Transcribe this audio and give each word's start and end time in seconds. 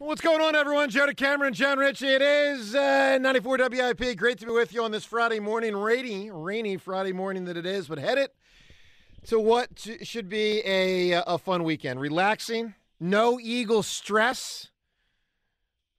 What's 0.00 0.20
going 0.20 0.40
on, 0.40 0.54
everyone? 0.54 0.90
Joe 0.90 1.08
DeCamara, 1.08 1.50
John 1.50 1.76
Ritchie. 1.76 2.06
It 2.06 2.22
is 2.22 2.72
uh, 2.72 3.18
94 3.20 3.58
WIP. 3.68 4.16
Great 4.16 4.38
to 4.38 4.46
be 4.46 4.52
with 4.52 4.72
you 4.72 4.84
on 4.84 4.92
this 4.92 5.04
Friday 5.04 5.40
morning, 5.40 5.74
rainy, 5.74 6.30
rainy 6.30 6.76
Friday 6.76 7.12
morning 7.12 7.46
that 7.46 7.56
it 7.56 7.66
is, 7.66 7.88
but 7.88 7.98
head 7.98 8.16
it 8.16 8.32
to 9.26 9.40
what 9.40 9.88
should 10.04 10.28
be 10.28 10.62
a, 10.64 11.20
a 11.26 11.36
fun 11.36 11.64
weekend. 11.64 11.98
Relaxing, 11.98 12.74
no 13.00 13.40
Eagle 13.40 13.82
stress, 13.82 14.68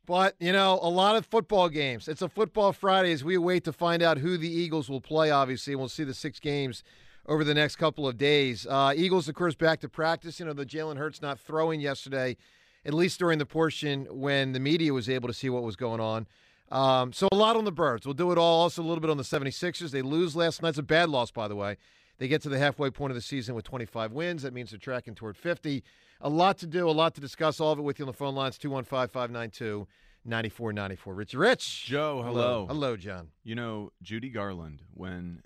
but, 0.06 0.34
you 0.40 0.54
know, 0.54 0.80
a 0.82 0.90
lot 0.90 1.18
of 1.18 1.26
football 1.26 1.68
games. 1.68 2.08
It's 2.08 2.22
a 2.22 2.30
football 2.30 2.72
Friday 2.72 3.12
as 3.12 3.26
we 3.26 3.38
wait 3.38 3.66
to 3.66 3.74
find 3.74 4.02
out 4.02 4.20
who 4.20 4.38
the 4.38 4.50
Eagles 4.50 4.90
will 4.90 5.02
play, 5.02 5.30
obviously, 5.30 5.76
we'll 5.76 5.90
see 5.90 6.06
the 6.06 6.14
six 6.14 6.40
games 6.40 6.86
over 7.26 7.44
the 7.44 7.54
next 7.54 7.76
couple 7.76 8.08
of 8.08 8.18
days. 8.18 8.66
Uh, 8.66 8.94
Eagles, 8.96 9.28
of 9.28 9.36
course, 9.36 9.56
back 9.56 9.82
to 9.82 9.90
practice. 9.90 10.40
You 10.40 10.46
know, 10.46 10.54
the 10.54 10.66
Jalen 10.66 10.96
Hurts 10.96 11.22
not 11.22 11.38
throwing 11.38 11.82
yesterday– 11.82 12.38
at 12.86 12.94
least 12.94 13.20
during 13.20 13.40
the 13.40 13.46
portion 13.46 14.06
when 14.10 14.54
the 14.54 14.60
media 14.60 14.94
was 14.94 15.10
able 15.10 15.28
to 15.28 15.34
see 15.34 15.50
what 15.50 15.64
was 15.64 15.76
going 15.76 16.00
on. 16.00 16.28
Um, 16.72 17.14
so 17.14 17.28
a 17.32 17.36
lot 17.36 17.56
on 17.56 17.66
the 17.66 17.72
Birds. 17.72 18.06
We'll 18.06 18.14
do 18.14 18.32
it 18.32 18.38
all. 18.38 18.62
Also 18.62 18.82
a 18.82 18.86
little 18.86 19.02
bit 19.02 19.10
on 19.10 19.18
the 19.18 19.24
76ers. 19.24 19.92
They 19.92 20.02
lose 20.02 20.36
last 20.36 20.62
night. 20.62 20.70
It's 20.70 20.78
a 20.78 20.84
bad 20.84 21.10
loss, 21.10 21.32
by 21.32 21.48
the 21.48 21.56
way. 21.56 21.78
They 22.20 22.28
get 22.28 22.42
to 22.44 22.50
the 22.50 22.60
halfway 22.60 22.90
point 22.90 23.12
of 23.12 23.16
the 23.16 23.22
season 23.22 23.56
with 23.56 23.66
25 23.66 24.12
wins. 24.12 24.44
That 24.44 24.54
means 24.54 24.72
they're 24.72 24.80
tracking 24.80 25.16
toward 25.16 25.38
50. 25.38 25.84
A 26.22 26.30
lot 26.30 26.58
to 26.60 26.68
do, 26.68 26.90
a 26.90 26.92
lot 26.92 27.16
to 27.16 27.22
discuss. 27.22 27.60
All 27.60 27.72
of 27.72 27.80
it 27.80 27.82
with 27.82 27.98
you 27.98 28.04
on 28.04 28.08
the 28.08 28.14
phone 28.14 28.36
lines 28.36 28.58
215 28.58 29.08
592 29.08 29.88
9494. 30.26 31.14
Rich 31.14 31.34
Rich. 31.34 31.86
Joe, 31.86 32.22
hello. 32.22 32.34
hello. 32.34 32.68
Hello, 32.68 32.98
John. 32.98 33.30
You 33.44 33.56
know, 33.56 33.92
Judy 34.02 34.30
Garland, 34.30 34.82
when 34.94 35.42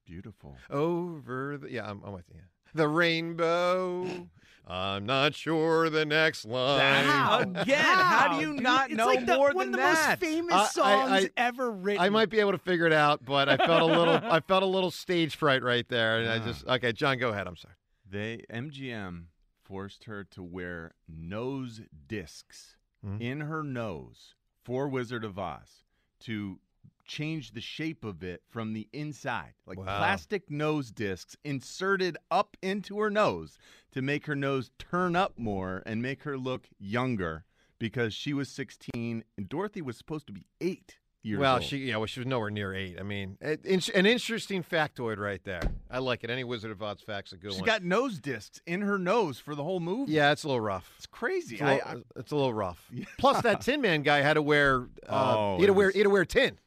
Beautiful. 0.06 0.56
Over 0.70 1.58
the. 1.58 1.72
Yeah, 1.72 1.90
I'm, 1.90 2.02
I'm 2.06 2.14
with 2.14 2.30
you. 2.32 2.42
The 2.76 2.88
rainbow. 2.88 4.06
I'm 4.68 5.06
not 5.06 5.36
sure 5.36 5.90
the 5.92 6.06
next 6.06 6.46
line. 6.46 7.06
How? 7.06 7.40
Again, 7.42 7.78
how, 7.78 8.34
do 8.40 8.46
you 8.46 8.54
dude? 8.54 8.64
not 8.64 8.90
it's 8.90 8.98
know 8.98 9.06
like 9.06 9.26
the, 9.26 9.36
more 9.36 9.54
one 9.54 9.68
of 9.68 9.72
the 9.74 9.78
that? 9.78 10.20
most 10.22 10.32
famous 10.32 10.54
I- 10.54 10.60
I- 10.60 10.66
songs 10.68 11.12
I- 11.12 11.30
ever 11.38 11.72
written. 11.72 12.02
I 12.04 12.10
might 12.10 12.30
be 12.30 12.40
able 12.40 12.52
to 12.54 12.58
figure 12.58 12.88
it 12.88 12.94
out, 12.94 13.24
but 13.24 13.48
I 13.48 13.58
felt 13.58 13.82
a 13.84 13.86
little 13.86 14.16
I 14.24 14.40
felt 14.40 14.64
a 14.64 14.68
little 14.68 14.90
stage 14.92 15.36
fright 15.36 15.62
right 15.62 15.88
there. 15.88 16.20
And 16.20 16.30
I 16.30 16.38
Ah. 16.40 16.46
just 16.46 16.66
okay, 16.68 16.92
John, 16.94 17.18
go 17.20 17.30
ahead. 17.30 17.48
I'm 17.48 17.56
sorry. 17.56 17.76
They 18.10 18.44
MGM 18.52 19.26
forced 19.64 20.06
her 20.06 20.24
to 20.24 20.42
wear 20.44 20.94
nose 21.08 21.82
discs 22.08 22.76
Mhm. 23.06 23.22
in 23.22 23.42
her 23.42 23.62
nose 23.64 24.34
for 24.64 24.88
Wizard 24.88 25.24
of 25.24 25.38
Oz 25.38 25.84
to 26.22 26.60
change 27.06 27.52
the 27.52 27.62
shape 27.62 28.04
of 28.04 28.24
it 28.24 28.42
from 28.50 28.74
the 28.74 28.88
inside, 28.94 29.54
like 29.66 29.78
Wow. 29.78 29.86
plastic 29.98 30.50
nose 30.50 30.92
discs 30.92 31.36
inserted 31.44 32.18
up 32.32 32.58
into 32.62 33.00
her 33.00 33.10
nose 33.10 33.58
to 33.92 34.02
make 34.02 34.26
her 34.26 34.36
nose 34.36 34.72
turn 34.80 35.16
up 35.16 35.34
more 35.38 35.84
and 35.86 36.02
make 36.02 36.24
her 36.24 36.38
look 36.38 36.68
younger 36.80 37.46
because 37.80 38.14
she 38.14 38.34
was 38.34 38.50
16 38.50 39.24
and 39.38 39.50
Dorothy 39.50 39.82
was 39.82 39.98
supposed 39.98 40.28
to 40.28 40.34
be 40.34 40.46
8 40.62 40.98
years 41.22 41.40
well, 41.40 41.56
old. 41.56 41.64
she 41.64 41.78
yeah, 41.78 41.98
well, 41.98 42.06
she 42.06 42.20
was 42.20 42.28
nowhere 42.28 42.52
near 42.52 42.72
eight. 42.74 42.98
I 43.00 43.04
mean, 43.04 43.38
an 43.42 44.06
interesting 44.06 44.62
factoid 44.64 45.18
right 45.18 45.44
there. 45.44 45.62
I 45.90 45.98
like 45.98 46.24
it. 46.24 46.30
Any 46.30 46.44
Wizard 46.44 46.70
of 46.70 46.84
Oz 46.84 47.02
fact's 47.02 47.32
a 47.34 47.38
good 47.38 47.52
She's 47.52 47.62
one. 47.62 47.66
got 47.66 47.84
nose 47.84 48.20
discs 48.20 48.62
in 48.68 48.82
her 48.82 49.00
nose 49.00 49.40
for 49.40 49.56
the 49.56 49.64
whole 49.64 49.80
movie. 49.80 50.12
yeah, 50.12 50.32
it's 50.32 50.44
a 50.44 50.48
little 50.48 50.62
rough. 50.62 50.94
It's 50.98 51.08
crazy. 51.08 51.56
It's 51.56 51.62
a 51.64 51.66
I, 51.66 51.74
little, 51.74 51.90
I, 52.16 52.20
it's 52.20 52.32
a 52.32 52.36
little 52.36 52.54
rough. 52.54 52.88
Yeah. 52.94 53.06
Plus, 53.18 53.42
that 53.42 53.62
Tin 53.62 53.82
Man 53.82 54.04
guy 54.04 54.22
had 54.22 54.36
to 54.36 54.42
wear. 54.44 54.88
Uh, 55.10 55.36
Oh, 55.38 55.56
he 55.56 55.64
had 55.64 55.68
to 55.68 55.74
wear. 55.74 55.88
was- 55.88 55.94
He 55.96 56.00
had 56.02 56.04
to 56.06 56.10
wear 56.12 56.26
tin. 56.26 56.60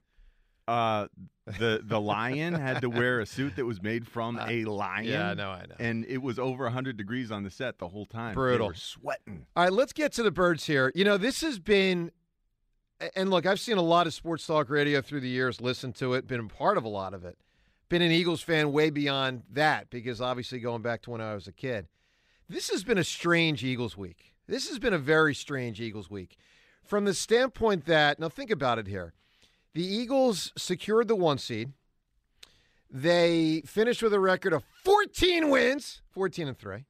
Uh, 0.69 1.09
the 1.59 1.81
the 1.83 2.01
lion 2.15 2.55
had 2.55 2.83
to 2.83 2.91
wear 2.91 3.21
a 3.21 3.27
suit 3.27 3.57
that 3.57 3.65
was 3.65 3.83
made 3.83 4.07
from 4.07 4.39
a 4.39 4.65
lion. 4.67 5.07
Uh, 5.07 5.11
Yeah, 5.11 5.35
no, 5.35 5.51
I 5.51 5.63
know. 5.63 5.75
And 5.79 6.05
it 6.05 6.19
was 6.19 6.39
over 6.39 6.65
100 6.65 6.97
degrees 6.97 7.31
on 7.33 7.43
the 7.43 7.51
set 7.51 7.79
the 7.79 7.89
whole 7.89 8.07
time. 8.07 8.35
Brutal. 8.35 8.69
They 8.69 8.71
were 8.73 8.75
sweating. 8.75 9.47
All 9.57 9.65
right, 9.65 9.73
let's 9.73 9.93
get 9.93 10.13
to 10.13 10.23
the 10.23 10.31
birds 10.31 10.67
here. 10.67 10.93
You 10.95 11.05
know, 11.05 11.17
this 11.17 11.41
has 11.41 11.59
been, 11.59 12.11
and 13.17 13.31
look, 13.31 13.47
I've 13.47 13.61
seen 13.61 13.79
a 13.79 13.83
lot 13.83 14.07
of 14.07 14.15
sports 14.15 14.47
talk 14.47 14.69
radio 14.69 15.01
through 15.01 15.21
the 15.21 15.29
years, 15.29 15.61
listened 15.61 15.95
to 15.97 16.15
it, 16.15 16.27
been 16.27 16.41
a 16.41 16.45
part 16.49 16.77
of 16.77 16.85
a 16.85 16.89
lot 16.89 17.15
of 17.15 17.25
it. 17.25 17.39
Been 17.89 18.03
an 18.03 18.13
Eagles 18.13 18.43
fan 18.43 18.71
way 18.73 18.91
beyond 18.91 19.45
that 19.51 19.89
because 19.89 20.21
obviously 20.21 20.61
going 20.61 20.83
back 20.83 21.01
to 21.03 21.11
when 21.11 21.23
I 21.23 21.35
was 21.35 21.47
a 21.49 21.53
kid. 21.53 21.89
This 22.47 22.69
has 22.71 22.85
been 22.85 22.99
a 22.99 23.05
strange 23.05 23.65
Eagles 23.65 23.97
week. 23.97 24.35
This 24.47 24.69
has 24.69 24.79
been 24.79 24.93
a 24.93 24.99
very 24.99 25.35
strange 25.35 25.81
Eagles 25.81 26.11
week. 26.11 26.37
From 26.85 27.05
the 27.07 27.15
standpoint 27.15 27.85
that, 27.87 28.19
now 28.19 28.29
think 28.29 28.51
about 28.51 28.79
it 28.79 28.87
here. 28.87 29.15
The 29.75 29.85
Eagles 29.85 30.53
secured 30.57 31.09
the 31.09 31.17
one 31.17 31.39
seed. 31.39 31.73
They 32.91 33.63
finished 33.67 34.03
with 34.03 34.15
a 34.15 34.21
record 34.21 34.53
of 34.53 34.65
14 34.85 35.51
wins, 35.51 36.01
14 36.11 36.49
and 36.49 36.59
3. 36.59 36.85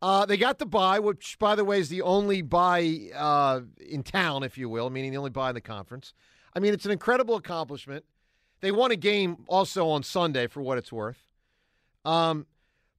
Uh, 0.00 0.26
they 0.26 0.36
got 0.36 0.58
the 0.58 0.66
bye, 0.66 0.98
which, 0.98 1.38
by 1.38 1.54
the 1.54 1.64
way, 1.64 1.80
is 1.80 1.88
the 1.88 2.02
only 2.02 2.42
bye 2.42 3.10
uh, 3.14 3.60
in 3.80 4.02
town, 4.02 4.42
if 4.42 4.58
you 4.58 4.68
will, 4.68 4.90
meaning 4.90 5.10
the 5.10 5.16
only 5.16 5.30
bye 5.30 5.48
in 5.48 5.54
the 5.54 5.60
conference. 5.60 6.12
I 6.54 6.60
mean, 6.60 6.74
it's 6.74 6.84
an 6.84 6.92
incredible 6.92 7.36
accomplishment. 7.36 8.04
They 8.60 8.70
won 8.70 8.90
a 8.90 8.96
game 8.96 9.44
also 9.48 9.88
on 9.88 10.02
Sunday, 10.02 10.46
for 10.46 10.62
what 10.62 10.78
it's 10.78 10.92
worth. 10.92 11.32
Um, 12.04 12.46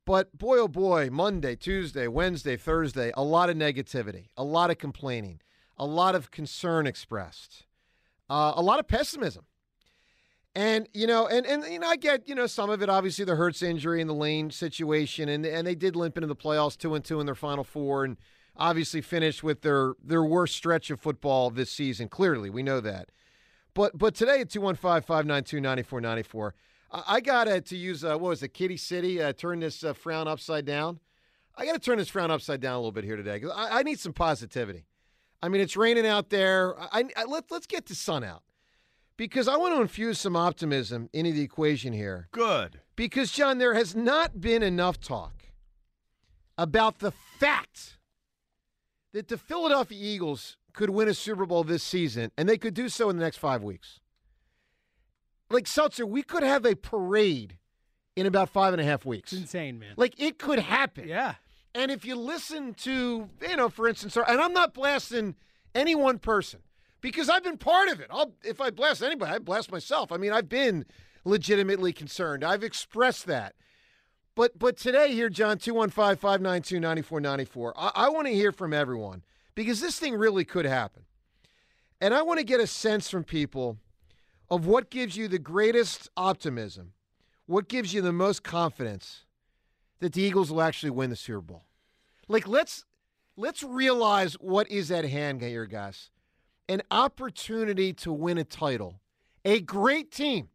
but 0.05 0.37
boy, 0.37 0.57
oh 0.59 0.67
boy, 0.67 1.09
Monday, 1.11 1.55
Tuesday, 1.55 2.07
Wednesday, 2.07 2.57
Thursday, 2.57 3.11
a 3.15 3.23
lot 3.23 3.49
of 3.49 3.57
negativity, 3.57 4.29
a 4.37 4.43
lot 4.43 4.69
of 4.69 4.77
complaining, 4.77 5.41
a 5.77 5.85
lot 5.85 6.15
of 6.15 6.31
concern 6.31 6.85
expressed, 6.85 7.65
uh, 8.29 8.53
a 8.55 8.61
lot 8.61 8.79
of 8.79 8.87
pessimism. 8.87 9.45
And 10.57 10.87
you 10.93 11.05
know, 11.05 11.27
and 11.27 11.45
and 11.45 11.65
you 11.65 11.79
know, 11.79 11.87
I 11.87 11.97
get 11.97 12.29
you 12.29 12.35
know 12.35 12.47
some 12.47 12.69
of 12.69 12.81
it. 12.81 12.89
Obviously, 12.89 13.25
the 13.25 13.35
Hurts 13.35 13.61
injury 13.61 13.99
and 13.99 14.09
the 14.09 14.13
Lane 14.13 14.51
situation, 14.51 15.27
and 15.27 15.45
and 15.45 15.67
they 15.67 15.75
did 15.75 15.97
limp 15.97 16.15
into 16.15 16.27
the 16.27 16.35
playoffs 16.35 16.77
two 16.77 16.95
and 16.95 17.03
two 17.03 17.19
in 17.19 17.25
their 17.25 17.35
final 17.35 17.65
four, 17.65 18.05
and 18.05 18.15
obviously 18.55 19.01
finished 19.01 19.43
with 19.43 19.63
their 19.63 19.95
their 20.01 20.23
worst 20.23 20.55
stretch 20.55 20.89
of 20.89 21.01
football 21.01 21.49
this 21.49 21.69
season. 21.69 22.07
Clearly, 22.07 22.49
we 22.49 22.63
know 22.63 22.79
that. 22.79 23.09
But 23.73 23.97
but 23.97 24.15
today 24.15 24.39
at 24.41 24.49
215-592-9494, 24.49 26.51
I, 26.91 27.03
I 27.07 27.19
got 27.19 27.45
to 27.45 27.61
to 27.61 27.75
use 27.75 28.05
uh, 28.05 28.17
what 28.17 28.29
was 28.29 28.41
it, 28.41 28.53
Kitty 28.53 28.77
City? 28.77 29.21
Uh, 29.21 29.33
turn 29.33 29.59
this 29.59 29.83
uh, 29.83 29.91
frown 29.93 30.29
upside 30.29 30.65
down. 30.65 31.01
I 31.57 31.65
got 31.65 31.73
to 31.73 31.79
turn 31.79 31.97
this 31.97 32.09
frown 32.09 32.31
upside 32.31 32.61
down 32.61 32.73
a 32.73 32.77
little 32.77 32.91
bit 32.91 33.03
here 33.03 33.17
today 33.17 33.39
because 33.39 33.55
I, 33.55 33.79
I 33.79 33.83
need 33.83 33.99
some 33.99 34.13
positivity. 34.13 34.85
I 35.45 35.47
mean, 35.47 35.61
it's 35.61 35.78
raining 35.78 36.07
out 36.07 36.31
there. 36.31 36.73
I, 36.79 37.03
I, 37.16 37.25
let, 37.25 37.51
let's 37.51 37.67
get 37.67 37.85
the 37.85 37.94
sun 37.94 38.23
out 38.23 38.41
because 39.16 39.47
I 39.47 39.57
want 39.57 39.75
to 39.75 39.81
infuse 39.81 40.17
some 40.17 40.35
optimism 40.35 41.07
into 41.13 41.33
the 41.33 41.44
equation 41.44 41.94
here. 41.94 42.29
Good. 42.31 42.81
Because, 42.95 43.31
John, 43.31 43.59
there 43.59 43.75
has 43.75 43.95
not 43.95 44.41
been 44.41 44.63
enough 44.63 45.00
talk 45.00 45.44
about 46.57 46.97
the 46.97 47.11
fact 47.11 48.00
that 49.13 49.28
the 49.28 49.38
Philadelphia 49.38 50.00
Eagles 50.01 50.57
could 50.73 50.89
win 50.89 51.07
a 51.07 51.13
Super 51.13 51.45
Bowl 51.45 51.63
this 51.63 51.84
season, 51.84 52.31
and 52.35 52.50
they 52.50 52.57
could 52.57 52.73
do 52.73 52.89
so 52.89 53.11
in 53.11 53.17
the 53.17 53.23
next 53.23 53.38
five 53.38 53.61
weeks. 53.61 54.00
Like, 55.51 55.67
Seltzer, 55.67 56.07
we 56.07 56.23
could 56.23 56.41
have 56.41 56.66
a 56.66 56.73
parade 56.73 57.59
in 58.16 58.25
about 58.25 58.50
five 58.50 58.73
and 58.73 58.81
a 58.81 58.85
half 58.85 59.05
weeks. 59.05 59.31
It's 59.31 59.44
insane, 59.44 59.78
man. 59.78 59.94
Like, 59.95 60.19
it 60.19 60.39
could 60.39 60.57
happen. 60.57 61.07
yeah. 61.07 61.35
And 61.75 61.91
if 61.91 62.03
you 62.05 62.15
listen 62.15 62.73
to, 62.75 63.29
you 63.47 63.55
know, 63.57 63.67
for 63.67 63.89
instance, 63.89 64.15
and 64.15 64.41
I'm 64.41 64.53
not 64.53 64.73
blasting 64.73 65.35
any 65.75 65.93
one 65.93 66.17
person 66.19 66.61
because 67.01 67.29
I've 67.29 67.43
been 67.43 67.57
part 67.57 67.89
of 67.89 67.99
it. 67.99 68.07
I'll, 68.09 68.31
if 68.43 68.61
I 68.61 68.69
blast 68.69 69.03
anybody, 69.03 69.33
I 69.33 69.39
blast 69.39 69.73
myself. 69.73 70.13
I 70.13 70.17
mean, 70.17 70.31
I've 70.31 70.47
been 70.47 70.85
legitimately 71.25 71.91
concerned. 71.91 72.45
I've 72.45 72.63
expressed 72.63 73.25
that. 73.25 73.55
But 74.35 74.57
but 74.57 74.77
today 74.77 75.11
here, 75.11 75.29
John, 75.29 75.57
215-592-9494, 75.57 77.73
I, 77.75 77.91
I 77.93 78.07
want 78.09 78.27
to 78.27 78.33
hear 78.33 78.53
from 78.53 78.73
everyone 78.73 79.25
because 79.53 79.81
this 79.81 79.99
thing 79.99 80.15
really 80.15 80.45
could 80.45 80.65
happen. 80.65 81.03
And 81.99 82.13
I 82.13 82.21
want 82.21 82.39
to 82.39 82.45
get 82.45 82.61
a 82.61 82.67
sense 82.67 83.09
from 83.09 83.25
people 83.25 83.79
of 84.49 84.65
what 84.65 84.89
gives 84.89 85.17
you 85.17 85.27
the 85.27 85.39
greatest 85.39 86.09
optimism, 86.15 86.93
what 87.47 87.67
gives 87.67 87.93
you 87.93 88.01
the 88.01 88.13
most 88.13 88.43
confidence 88.43 89.24
that 90.00 90.13
the 90.13 90.22
Eagles 90.22 90.51
will 90.51 90.61
actually 90.61 90.89
win 90.89 91.09
the 91.09 91.16
Super 91.16 91.41
Bowl. 91.41 91.66
Like 92.28 92.47
let's 92.47 92.85
let's 93.38 93.63
realize 93.63 94.33
what 94.35 94.69
is 94.69 94.91
at 94.91 95.05
hand 95.05 95.41
here, 95.41 95.66
guys. 95.66 96.09
An 96.67 96.81
opportunity 96.90 97.93
to 97.93 98.11
win 98.11 98.37
a 98.37 98.43
title. 98.43 98.99
A 99.43 99.59
great 99.59 100.11
team. 100.11 100.49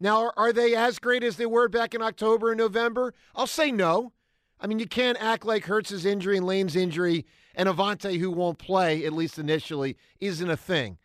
Now, 0.00 0.22
are, 0.22 0.34
are 0.36 0.52
they 0.52 0.74
as 0.74 0.98
great 0.98 1.22
as 1.22 1.36
they 1.36 1.46
were 1.46 1.68
back 1.68 1.94
in 1.94 2.02
October 2.02 2.50
and 2.50 2.58
November? 2.58 3.14
I'll 3.34 3.46
say 3.46 3.70
no. 3.70 4.12
I 4.60 4.66
mean, 4.66 4.78
you 4.78 4.86
can't 4.86 5.22
act 5.22 5.44
like 5.44 5.64
Hurts's 5.64 6.04
injury 6.04 6.36
and 6.36 6.46
Lane's 6.46 6.74
injury 6.74 7.24
and 7.54 7.68
Avonte, 7.68 8.18
who 8.18 8.30
won't 8.30 8.58
play, 8.58 9.04
at 9.04 9.12
least 9.12 9.38
initially, 9.38 9.96
isn't 10.20 10.50
a 10.50 10.56
thing. 10.56 10.98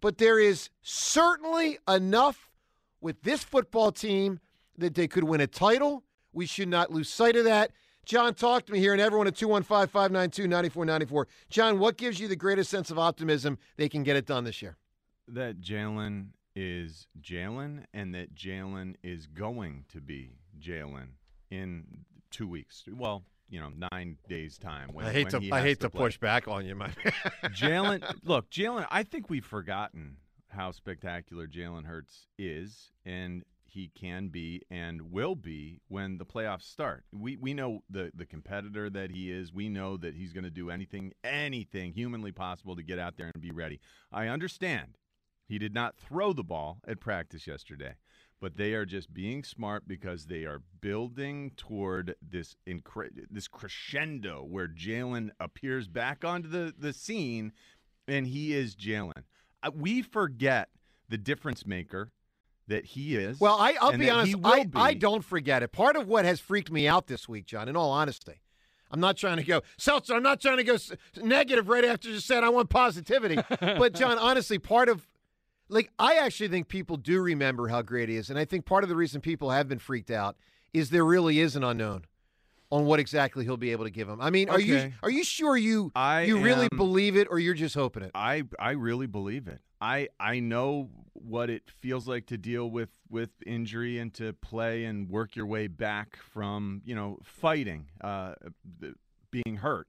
But 0.00 0.18
there 0.18 0.38
is 0.38 0.70
certainly 0.82 1.78
enough 1.88 2.50
with 3.00 3.22
this 3.22 3.42
football 3.42 3.90
team 3.90 4.40
that 4.78 4.94
they 4.94 5.08
could 5.08 5.24
win 5.24 5.40
a 5.40 5.46
title. 5.46 6.04
We 6.36 6.44
should 6.44 6.68
not 6.68 6.92
lose 6.92 7.08
sight 7.08 7.34
of 7.34 7.44
that. 7.44 7.72
John, 8.04 8.34
talk 8.34 8.66
to 8.66 8.72
me 8.72 8.78
here, 8.78 8.92
and 8.92 9.00
everyone 9.00 9.26
at 9.26 9.34
215 9.36 9.88
592 9.88 10.46
9494. 10.46 11.28
John, 11.48 11.78
what 11.78 11.96
gives 11.96 12.20
you 12.20 12.28
the 12.28 12.36
greatest 12.36 12.70
sense 12.70 12.90
of 12.90 12.98
optimism 12.98 13.58
they 13.78 13.88
can 13.88 14.02
get 14.02 14.16
it 14.16 14.26
done 14.26 14.44
this 14.44 14.60
year? 14.60 14.76
That 15.26 15.62
Jalen 15.62 16.28
is 16.54 17.06
Jalen 17.20 17.84
and 17.94 18.14
that 18.14 18.34
Jalen 18.34 18.96
is 19.02 19.26
going 19.26 19.86
to 19.88 20.00
be 20.02 20.36
Jalen 20.60 21.08
in 21.50 22.04
two 22.30 22.46
weeks. 22.46 22.84
Well, 22.86 23.24
you 23.48 23.58
know 23.58 23.70
nine 23.90 24.18
days 24.28 24.58
time. 24.58 24.90
When, 24.92 25.06
I 25.06 25.12
hate 25.12 25.30
to 25.30 25.40
I 25.50 25.62
hate 25.62 25.80
to, 25.80 25.88
play. 25.88 26.00
push 26.00 26.18
back 26.18 26.48
on 26.48 26.66
you, 26.66 26.74
man. 26.74 26.94
Jalen, 27.44 28.04
look, 28.24 28.50
Jalen. 28.50 28.86
I 28.90 29.04
think 29.04 29.30
we've 29.30 29.44
forgotten 29.44 30.18
how 30.48 30.70
spectacular 30.70 31.46
Jalen 31.46 31.86
Hurts 31.86 32.26
is, 32.38 32.92
and 33.06 33.42
he 33.76 33.90
can 33.94 34.28
be 34.28 34.62
and 34.70 35.12
will 35.12 35.34
be 35.34 35.82
when 35.88 36.16
the 36.16 36.24
playoffs 36.24 36.62
start. 36.62 37.04
We 37.12 37.36
we 37.36 37.52
know 37.52 37.82
the 37.90 38.10
the 38.14 38.24
competitor 38.24 38.88
that 38.88 39.10
he 39.10 39.30
is. 39.30 39.52
We 39.52 39.68
know 39.68 39.98
that 39.98 40.14
he's 40.14 40.32
going 40.32 40.44
to 40.44 40.50
do 40.50 40.70
anything 40.70 41.12
anything 41.22 41.92
humanly 41.92 42.32
possible 42.32 42.74
to 42.74 42.82
get 42.82 42.98
out 42.98 43.18
there 43.18 43.30
and 43.32 43.42
be 43.42 43.50
ready. 43.50 43.78
I 44.10 44.28
understand 44.28 44.96
he 45.46 45.58
did 45.58 45.74
not 45.74 45.98
throw 45.98 46.32
the 46.32 46.42
ball 46.42 46.78
at 46.88 47.00
practice 47.00 47.46
yesterday, 47.46 47.96
but 48.40 48.56
they 48.56 48.72
are 48.72 48.86
just 48.86 49.12
being 49.12 49.44
smart 49.44 49.86
because 49.86 50.24
they 50.24 50.44
are 50.44 50.62
building 50.80 51.52
toward 51.58 52.14
this 52.22 52.56
incre- 52.66 53.26
this 53.30 53.46
crescendo 53.46 54.42
where 54.42 54.68
Jalen 54.68 55.30
appears 55.38 55.86
back 55.86 56.24
onto 56.24 56.48
the 56.48 56.74
the 56.76 56.94
scene, 56.94 57.52
and 58.08 58.26
he 58.26 58.54
is 58.54 58.74
Jalen. 58.74 59.24
We 59.74 60.00
forget 60.00 60.70
the 61.10 61.18
difference 61.18 61.66
maker 61.66 62.12
that 62.68 62.84
he 62.84 63.16
is. 63.16 63.40
Well, 63.40 63.56
I, 63.58 63.76
I'll 63.80 63.96
be 63.96 64.10
honest. 64.10 64.36
I, 64.44 64.64
be. 64.64 64.70
I 64.74 64.94
don't 64.94 65.24
forget 65.24 65.62
it. 65.62 65.72
Part 65.72 65.96
of 65.96 66.08
what 66.08 66.24
has 66.24 66.40
freaked 66.40 66.70
me 66.70 66.88
out 66.88 67.06
this 67.06 67.28
week, 67.28 67.46
John, 67.46 67.68
in 67.68 67.76
all 67.76 67.90
honesty, 67.90 68.40
I'm 68.90 69.00
not 69.00 69.16
trying 69.16 69.38
to 69.38 69.44
go, 69.44 69.62
Seltzer, 69.76 70.14
I'm 70.14 70.22
not 70.22 70.40
trying 70.40 70.58
to 70.58 70.64
go 70.64 70.76
negative 71.22 71.68
right 71.68 71.84
after 71.84 72.08
you 72.08 72.18
said 72.18 72.44
I 72.44 72.48
want 72.48 72.70
positivity. 72.70 73.36
but, 73.60 73.94
John, 73.94 74.18
honestly, 74.18 74.58
part 74.58 74.88
of, 74.88 75.06
like, 75.68 75.90
I 75.98 76.16
actually 76.16 76.48
think 76.48 76.68
people 76.68 76.96
do 76.96 77.20
remember 77.20 77.68
how 77.68 77.82
great 77.82 78.08
he 78.08 78.16
is. 78.16 78.30
And 78.30 78.38
I 78.38 78.44
think 78.44 78.64
part 78.64 78.84
of 78.84 78.88
the 78.88 78.96
reason 78.96 79.20
people 79.20 79.50
have 79.50 79.68
been 79.68 79.78
freaked 79.78 80.10
out 80.10 80.36
is 80.72 80.90
there 80.90 81.04
really 81.04 81.40
is 81.40 81.56
an 81.56 81.64
unknown 81.64 82.04
on 82.70 82.84
what 82.84 82.98
exactly 83.00 83.44
he'll 83.44 83.56
be 83.56 83.72
able 83.72 83.84
to 83.84 83.90
give 83.90 84.08
him. 84.08 84.20
I 84.20 84.30
mean, 84.30 84.48
are 84.48 84.60
you 84.60 84.92
are 85.02 85.10
you 85.10 85.24
sure 85.24 85.56
you 85.56 85.92
I 85.94 86.22
you 86.22 86.38
really 86.40 86.68
am- 86.70 86.76
believe 86.76 87.16
it 87.16 87.28
or 87.30 87.38
you're 87.38 87.54
just 87.54 87.74
hoping 87.74 88.02
it? 88.02 88.10
I 88.14 88.42
I 88.58 88.72
really 88.72 89.06
believe 89.06 89.46
it. 89.48 89.60
I 89.80 90.08
I 90.18 90.40
know 90.40 90.90
what 91.12 91.50
it 91.50 91.70
feels 91.70 92.06
like 92.08 92.26
to 92.26 92.38
deal 92.38 92.70
with 92.70 92.90
with 93.08 93.30
injury 93.46 93.98
and 93.98 94.12
to 94.14 94.32
play 94.34 94.84
and 94.84 95.08
work 95.08 95.36
your 95.36 95.46
way 95.46 95.66
back 95.66 96.16
from 96.16 96.82
you 96.84 96.94
know 96.94 97.18
fighting, 97.22 97.86
uh, 98.00 98.34
being 99.30 99.56
hurt, 99.56 99.88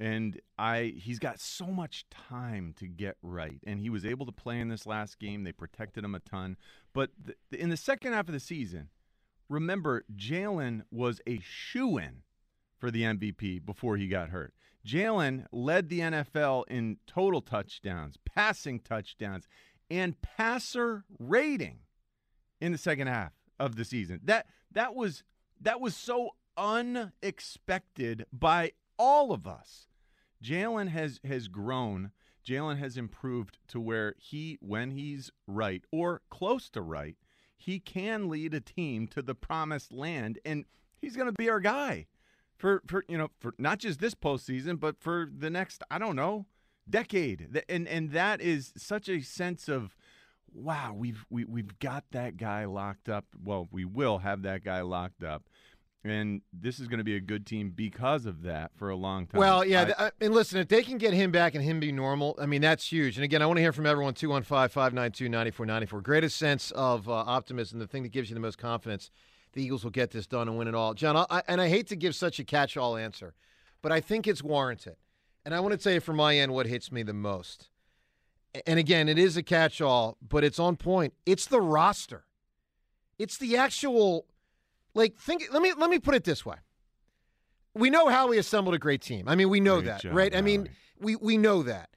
and 0.00 0.40
I 0.58 0.94
he's 0.96 1.18
got 1.18 1.40
so 1.40 1.66
much 1.66 2.04
time 2.10 2.74
to 2.78 2.86
get 2.88 3.16
right, 3.22 3.60
and 3.66 3.80
he 3.80 3.90
was 3.90 4.04
able 4.04 4.26
to 4.26 4.32
play 4.32 4.60
in 4.60 4.68
this 4.68 4.86
last 4.86 5.18
game. 5.18 5.44
They 5.44 5.52
protected 5.52 6.04
him 6.04 6.14
a 6.14 6.20
ton, 6.20 6.56
but 6.92 7.10
th- 7.24 7.38
in 7.52 7.70
the 7.70 7.76
second 7.76 8.12
half 8.12 8.28
of 8.28 8.32
the 8.34 8.40
season, 8.40 8.88
remember 9.48 10.04
Jalen 10.14 10.82
was 10.90 11.20
a 11.26 11.40
shoe 11.40 11.98
in 11.98 12.22
for 12.78 12.90
the 12.90 13.02
MVP 13.02 13.64
before 13.64 13.96
he 13.96 14.08
got 14.08 14.30
hurt. 14.30 14.54
Jalen 14.86 15.46
led 15.52 15.88
the 15.88 16.00
NFL 16.00 16.64
in 16.68 16.98
total 17.06 17.40
touchdowns, 17.40 18.16
passing 18.24 18.80
touchdowns, 18.80 19.46
and 19.90 20.20
passer 20.20 21.04
rating 21.18 21.78
in 22.60 22.72
the 22.72 22.78
second 22.78 23.06
half 23.06 23.32
of 23.60 23.76
the 23.76 23.84
season. 23.84 24.20
That 24.24 24.46
that 24.72 24.94
was 24.94 25.22
that 25.60 25.80
was 25.80 25.94
so 25.94 26.30
unexpected 26.56 28.26
by 28.32 28.72
all 28.98 29.32
of 29.32 29.46
us. 29.46 29.86
Jalen 30.42 30.88
has 30.88 31.20
has 31.24 31.48
grown. 31.48 32.10
Jalen 32.44 32.78
has 32.78 32.96
improved 32.96 33.58
to 33.68 33.80
where 33.80 34.14
he, 34.18 34.58
when 34.60 34.90
he's 34.90 35.30
right 35.46 35.84
or 35.92 36.22
close 36.28 36.68
to 36.70 36.82
right, 36.82 37.16
he 37.64 37.78
can 37.78 38.28
lead 38.28 38.54
a 38.54 38.60
team 38.60 39.06
to 39.08 39.22
the 39.22 39.34
promised 39.34 39.92
land, 39.92 40.38
and 40.44 40.64
he's 41.00 41.16
going 41.16 41.28
to 41.28 41.32
be 41.32 41.48
our 41.48 41.60
guy 41.60 42.06
for 42.56 42.82
for 42.86 43.04
you 43.08 43.16
know 43.16 43.28
for 43.38 43.54
not 43.58 43.78
just 43.78 44.00
this 44.00 44.14
postseason, 44.14 44.78
but 44.78 45.00
for 45.00 45.28
the 45.36 45.50
next 45.50 45.82
I 45.90 45.98
don't 45.98 46.16
know 46.16 46.46
decade. 46.88 47.62
And 47.68 47.86
and 47.86 48.10
that 48.12 48.40
is 48.40 48.72
such 48.76 49.08
a 49.08 49.20
sense 49.20 49.68
of 49.68 49.96
wow, 50.52 50.92
we've 50.94 51.24
we, 51.30 51.44
we've 51.44 51.78
got 51.78 52.04
that 52.10 52.36
guy 52.36 52.64
locked 52.64 53.08
up. 53.08 53.26
Well, 53.42 53.68
we 53.70 53.84
will 53.84 54.18
have 54.18 54.42
that 54.42 54.64
guy 54.64 54.80
locked 54.80 55.22
up. 55.22 55.44
And 56.04 56.42
this 56.52 56.80
is 56.80 56.88
going 56.88 56.98
to 56.98 57.04
be 57.04 57.14
a 57.14 57.20
good 57.20 57.46
team 57.46 57.70
because 57.70 58.26
of 58.26 58.42
that 58.42 58.72
for 58.76 58.90
a 58.90 58.96
long 58.96 59.26
time. 59.26 59.38
Well, 59.38 59.64
yeah, 59.64 59.82
I- 59.82 59.84
th- 59.84 59.96
uh, 59.98 60.10
and 60.20 60.34
listen, 60.34 60.58
if 60.58 60.66
they 60.66 60.82
can 60.82 60.98
get 60.98 61.14
him 61.14 61.30
back 61.30 61.54
and 61.54 61.62
him 61.62 61.78
be 61.78 61.92
normal, 61.92 62.36
I 62.40 62.46
mean, 62.46 62.60
that's 62.60 62.90
huge. 62.90 63.16
And 63.16 63.22
again, 63.24 63.40
I 63.40 63.46
want 63.46 63.58
to 63.58 63.60
hear 63.62 63.72
from 63.72 63.86
everyone 63.86 64.14
215 64.14 64.68
592 64.68 65.28
9494. 65.28 66.00
Greatest 66.00 66.36
sense 66.36 66.72
of 66.72 67.08
uh, 67.08 67.12
optimism, 67.12 67.78
the 67.78 67.86
thing 67.86 68.02
that 68.02 68.10
gives 68.10 68.30
you 68.30 68.34
the 68.34 68.40
most 68.40 68.58
confidence 68.58 69.10
the 69.52 69.62
Eagles 69.62 69.84
will 69.84 69.90
get 69.90 70.10
this 70.10 70.26
done 70.26 70.48
and 70.48 70.56
win 70.58 70.66
it 70.66 70.74
all. 70.74 70.94
John, 70.94 71.26
I, 71.28 71.42
and 71.46 71.60
I 71.60 71.68
hate 71.68 71.86
to 71.88 71.96
give 71.96 72.14
such 72.14 72.38
a 72.40 72.44
catch 72.44 72.76
all 72.76 72.96
answer, 72.96 73.34
but 73.82 73.92
I 73.92 74.00
think 74.00 74.26
it's 74.26 74.42
warranted. 74.42 74.96
And 75.44 75.54
I 75.54 75.60
want 75.60 75.72
to 75.72 75.78
tell 75.78 75.92
you 75.92 76.00
from 76.00 76.16
my 76.16 76.36
end 76.36 76.52
what 76.52 76.66
hits 76.66 76.90
me 76.90 77.02
the 77.02 77.12
most. 77.12 77.68
And 78.66 78.78
again, 78.78 79.08
it 79.08 79.18
is 79.18 79.36
a 79.36 79.42
catch 79.42 79.80
all, 79.80 80.16
but 80.26 80.42
it's 80.42 80.58
on 80.58 80.76
point. 80.76 81.14
It's 81.26 81.46
the 81.46 81.60
roster, 81.60 82.24
it's 83.18 83.36
the 83.38 83.56
actual. 83.56 84.26
Like 84.94 85.16
think 85.18 85.44
let 85.52 85.62
me 85.62 85.72
let 85.76 85.90
me 85.90 85.98
put 85.98 86.14
it 86.14 86.24
this 86.24 86.44
way 86.44 86.56
we 87.74 87.90
know 87.90 88.08
how 88.08 88.28
we 88.28 88.38
assembled 88.38 88.74
a 88.74 88.78
great 88.78 89.00
team. 89.00 89.28
I 89.28 89.34
mean, 89.34 89.48
we 89.48 89.60
know 89.60 89.76
Great 89.76 89.86
that, 89.86 90.00
job, 90.02 90.14
right? 90.14 90.34
I 90.34 90.40
mean, 90.40 90.68
we 90.98 91.16
we 91.16 91.36
know 91.36 91.62
that. 91.62 91.90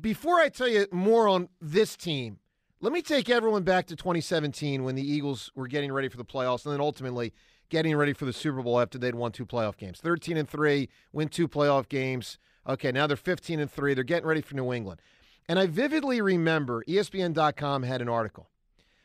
Before 0.00 0.38
I 0.38 0.48
tell 0.48 0.68
you 0.68 0.86
more 0.92 1.26
on 1.26 1.48
this 1.60 1.96
team, 1.96 2.38
let 2.80 2.92
me 2.92 3.02
take 3.02 3.30
everyone 3.30 3.62
back 3.62 3.86
to 3.86 3.96
2017 3.96 4.84
when 4.84 4.94
the 4.94 5.02
Eagles 5.02 5.50
were 5.54 5.66
getting 5.66 5.92
ready 5.92 6.08
for 6.08 6.16
the 6.16 6.24
playoffs 6.24 6.64
and 6.64 6.72
then 6.72 6.80
ultimately 6.80 7.32
getting 7.70 7.96
ready 7.96 8.12
for 8.12 8.24
the 8.24 8.32
Super 8.32 8.62
Bowl 8.62 8.80
after 8.80 8.98
they'd 8.98 9.14
won 9.14 9.32
two 9.32 9.46
playoff 9.46 9.76
games. 9.76 10.00
13 10.00 10.36
and 10.36 10.48
3, 10.48 10.88
win 11.12 11.28
two 11.28 11.48
playoff 11.48 11.88
games. 11.88 12.36
Okay, 12.68 12.92
now 12.92 13.06
they're 13.06 13.16
15 13.16 13.60
and 13.60 13.70
3. 13.70 13.94
They're 13.94 14.04
getting 14.04 14.26
ready 14.26 14.40
for 14.42 14.54
New 14.54 14.72
England. 14.72 15.00
And 15.48 15.58
I 15.58 15.66
vividly 15.66 16.20
remember 16.20 16.84
ESPN.com 16.86 17.84
had 17.84 18.02
an 18.02 18.08
article. 18.08 18.49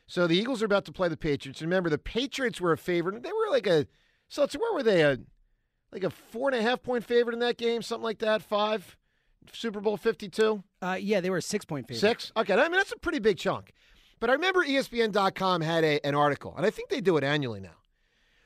So 0.07 0.27
the 0.27 0.37
Eagles 0.37 0.61
are 0.61 0.65
about 0.65 0.85
to 0.85 0.91
play 0.91 1.09
the 1.09 1.17
Patriots. 1.17 1.61
Remember, 1.61 1.89
the 1.89 1.97
Patriots 1.97 2.61
were 2.61 2.71
a 2.71 2.77
favorite. 2.77 3.23
They 3.23 3.31
were 3.31 3.49
like 3.49 3.67
a 3.67 3.87
so 4.27 4.47
where 4.57 4.73
were 4.73 4.83
they? 4.83 5.01
A 5.01 5.19
like 5.91 6.03
a 6.03 6.09
four 6.09 6.49
and 6.49 6.57
a 6.57 6.61
half 6.61 6.83
point 6.83 7.03
favorite 7.03 7.33
in 7.33 7.39
that 7.39 7.57
game, 7.57 7.81
something 7.81 8.03
like 8.03 8.19
that. 8.19 8.41
Five, 8.41 8.97
Super 9.51 9.79
Bowl 9.79 9.97
fifty 9.97 10.29
two. 10.29 10.63
Uh, 10.81 10.97
yeah, 10.99 11.21
they 11.21 11.29
were 11.29 11.37
a 11.37 11.41
six 11.41 11.65
point 11.65 11.87
favorite. 11.87 11.99
Six? 12.01 12.31
Okay, 12.35 12.53
I 12.53 12.63
mean 12.63 12.73
that's 12.73 12.91
a 12.91 12.97
pretty 12.99 13.19
big 13.19 13.37
chunk. 13.37 13.71
But 14.19 14.29
I 14.29 14.33
remember 14.33 14.65
ESPN.com 14.65 15.61
had 15.61 15.83
a, 15.83 16.05
an 16.05 16.15
article, 16.15 16.53
and 16.55 16.65
I 16.65 16.69
think 16.69 16.89
they 16.89 17.01
do 17.01 17.17
it 17.17 17.23
annually 17.23 17.59
now, 17.59 17.75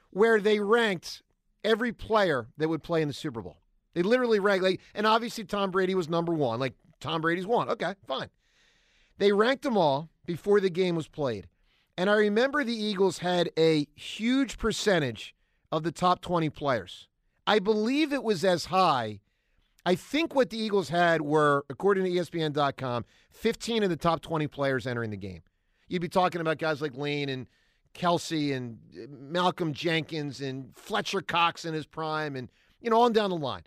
where 0.10 0.42
they 0.42 0.60
ranked 0.60 1.22
every 1.64 1.92
player 1.94 2.48
that 2.58 2.68
would 2.68 2.82
play 2.82 3.02
in 3.02 3.08
the 3.08 3.14
Super 3.14 3.42
Bowl. 3.42 3.58
They 3.94 4.02
literally 4.02 4.40
ranked, 4.40 4.64
like, 4.64 4.82
and 4.96 5.06
obviously 5.06 5.44
Tom 5.44 5.72
Brady 5.72 5.94
was 5.94 6.10
number 6.10 6.34
one. 6.34 6.60
Like 6.60 6.74
Tom 7.00 7.22
Brady's 7.22 7.46
one. 7.46 7.70
Okay, 7.70 7.94
fine. 8.08 8.30
They 9.18 9.32
ranked 9.32 9.64
them 9.64 9.78
all 9.78 10.10
before 10.30 10.60
the 10.60 10.70
game 10.70 10.96
was 10.96 11.08
played, 11.08 11.48
and 11.98 12.10
I 12.10 12.14
remember 12.14 12.64
the 12.64 12.74
Eagles 12.74 13.20
had 13.20 13.50
a 13.58 13.88
huge 13.96 14.58
percentage 14.58 15.36
of 15.72 15.84
the 15.84 15.92
top 15.92 16.22
twenty 16.22 16.50
players. 16.50 17.08
I 17.48 17.60
believe 17.60 18.14
it 18.14 18.24
was 18.24 18.46
as 18.46 18.66
high 18.66 19.22
I 19.86 19.96
think 19.96 20.36
what 20.36 20.50
the 20.50 20.58
Eagles 20.58 20.90
had 20.90 21.22
were, 21.22 21.66
according 21.70 22.04
to 22.04 22.12
ESPN.com, 22.12 23.06
15 23.32 23.84
of 23.84 23.90
the 23.90 23.96
top 23.96 24.22
20 24.22 24.48
players 24.48 24.86
entering 24.86 25.10
the 25.10 25.18
game. 25.18 25.42
You'd 25.88 26.02
be 26.02 26.10
talking 26.10 26.42
about 26.42 26.58
guys 26.58 26.82
like 26.82 26.96
Lane 26.96 27.30
and 27.30 27.48
Kelce 27.96 28.56
and 28.56 28.78
uh, 28.96 29.08
Malcolm 29.10 29.74
Jenkins 29.74 30.42
and 30.42 30.76
Fletcher 30.76 31.22
Cox 31.22 31.66
in 31.66 31.74
his 31.74 31.86
prime 31.86 32.36
and, 32.36 32.52
you 32.82 32.90
know, 32.90 33.02
on 33.02 33.14
down 33.14 33.30
the 33.30 33.36
line. 33.36 33.64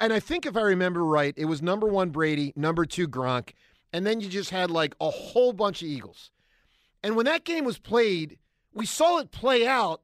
And 0.00 0.12
I 0.12 0.20
think 0.20 0.46
if 0.46 0.56
I 0.56 0.62
remember 0.62 1.04
right, 1.04 1.34
it 1.36 1.46
was 1.46 1.62
number 1.62 1.86
one 1.86 2.10
Brady, 2.10 2.52
number 2.56 2.84
two 2.84 3.08
Gronk, 3.08 3.52
and 3.92 4.06
then 4.06 4.20
you 4.20 4.28
just 4.28 4.50
had 4.50 4.70
like 4.70 4.94
a 5.00 5.10
whole 5.10 5.52
bunch 5.52 5.82
of 5.82 5.88
Eagles. 5.88 6.30
And 7.02 7.16
when 7.16 7.26
that 7.26 7.44
game 7.44 7.64
was 7.64 7.78
played, 7.78 8.38
we 8.74 8.86
saw 8.86 9.18
it 9.18 9.30
play 9.30 9.66
out 9.66 10.02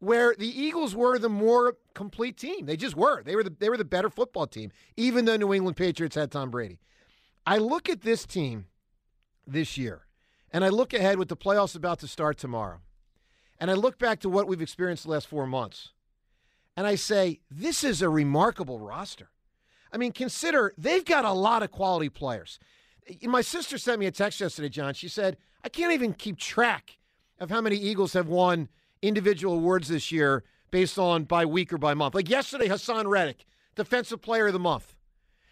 where 0.00 0.34
the 0.38 0.48
Eagles 0.48 0.94
were 0.94 1.18
the 1.18 1.28
more 1.28 1.76
complete 1.94 2.36
team. 2.36 2.66
They 2.66 2.76
just 2.76 2.96
were. 2.96 3.22
They 3.22 3.34
were 3.34 3.42
the 3.42 3.54
they 3.58 3.68
were 3.68 3.76
the 3.76 3.84
better 3.84 4.10
football 4.10 4.46
team, 4.46 4.70
even 4.96 5.24
though 5.24 5.36
New 5.36 5.52
England 5.52 5.76
Patriots 5.76 6.16
had 6.16 6.30
Tom 6.30 6.50
Brady. 6.50 6.78
I 7.46 7.58
look 7.58 7.88
at 7.88 8.02
this 8.02 8.26
team 8.26 8.66
this 9.46 9.78
year, 9.78 10.02
and 10.52 10.64
I 10.64 10.68
look 10.68 10.92
ahead 10.92 11.18
with 11.18 11.28
the 11.28 11.36
playoffs 11.36 11.74
about 11.74 11.98
to 12.00 12.08
start 12.08 12.36
tomorrow, 12.38 12.80
and 13.58 13.70
I 13.70 13.74
look 13.74 13.98
back 13.98 14.20
to 14.20 14.28
what 14.28 14.46
we've 14.46 14.60
experienced 14.60 15.04
the 15.04 15.10
last 15.10 15.26
four 15.26 15.46
months, 15.46 15.92
and 16.76 16.86
I 16.86 16.94
say 16.94 17.40
this 17.50 17.82
is 17.82 18.02
a 18.02 18.08
remarkable 18.08 18.78
roster. 18.78 19.30
I 19.92 19.96
mean, 19.96 20.12
consider 20.12 20.74
they've 20.76 21.04
got 21.04 21.24
a 21.24 21.32
lot 21.32 21.62
of 21.62 21.70
quality 21.70 22.10
players. 22.10 22.58
My 23.24 23.40
sister 23.40 23.78
sent 23.78 24.00
me 24.00 24.06
a 24.06 24.10
text 24.10 24.40
yesterday, 24.40 24.68
John. 24.68 24.94
She 24.94 25.08
said, 25.08 25.36
I 25.64 25.68
can't 25.68 25.92
even 25.92 26.12
keep 26.12 26.38
track 26.38 26.98
of 27.40 27.50
how 27.50 27.60
many 27.60 27.76
Eagles 27.76 28.12
have 28.12 28.28
won 28.28 28.68
individual 29.02 29.54
awards 29.54 29.88
this 29.88 30.10
year 30.12 30.44
based 30.70 30.98
on 30.98 31.24
by 31.24 31.44
week 31.46 31.72
or 31.72 31.78
by 31.78 31.94
month. 31.94 32.14
Like 32.14 32.28
yesterday, 32.28 32.68
Haason 32.68 33.06
Reddick, 33.06 33.44
Defensive 33.74 34.20
Player 34.20 34.48
of 34.48 34.52
the 34.52 34.58
Month. 34.58 34.94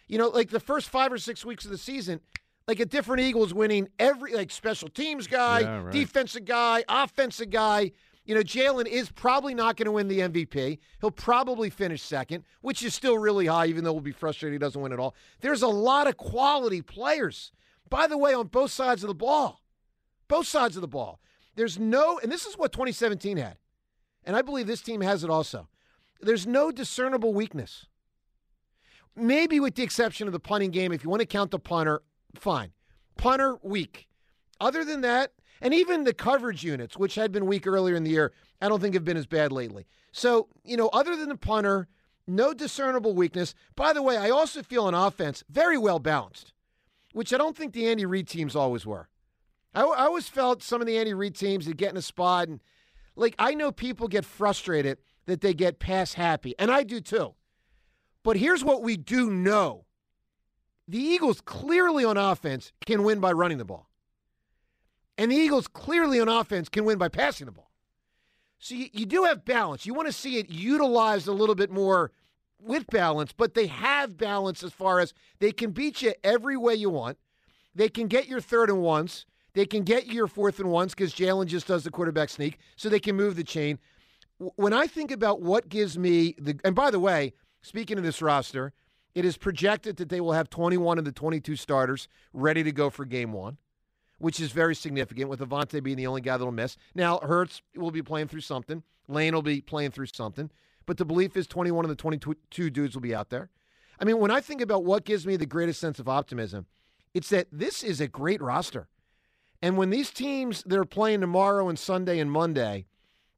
You 0.07 0.17
know, 0.17 0.29
like 0.29 0.49
the 0.49 0.59
first 0.59 0.89
five 0.89 1.11
or 1.11 1.17
six 1.17 1.43
weeks 1.43 1.65
of 1.65 1.71
the 1.71 1.77
season, 1.77 2.21
like 2.67 2.79
a 2.79 2.85
different 2.85 3.21
Eagles 3.21 3.53
winning 3.53 3.89
every, 3.99 4.33
like 4.33 4.51
special 4.51 4.89
teams 4.89 5.27
guy, 5.27 5.61
Yeah, 5.61 5.81
right. 5.81 5.91
defensive 5.91 6.45
guy, 6.45 6.83
offensive 6.87 7.49
guy. 7.49 7.91
You 8.27 8.35
know, 8.35 8.41
Jalen 8.41 8.87
is 8.87 9.09
probably 9.09 9.55
not 9.55 9.77
going 9.77 9.85
to 9.85 9.91
win 9.93 10.09
the 10.09 10.19
MVP. 10.19 10.79
He'll 10.99 11.11
probably 11.11 11.69
finish 11.69 12.01
second, 12.01 12.43
which 12.59 12.83
is 12.83 12.93
still 12.93 13.17
really 13.17 13.45
high, 13.45 13.67
even 13.67 13.85
though 13.85 13.93
we'll 13.93 14.01
be 14.01 14.11
frustrated 14.11 14.53
he 14.53 14.59
doesn't 14.59 14.81
win 14.81 14.91
at 14.91 14.99
all. 14.99 15.15
There's 15.39 15.61
a 15.61 15.67
lot 15.67 16.07
of 16.07 16.17
quality 16.17 16.81
players, 16.81 17.53
by 17.89 18.05
the 18.05 18.17
way, 18.17 18.33
on 18.33 18.47
both 18.47 18.71
sides 18.71 19.01
of 19.01 19.07
the 19.07 19.15
ball. 19.15 19.61
Both 20.27 20.47
sides 20.47 20.75
of 20.75 20.81
the 20.81 20.89
ball. 20.89 21.21
There's 21.55 21.79
no, 21.79 22.19
and 22.21 22.29
this 22.29 22.45
is 22.45 22.57
what 22.57 22.73
2017 22.73 23.37
had, 23.37 23.57
and 24.25 24.35
I 24.35 24.41
believe 24.41 24.67
this 24.67 24.81
team 24.81 24.99
has 24.99 25.23
it 25.23 25.29
also. 25.29 25.69
There's 26.19 26.45
no 26.45 26.69
discernible 26.69 27.33
weakness. 27.33 27.85
Maybe 29.15 29.61
with 29.61 29.75
the 29.75 29.83
exception 29.83 30.27
of 30.27 30.33
the 30.33 30.39
punting 30.39 30.71
game, 30.71 30.91
if 30.91 31.01
you 31.01 31.09
want 31.09 31.21
to 31.21 31.25
count 31.25 31.51
the 31.51 31.59
punter, 31.59 32.01
fine. 32.35 32.73
Punter, 33.15 33.57
weak. 33.63 34.09
Other 34.59 34.83
than 34.83 34.99
that, 35.01 35.31
and 35.61 35.73
even 35.73 36.03
the 36.03 36.13
coverage 36.13 36.63
units, 36.63 36.97
which 36.97 37.15
had 37.15 37.31
been 37.31 37.45
weak 37.45 37.67
earlier 37.67 37.95
in 37.95 38.03
the 38.03 38.11
year, 38.11 38.33
I 38.61 38.69
don't 38.69 38.81
think 38.81 38.93
have 38.93 39.05
been 39.05 39.17
as 39.17 39.25
bad 39.27 39.51
lately. 39.51 39.87
So, 40.11 40.47
you 40.63 40.77
know, 40.77 40.89
other 40.89 41.15
than 41.15 41.29
the 41.29 41.37
punter, 41.37 41.87
no 42.27 42.53
discernible 42.53 43.13
weakness. 43.13 43.55
By 43.75 43.93
the 43.93 44.01
way, 44.01 44.17
I 44.17 44.29
also 44.29 44.61
feel 44.61 44.85
on 44.85 44.93
offense 44.93 45.43
very 45.49 45.77
well 45.77 45.99
balanced, 45.99 46.53
which 47.13 47.33
I 47.33 47.37
don't 47.37 47.55
think 47.55 47.73
the 47.73 47.87
Andy 47.87 48.05
Reid 48.05 48.27
teams 48.27 48.55
always 48.55 48.85
were. 48.85 49.07
I, 49.73 49.83
I 49.83 50.05
always 50.05 50.27
felt 50.27 50.63
some 50.63 50.81
of 50.81 50.87
the 50.87 50.97
Andy 50.97 51.13
Reid 51.13 51.35
teams 51.35 51.65
that 51.65 51.77
get 51.77 51.91
in 51.91 51.97
a 51.97 52.01
spot 52.01 52.47
and, 52.47 52.59
like, 53.15 53.35
I 53.39 53.53
know 53.53 53.71
people 53.71 54.07
get 54.07 54.25
frustrated 54.25 54.99
that 55.25 55.41
they 55.41 55.53
get 55.53 55.79
pass 55.79 56.13
happy, 56.13 56.53
and 56.59 56.69
I 56.69 56.83
do 56.83 57.01
too. 57.01 57.33
But 58.23 58.37
here's 58.37 58.63
what 58.63 58.83
we 58.83 58.97
do 58.97 59.31
know 59.31 59.85
the 60.87 60.99
Eagles 60.99 61.41
clearly 61.41 62.05
on 62.05 62.17
offense 62.17 62.71
can 62.85 63.03
win 63.03 63.19
by 63.19 63.31
running 63.31 63.57
the 63.57 63.65
ball. 63.65 63.89
And 65.17 65.31
the 65.31 65.35
Eagles 65.35 65.67
clearly 65.67 66.19
on 66.19 66.29
offense 66.29 66.69
can 66.69 66.85
win 66.85 66.97
by 66.97 67.09
passing 67.09 67.45
the 67.45 67.51
ball. 67.51 67.71
So 68.59 68.75
you, 68.75 68.87
you 68.91 69.05
do 69.05 69.23
have 69.23 69.45
balance. 69.45 69.85
You 69.85 69.93
want 69.93 70.07
to 70.07 70.13
see 70.13 70.37
it 70.37 70.49
utilized 70.49 71.27
a 71.27 71.31
little 71.31 71.55
bit 71.55 71.71
more 71.71 72.11
with 72.59 72.87
balance, 72.87 73.31
but 73.31 73.53
they 73.53 73.67
have 73.67 74.17
balance 74.17 74.63
as 74.63 74.73
far 74.73 74.99
as 74.99 75.13
they 75.39 75.51
can 75.51 75.71
beat 75.71 76.01
you 76.01 76.13
every 76.23 76.57
way 76.57 76.75
you 76.75 76.89
want. 76.89 77.17
They 77.75 77.89
can 77.89 78.07
get 78.07 78.27
your 78.27 78.41
third 78.41 78.69
and 78.69 78.81
ones. 78.81 79.25
They 79.53 79.65
can 79.65 79.83
get 79.83 80.07
your 80.07 80.27
fourth 80.27 80.59
and 80.59 80.69
ones 80.71 80.93
because 80.93 81.13
Jalen 81.13 81.47
just 81.47 81.67
does 81.67 81.83
the 81.83 81.91
quarterback 81.91 82.29
sneak, 82.29 82.57
so 82.75 82.89
they 82.89 82.99
can 82.99 83.15
move 83.15 83.35
the 83.35 83.43
chain. 83.43 83.79
When 84.37 84.73
I 84.73 84.85
think 84.85 85.11
about 85.11 85.41
what 85.41 85.69
gives 85.69 85.97
me 85.97 86.35
the, 86.37 86.59
and 86.63 86.75
by 86.75 86.91
the 86.91 86.99
way, 86.99 87.33
speaking 87.61 87.97
of 87.97 88.03
this 88.03 88.21
roster, 88.21 88.73
it 89.15 89.25
is 89.25 89.37
projected 89.37 89.97
that 89.97 90.09
they 90.09 90.21
will 90.21 90.33
have 90.33 90.49
21 90.49 90.99
of 90.99 91.05
the 91.05 91.11
22 91.11 91.55
starters 91.55 92.07
ready 92.33 92.63
to 92.63 92.71
go 92.71 92.91
for 92.91 93.03
game 93.03 93.33
one 93.33 93.57
which 94.19 94.39
is 94.39 94.51
very 94.51 94.75
significant 94.75 95.29
with 95.29 95.39
Avonte 95.39 95.81
being 95.83 95.97
the 95.97 96.07
only 96.07 96.21
guy 96.21 96.37
that'll 96.37 96.51
miss. 96.51 96.77
Now, 96.95 97.19
Hurts 97.19 97.61
will 97.75 97.91
be 97.91 98.01
playing 98.01 98.27
through 98.27 98.41
something. 98.41 98.83
Lane 99.07 99.33
will 99.33 99.41
be 99.41 99.61
playing 99.61 99.91
through 99.91 100.07
something. 100.07 100.49
But 100.85 100.97
the 100.97 101.05
belief 101.05 101.37
is 101.37 101.47
21 101.47 101.85
of 101.85 101.89
the 101.89 101.95
22 101.95 102.69
dudes 102.69 102.95
will 102.95 103.01
be 103.01 103.13
out 103.13 103.29
there. 103.29 103.49
I 103.99 104.05
mean, 104.05 104.19
when 104.19 104.31
I 104.31 104.41
think 104.41 104.61
about 104.61 104.83
what 104.83 105.05
gives 105.05 105.25
me 105.25 105.35
the 105.35 105.45
greatest 105.45 105.79
sense 105.79 105.99
of 105.99 106.07
optimism, 106.07 106.65
it's 107.13 107.29
that 107.29 107.47
this 107.51 107.83
is 107.83 107.99
a 107.99 108.07
great 108.07 108.41
roster. 108.41 108.87
And 109.61 109.77
when 109.77 109.89
these 109.89 110.11
teams 110.11 110.63
that 110.65 110.77
are 110.77 110.85
playing 110.85 111.21
tomorrow 111.21 111.67
and 111.67 111.77
Sunday 111.77 112.19
and 112.19 112.31
Monday 112.31 112.85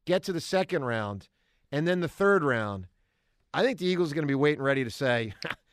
get 0.04 0.22
to 0.24 0.32
the 0.32 0.40
second 0.40 0.84
round 0.84 1.28
and 1.72 1.88
then 1.88 2.00
the 2.00 2.08
third 2.08 2.44
round, 2.44 2.88
I 3.54 3.62
think 3.62 3.78
the 3.78 3.86
Eagles 3.86 4.12
are 4.12 4.14
going 4.14 4.26
to 4.26 4.30
be 4.30 4.34
waiting 4.34 4.62
ready 4.62 4.84
to 4.84 4.90
say, 4.90 5.32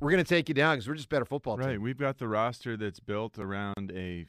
we're 0.00 0.10
going 0.10 0.22
to 0.22 0.28
take 0.28 0.48
you 0.48 0.54
down 0.54 0.76
because 0.76 0.88
we're 0.88 0.94
just 0.94 1.08
better 1.08 1.24
football 1.24 1.56
right. 1.56 1.64
team. 1.64 1.72
Right. 1.72 1.80
We've 1.80 1.98
got 1.98 2.18
the 2.18 2.28
roster 2.28 2.76
that's 2.76 3.00
built 3.00 3.38
around 3.38 3.92
a 3.94 4.26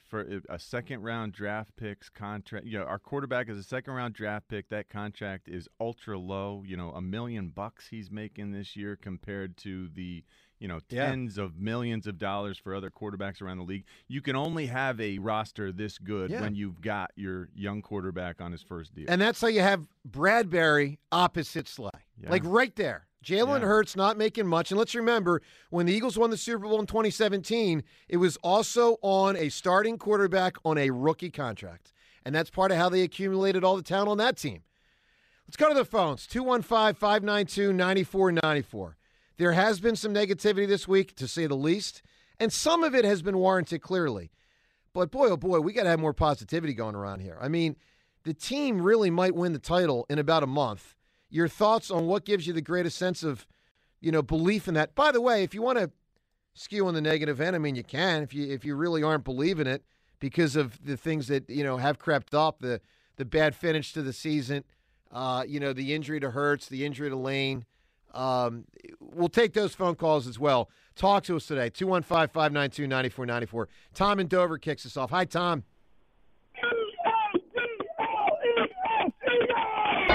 a 0.50 0.60
second 0.60 1.02
round 1.02 1.34
draft 1.34 1.76
picks 1.76 2.10
contract. 2.10 2.66
You 2.66 2.80
know, 2.80 2.86
our 2.86 3.00
quarterback 3.00 3.50
is 3.50 3.58
a 3.58 3.64
second 3.64 3.94
round 3.94 4.14
draft 4.14 4.48
pick. 4.48 4.70
That 4.70 4.90
contract 4.90 5.48
is 5.48 5.68
ultra 5.80 6.18
low. 6.18 6.64
You 6.66 6.78
know, 6.78 6.92
a 6.92 7.02
million 7.02 7.50
bucks 7.50 7.88
he's 7.90 8.12
making 8.12 8.52
this 8.52 8.76
year 8.76 8.96
compared 8.96 9.58
to 9.58 9.90
the 9.94 10.24
you 10.60 10.68
know 10.68 10.80
tens 10.90 11.38
yeah. 11.38 11.44
of 11.44 11.58
millions 11.58 12.06
of 12.08 12.18
dollars 12.18 12.58
for 12.58 12.76
other 12.76 12.90
quarterbacks 12.90 13.42
around 13.42 13.58
the 13.58 13.64
league. 13.64 13.86
You 14.08 14.22
can 14.22 14.36
only 14.36 14.68
have 14.68 15.00
a 15.00 15.18
roster 15.20 15.72
this 15.72 15.98
good 15.98 16.32
yeah. 16.32 16.42
when 16.42 16.56
you've 16.56 16.82
got 16.82 17.12
your 17.16 17.50
young 17.56 17.82
quarterback 17.82 18.42
on 18.42 18.52
his 18.52 18.62
first 18.62 18.94
deal. 18.94 19.06
And 19.08 19.22
that's 19.22 19.40
how 19.42 19.48
you 19.48 19.62
have 19.62 19.88
Bradberry 20.10 20.98
opposite 21.12 21.68
Slay, 21.68 21.90
yeah. 22.22 22.30
like 22.30 22.44
right 22.46 22.76
there. 22.76 23.08
Jalen 23.24 23.62
yeah. 23.62 23.68
Hurts 23.68 23.96
not 23.96 24.18
making 24.18 24.48
much. 24.48 24.72
And 24.72 24.78
let's 24.78 24.96
remember, 24.96 25.42
when 25.70 25.86
the 25.86 25.94
Eagles 25.94 26.18
won 26.18 26.30
the 26.30 26.38
Super 26.38 26.66
Bowl 26.66 26.80
in 26.80 26.86
2017, 26.86 27.84
it 28.08 28.18
was 28.18 28.38
also 28.38 28.98
on 29.02 29.36
a 29.36 29.50
starting 29.50 29.98
quarterback 29.98 30.58
on 30.64 30.78
a 30.78 30.90
rookie 30.90 31.32
contract. 31.32 31.92
And 32.26 32.34
that's 32.34 32.50
part 32.50 32.72
of 32.72 32.78
how 32.78 32.90
they 32.90 33.02
accumulated 33.02 33.64
all 33.64 33.76
the 33.76 33.84
talent 33.84 34.10
on 34.10 34.18
that 34.18 34.38
team. 34.38 34.62
Let's 35.48 35.58
go 35.58 35.68
to 35.70 35.74
the 35.74 35.86
phones 35.86 36.28
215 36.28 36.94
592 36.94 37.74
9494. 37.74 38.98
There 39.38 39.54
has 39.54 39.80
been 39.80 39.96
some 39.96 40.14
negativity 40.14 40.68
this 40.68 40.88
week, 40.88 41.16
to 41.16 41.28
say 41.28 41.48
the 41.48 41.56
least, 41.56 42.02
and 42.40 42.54
some 42.54 42.84
of 42.84 42.94
it 42.94 43.06
has 43.06 43.22
been 43.22 43.38
warranted 43.38 43.82
clearly. 43.82 44.32
But 44.94 45.12
boy, 45.12 45.30
oh 45.30 45.38
boy, 45.38 45.60
we 45.60 45.74
got 45.74 45.84
to 45.84 45.90
have 45.90 46.00
more 46.00 46.14
positivity 46.14 46.74
going 46.74 46.96
around 46.96 47.22
here. 47.22 47.38
I 47.42 47.48
mean, 47.48 47.78
the 48.24 48.34
team 48.34 48.82
really 48.82 49.10
might 49.10 49.36
win 49.36 49.54
the 49.54 49.60
title 49.60 50.06
in 50.10 50.20
about 50.20 50.44
a 50.44 50.48
month 50.48 50.96
your 51.30 51.48
thoughts 51.48 51.92
on 51.92 52.08
what 52.08 52.26
gives 52.26 52.48
you 52.48 52.54
the 52.54 52.62
greatest 52.62 52.98
sense 52.98 53.24
of, 53.24 53.46
you 54.02 54.12
know, 54.12 54.22
belief 54.22 54.68
in 54.68 54.74
that. 54.74 54.96
By 54.96 55.12
the 55.12 55.22
way, 55.22 55.44
if 55.44 55.54
you 55.54 55.62
want 55.62 55.78
to 55.78 55.92
skew 56.54 56.88
on 56.88 56.94
the 56.94 57.02
negative 57.02 57.40
end, 57.40 57.56
I 57.56 57.60
mean, 57.60 57.76
you 57.76 57.84
can. 57.84 58.24
If 58.24 58.34
you 58.34 58.52
if 58.52 58.66
you 58.66 58.76
really 58.76 59.04
aren't 59.04 59.24
believing 59.24 59.68
it 59.68 59.84
because 60.20 60.56
of 60.56 60.84
the 60.84 60.98
things 60.98 61.28
that 61.28 61.50
you 61.50 61.64
know 61.64 61.78
have 61.78 62.00
crept 62.00 62.34
up, 62.34 62.60
the 62.60 62.82
the 63.18 63.26
bad 63.26 63.56
finish 63.56 63.94
to 63.94 64.02
the 64.02 64.14
season, 64.14 64.64
uh, 65.12 65.44
you 65.48 65.60
know, 65.60 65.74
the 65.74 65.94
injury 65.94 66.20
to 66.20 66.32
Hurts, 66.32 66.68
the 66.68 66.86
injury 66.86 67.10
to 67.10 67.16
Lane. 67.16 67.66
Um, 68.14 68.66
we'll 69.00 69.30
take 69.30 69.54
those 69.54 69.76
phone 69.76 69.96
calls 69.96 70.26
as 70.26 70.40
well. 70.40 70.70
Talk 70.96 71.24
to 71.26 71.36
us 71.36 71.46
today, 71.46 71.70
215 71.70 72.30
592 72.30 72.88
9494. 72.88 73.70
Tom 73.94 74.20
in 74.20 74.28
Dover 74.28 74.58
kicks 74.58 74.86
us 74.86 74.98
off. 74.98 75.12
Hi, 75.12 75.26
Tom. 75.26 75.64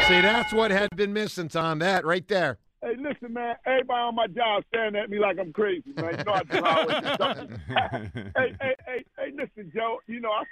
See, 0.09 0.21
that's 0.21 0.53
what 0.53 0.71
had 0.71 0.95
been 0.95 1.15
missing, 1.15 1.49
Tom. 1.49 1.79
That 1.79 2.05
right 2.05 2.29
there. 2.29 2.59
Hey, 2.83 2.95
listen, 2.99 3.33
man. 3.33 3.55
Everybody 3.65 4.01
on 4.01 4.15
my 4.15 4.27
job 4.27 4.63
staring 4.69 4.97
at 4.97 5.09
me 5.09 5.19
like 5.19 5.39
I'm 5.39 5.51
crazy, 5.51 5.95
man. 5.97 6.19
You 6.19 6.25
know 6.25 6.33
I 6.33 6.43
do 6.43 6.63
always 6.63 7.17
something. 7.17 7.61
hey, 8.37 8.55
hey, 8.61 8.77
hey, 8.87 9.05
hey, 9.17 9.33
listen, 9.35 9.73
Joe. 9.75 10.01
You 10.07 10.21
know 10.21 10.31
I, 10.31 10.43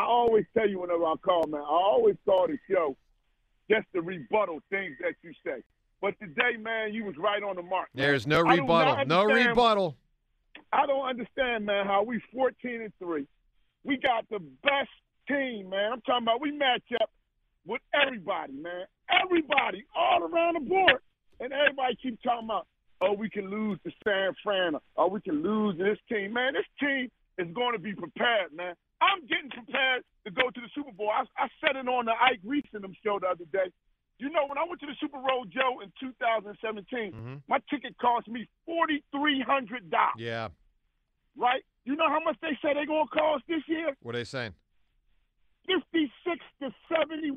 I 0.00 0.04
always 0.04 0.46
tell 0.56 0.66
you 0.66 0.80
whenever 0.80 1.04
I 1.04 1.14
call, 1.22 1.46
man. 1.46 1.60
I 1.60 1.64
always 1.64 2.16
start 2.22 2.50
a 2.52 2.56
show 2.70 2.96
just 3.70 3.86
to 3.94 4.00
rebuttal 4.00 4.60
things 4.70 4.96
that 5.02 5.12
you 5.22 5.32
say. 5.44 5.62
But 6.00 6.18
today, 6.18 6.56
man, 6.58 6.94
you 6.94 7.04
was 7.04 7.16
right 7.18 7.42
on 7.42 7.56
the 7.56 7.62
mark. 7.62 7.88
Man. 7.92 8.06
There's 8.06 8.26
no 8.26 8.40
rebuttal. 8.40 9.04
No 9.04 9.24
rebuttal. 9.24 9.94
I 10.72 10.86
don't 10.86 11.06
understand, 11.06 11.66
man, 11.66 11.84
how 11.84 12.02
we 12.02 12.18
14 12.32 12.80
and 12.80 12.92
three. 12.98 13.26
We 13.84 13.98
got 13.98 14.26
the 14.30 14.38
best 14.62 14.88
team, 15.28 15.68
man. 15.68 15.92
I'm 15.92 16.00
talking 16.00 16.22
about 16.22 16.40
we 16.40 16.50
match 16.50 16.84
up 16.98 17.10
with 17.66 17.80
everybody, 17.94 18.52
man. 18.52 18.86
Everybody, 19.10 19.84
all 19.94 20.22
around 20.22 20.54
the 20.54 20.68
board. 20.68 21.00
And 21.40 21.52
everybody 21.52 21.96
keep 22.00 22.22
talking 22.22 22.46
about, 22.46 22.66
oh, 23.00 23.14
we 23.14 23.28
can 23.28 23.50
lose 23.50 23.78
to 23.84 23.90
San 24.04 24.32
Fran, 24.42 24.74
or 24.94 25.10
we 25.10 25.20
can 25.20 25.42
lose 25.42 25.76
this 25.78 25.98
team. 26.08 26.32
Man, 26.32 26.54
this 26.54 26.68
team 26.78 27.10
is 27.38 27.52
going 27.54 27.72
to 27.72 27.78
be 27.78 27.94
prepared, 27.94 28.54
man. 28.54 28.74
I'm 29.02 29.26
getting 29.26 29.50
prepared 29.50 30.04
to 30.24 30.30
go 30.30 30.50
to 30.50 30.60
the 30.60 30.70
Super 30.74 30.92
Bowl. 30.92 31.10
I, 31.10 31.26
I 31.36 31.48
said 31.58 31.74
it 31.74 31.88
on 31.88 32.06
the 32.06 32.12
Ike 32.12 32.40
Reese 32.44 32.70
and 32.72 32.84
them 32.84 32.94
show 33.02 33.18
the 33.18 33.26
other 33.26 33.46
day. 33.52 33.66
You 34.18 34.30
know, 34.30 34.46
when 34.46 34.56
I 34.56 34.62
went 34.62 34.78
to 34.80 34.86
the 34.86 34.94
Super 35.00 35.18
Bowl, 35.18 35.44
Joe, 35.50 35.82
in 35.82 35.90
2017, 35.98 37.10
mm-hmm. 37.10 37.34
my 37.48 37.58
ticket 37.68 37.98
cost 37.98 38.28
me 38.28 38.46
$4,300. 38.68 39.90
Yeah. 40.16 40.48
Right? 41.36 41.64
You 41.84 41.96
know 41.96 42.08
how 42.08 42.20
much 42.22 42.36
they 42.40 42.54
say 42.62 42.74
they're 42.74 42.86
going 42.86 43.08
to 43.10 43.18
cost 43.18 43.42
this 43.48 43.62
year? 43.66 43.96
What 44.02 44.14
are 44.14 44.18
they 44.18 44.24
saying? 44.24 44.54
56 45.66 46.38
to 46.60 46.70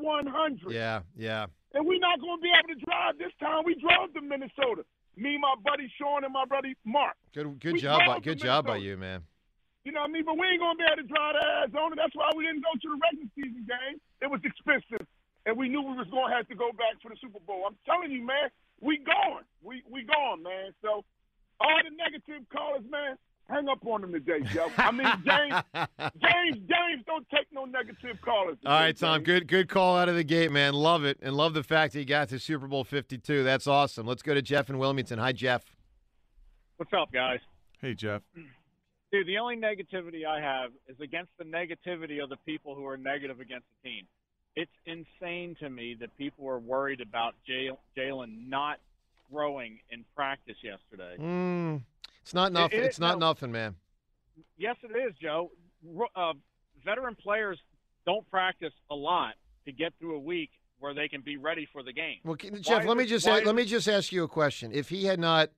7,100. 0.05 0.71
Yeah, 0.71 1.01
yeah. 1.17 1.45
And 1.73 1.85
we're 1.85 1.99
not 1.99 2.21
going 2.21 2.37
to 2.37 2.41
be 2.41 2.53
able 2.53 2.79
to 2.79 2.85
drive 2.85 3.17
this 3.17 3.33
time. 3.41 3.65
We 3.65 3.75
drove 3.75 4.13
to 4.13 4.21
Minnesota. 4.21 4.85
Me, 5.17 5.37
my 5.39 5.55
buddy 5.63 5.91
Sean, 5.97 6.23
and 6.23 6.33
my 6.33 6.45
buddy 6.45 6.75
Mark. 6.85 7.15
Good, 7.33 7.59
good 7.59 7.79
job, 7.79 8.01
by, 8.05 8.19
good 8.19 8.39
job 8.39 8.67
by 8.67 8.77
you, 8.77 8.97
man. 8.97 9.23
You 9.83 9.91
know 9.91 10.01
what 10.01 10.09
I 10.09 10.13
mean? 10.13 10.25
But 10.25 10.37
we 10.37 10.47
ain't 10.47 10.59
going 10.59 10.75
to 10.75 10.81
be 10.81 10.87
able 10.87 11.03
to 11.03 11.07
drive 11.07 11.35
to 11.39 11.43
Arizona. 11.45 11.95
That's 11.95 12.15
why 12.15 12.31
we 12.35 12.45
didn't 12.45 12.63
go 12.63 12.73
to 12.73 12.87
the 12.89 12.99
regular 12.99 13.29
season 13.35 13.63
game. 13.63 13.95
It 14.21 14.27
was 14.27 14.41
expensive, 14.43 15.07
and 15.45 15.55
we 15.55 15.69
knew 15.69 15.81
we 15.81 15.95
was 15.95 16.09
going 16.11 16.31
to 16.31 16.35
have 16.35 16.47
to 16.51 16.57
go 16.57 16.71
back 16.75 16.99
for 16.99 17.09
the 17.13 17.19
Super 17.21 17.39
Bowl. 17.47 17.63
I'm 17.63 17.77
telling 17.85 18.11
you, 18.11 18.25
man, 18.25 18.51
we 18.81 18.99
going. 18.99 19.45
We 19.63 19.83
we 19.87 20.03
going, 20.03 20.43
man. 20.43 20.75
So 20.81 21.05
all 21.63 21.79
the 21.79 21.95
negative 21.95 22.43
callers, 22.51 22.83
man, 22.89 23.15
hang 23.49 23.67
up 23.69 23.85
on 23.85 24.03
him 24.03 24.11
today, 24.13 24.39
Joe. 24.53 24.67
I 24.77 24.91
mean, 24.91 25.07
James, 25.25 25.63
James, 26.21 26.57
James, 26.67 27.03
don't 27.05 27.27
take 27.29 27.47
no 27.51 27.65
negative 27.65 28.17
callers. 28.21 28.57
Today, 28.57 28.69
All 28.69 28.79
right, 28.79 28.97
Tom. 28.97 29.17
James. 29.17 29.25
Good, 29.25 29.47
good 29.47 29.69
call 29.69 29.97
out 29.97 30.09
of 30.09 30.15
the 30.15 30.23
gate, 30.23 30.51
man. 30.51 30.73
Love 30.73 31.03
it, 31.05 31.17
and 31.21 31.35
love 31.35 31.53
the 31.53 31.63
fact 31.63 31.93
that 31.93 31.99
he 31.99 32.05
got 32.05 32.29
to 32.29 32.39
Super 32.39 32.67
Bowl 32.67 32.83
Fifty 32.83 33.17
Two. 33.17 33.43
That's 33.43 33.67
awesome. 33.67 34.05
Let's 34.05 34.21
go 34.23 34.33
to 34.33 34.41
Jeff 34.41 34.69
in 34.69 34.77
Wilmington. 34.77 35.19
Hi, 35.19 35.31
Jeff. 35.31 35.63
What's 36.77 36.91
up, 36.93 37.11
guys? 37.11 37.39
Hey, 37.81 37.93
Jeff. 37.93 38.21
Dude, 39.11 39.27
the 39.27 39.37
only 39.37 39.55
negativity 39.55 40.25
I 40.27 40.41
have 40.41 40.71
is 40.89 40.99
against 40.99 41.31
the 41.37 41.45
negativity 41.45 42.21
of 42.21 42.29
the 42.29 42.37
people 42.45 42.75
who 42.75 42.85
are 42.85 42.97
negative 42.97 43.39
against 43.39 43.65
the 43.83 43.89
team. 43.89 44.07
it's 44.57 44.71
insane 44.85 45.55
to 45.61 45.69
me 45.69 45.95
that 45.99 46.15
people 46.17 46.47
are 46.49 46.59
worried 46.59 46.99
about 47.01 47.35
Jalen 47.97 48.49
not 48.49 48.77
throwing 49.29 49.79
in 49.89 50.03
practice 50.15 50.57
yesterday. 50.61 51.15
Mm, 51.19 51.81
it's 52.25 52.33
not 52.33 52.51
nothing. 52.51 52.79
It, 52.79 52.83
it, 52.83 52.85
it's 52.87 52.99
not 52.99 53.19
no, 53.19 53.27
nothing, 53.27 53.51
man. 53.51 53.75
Yes, 54.57 54.77
it 54.81 54.97
is, 54.97 55.15
Joe. 55.21 55.51
Uh, 56.15 56.33
veteran 56.83 57.15
players 57.15 57.59
don't 58.03 58.27
practice 58.31 58.73
a 58.89 58.95
lot 58.95 59.35
to 59.65 59.71
get 59.71 59.93
through 59.99 60.15
a 60.15 60.19
week 60.19 60.49
where 60.79 60.95
they 60.95 61.07
can 61.07 61.21
be 61.21 61.37
ready 61.37 61.67
for 61.71 61.83
the 61.83 61.93
game. 61.93 62.17
Well, 62.23 62.35
Jeff, 62.35 62.81
why 62.81 62.87
let 62.87 62.97
me 62.97 63.05
just 63.05 63.27
let 63.27 63.53
me 63.53 63.63
just 63.63 63.87
ask 63.87 64.11
you 64.11 64.23
a 64.23 64.27
question. 64.27 64.71
If 64.73 64.89
he 64.89 65.05
had 65.05 65.19
not 65.19 65.51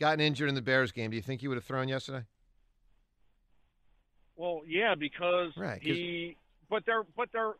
gotten 0.00 0.18
injured 0.18 0.48
in 0.48 0.56
the 0.56 0.62
Bears 0.62 0.90
game, 0.90 1.10
do 1.10 1.16
you 1.16 1.22
think 1.22 1.40
he 1.40 1.46
would 1.46 1.56
have 1.56 1.64
thrown 1.64 1.86
yesterday? 1.86 2.24
Well, 4.34 4.62
yeah, 4.66 4.96
because 4.96 5.52
right, 5.56 5.80
he. 5.80 6.36
But 6.68 6.82
they're 6.84 7.04
but 7.16 7.28
they're 7.32 7.52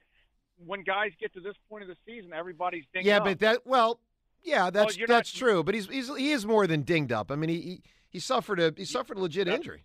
when 0.67 0.83
guys 0.83 1.13
get 1.21 1.33
to 1.35 1.41
this 1.41 1.55
point 1.69 1.83
of 1.83 1.89
the 1.89 1.97
season, 2.05 2.33
everybody's 2.33 2.85
dinged 2.93 3.07
yeah, 3.07 3.19
up. 3.19 3.25
but 3.25 3.39
that 3.39 3.65
well, 3.65 4.01
yeah, 4.43 4.71
that's 4.71 4.99
well, 4.99 5.07
that's 5.07 5.33
not, 5.33 5.39
true. 5.39 5.63
But 5.63 5.77
he's, 5.77 5.87
he's 5.87 6.15
he 6.17 6.33
is 6.33 6.45
more 6.45 6.67
than 6.67 6.83
dinged 6.83 7.13
up. 7.13 7.31
I 7.31 7.37
mean, 7.37 7.51
he 7.51 7.61
he, 7.61 7.83
he 8.11 8.19
suffered 8.19 8.61
a 8.61 8.73
he 8.77 8.85
suffered 8.85 9.17
a 9.17 9.21
legit 9.21 9.49
injury. 9.49 9.85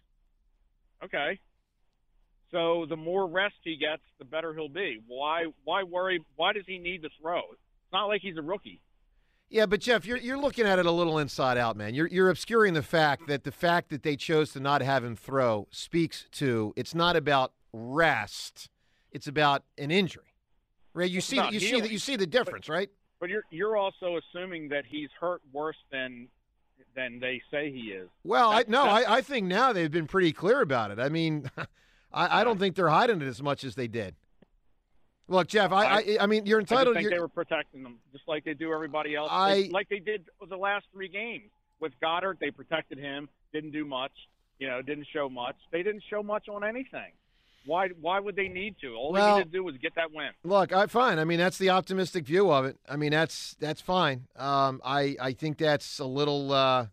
Okay. 1.04 1.40
So 2.52 2.86
the 2.88 2.96
more 2.96 3.28
rest 3.28 3.56
he 3.64 3.76
gets, 3.78 4.04
the 4.20 4.26
better 4.26 4.54
he'll 4.54 4.70
be. 4.70 5.02
Why 5.08 5.46
why 5.64 5.84
worry? 5.84 6.24
Why 6.36 6.54
does 6.54 6.64
he 6.68 6.78
need 6.78 7.02
to 7.02 7.10
throw? 7.22 7.40
It's 7.40 7.92
not 7.92 8.06
like 8.06 8.22
he's 8.22 8.38
a 8.38 8.42
rookie. 8.42 8.80
Yeah, 9.50 9.66
but 9.66 9.82
Jeff, 9.82 10.06
you're 10.06 10.18
you're 10.18 10.38
looking 10.38 10.66
at 10.66 10.80
it 10.80 10.86
a 10.86 10.92
little 10.92 11.20
inside 11.20 11.58
out, 11.58 11.76
man. 11.76 11.94
You're 11.94 12.08
you're 12.08 12.30
obscuring 12.30 12.74
the 12.74 12.84
fact 12.84 13.28
that 13.28 13.44
the 13.44 13.52
fact 13.52 13.90
that 13.90 14.04
they 14.04 14.16
chose 14.16 14.52
to 14.54 14.60
not 14.60 14.82
have 14.82 15.04
him 15.04 15.16
throw 15.16 15.68
speaks 15.72 16.26
to 16.34 16.74
it's 16.76 16.96
not 16.96 17.16
about 17.16 17.54
rest, 17.72 18.70
it's 19.12 19.28
about 19.28 19.64
an 19.78 19.92
injury. 19.92 20.36
Right? 20.94 21.10
You 21.10 21.22
see 21.22 21.42
you 21.52 21.60
see 21.60 21.82
that 21.82 21.92
you 21.92 22.00
see 22.00 22.16
the 22.16 22.28
difference, 22.28 22.68
but, 22.68 22.74
right? 22.74 22.90
But 23.20 23.30
you're 23.30 23.44
you're 23.50 23.78
also 23.78 24.18
assuming 24.18 24.70
that 24.70 24.86
he's 24.88 25.10
hurt 25.20 25.42
worse 25.52 25.78
than 25.92 26.28
than 26.96 27.20
they 27.20 27.42
say 27.52 27.72
he 27.72 27.92
is. 27.92 28.10
Well, 28.24 28.52
I, 28.52 28.66
no, 28.68 28.84
I, 28.84 29.18
I 29.18 29.22
think 29.22 29.48
now 29.48 29.74
they've 29.74 29.92
been 29.92 30.08
pretty 30.08 30.32
clear 30.32 30.62
about 30.62 30.92
it. 30.92 31.00
I 31.00 31.10
mean, 31.10 31.50
I, 32.14 32.42
I 32.42 32.44
don't 32.44 32.60
think 32.60 32.76
they're 32.76 32.90
hiding 32.90 33.22
it 33.22 33.28
as 33.28 33.42
much 33.42 33.64
as 33.64 33.76
they 33.76 33.88
did. 33.88 34.16
Look, 35.28 35.48
Jeff, 35.48 35.72
I, 35.72 35.86
I, 35.86 36.18
I 36.22 36.26
mean, 36.28 36.46
you're 36.46 36.60
entitled. 36.60 36.96
To 36.96 37.00
I 37.00 37.04
think 37.04 37.14
they 37.14 37.20
were 37.20 37.30
protecting 37.30 37.82
them, 37.82 38.00
just 38.12 38.28
like 38.28 38.44
they 38.44 38.54
do 38.54 38.74
everybody 38.74 39.16
else. 39.16 39.30
I, 39.32 39.70
like 39.72 39.88
they 39.90 40.00
did 40.00 40.26
the 40.48 40.58
last 40.58 40.86
three 40.92 41.08
games 41.08 41.50
with 41.80 41.94
Goddard. 42.02 42.38
They 42.40 42.52
protected 42.52 42.98
him, 42.98 43.30
didn't 43.54 43.72
do 43.72 43.86
much. 43.86 44.12
You 44.60 44.68
know, 44.68 44.82
didn't 44.82 45.08
show 45.12 45.30
much. 45.30 45.56
They 45.72 45.82
didn't 45.82 46.04
show 46.10 46.22
much 46.22 46.48
on 46.50 46.64
anything. 46.64 47.12
Why? 47.66 47.90
Why 48.00 48.20
would 48.20 48.36
they 48.36 48.48
need 48.48 48.76
to? 48.82 48.94
All 48.96 49.12
well, 49.12 49.36
they 49.36 49.40
need 49.40 49.52
to 49.52 49.58
do 49.58 49.64
was 49.64 49.76
get 49.82 49.96
that 49.96 50.12
win. 50.14 50.30
Look, 50.44 50.74
I 50.74 50.88
fine. 50.88 51.20
I 51.20 51.24
mean, 51.24 51.40
that's 51.40 51.58
the 51.58 51.70
optimistic 51.70 52.26
view 52.26 52.52
of 52.52 52.66
it. 52.66 52.78
I 52.88 52.96
mean, 52.96 53.12
that's 53.12 53.56
that's 53.60 53.82
fine. 53.82 54.28
Um, 54.36 54.82
I 54.84 55.16
I 55.20 55.34
think 55.34 55.58
that's 55.58 56.00
a 56.00 56.06
little. 56.06 56.52
Uh, 56.52 56.88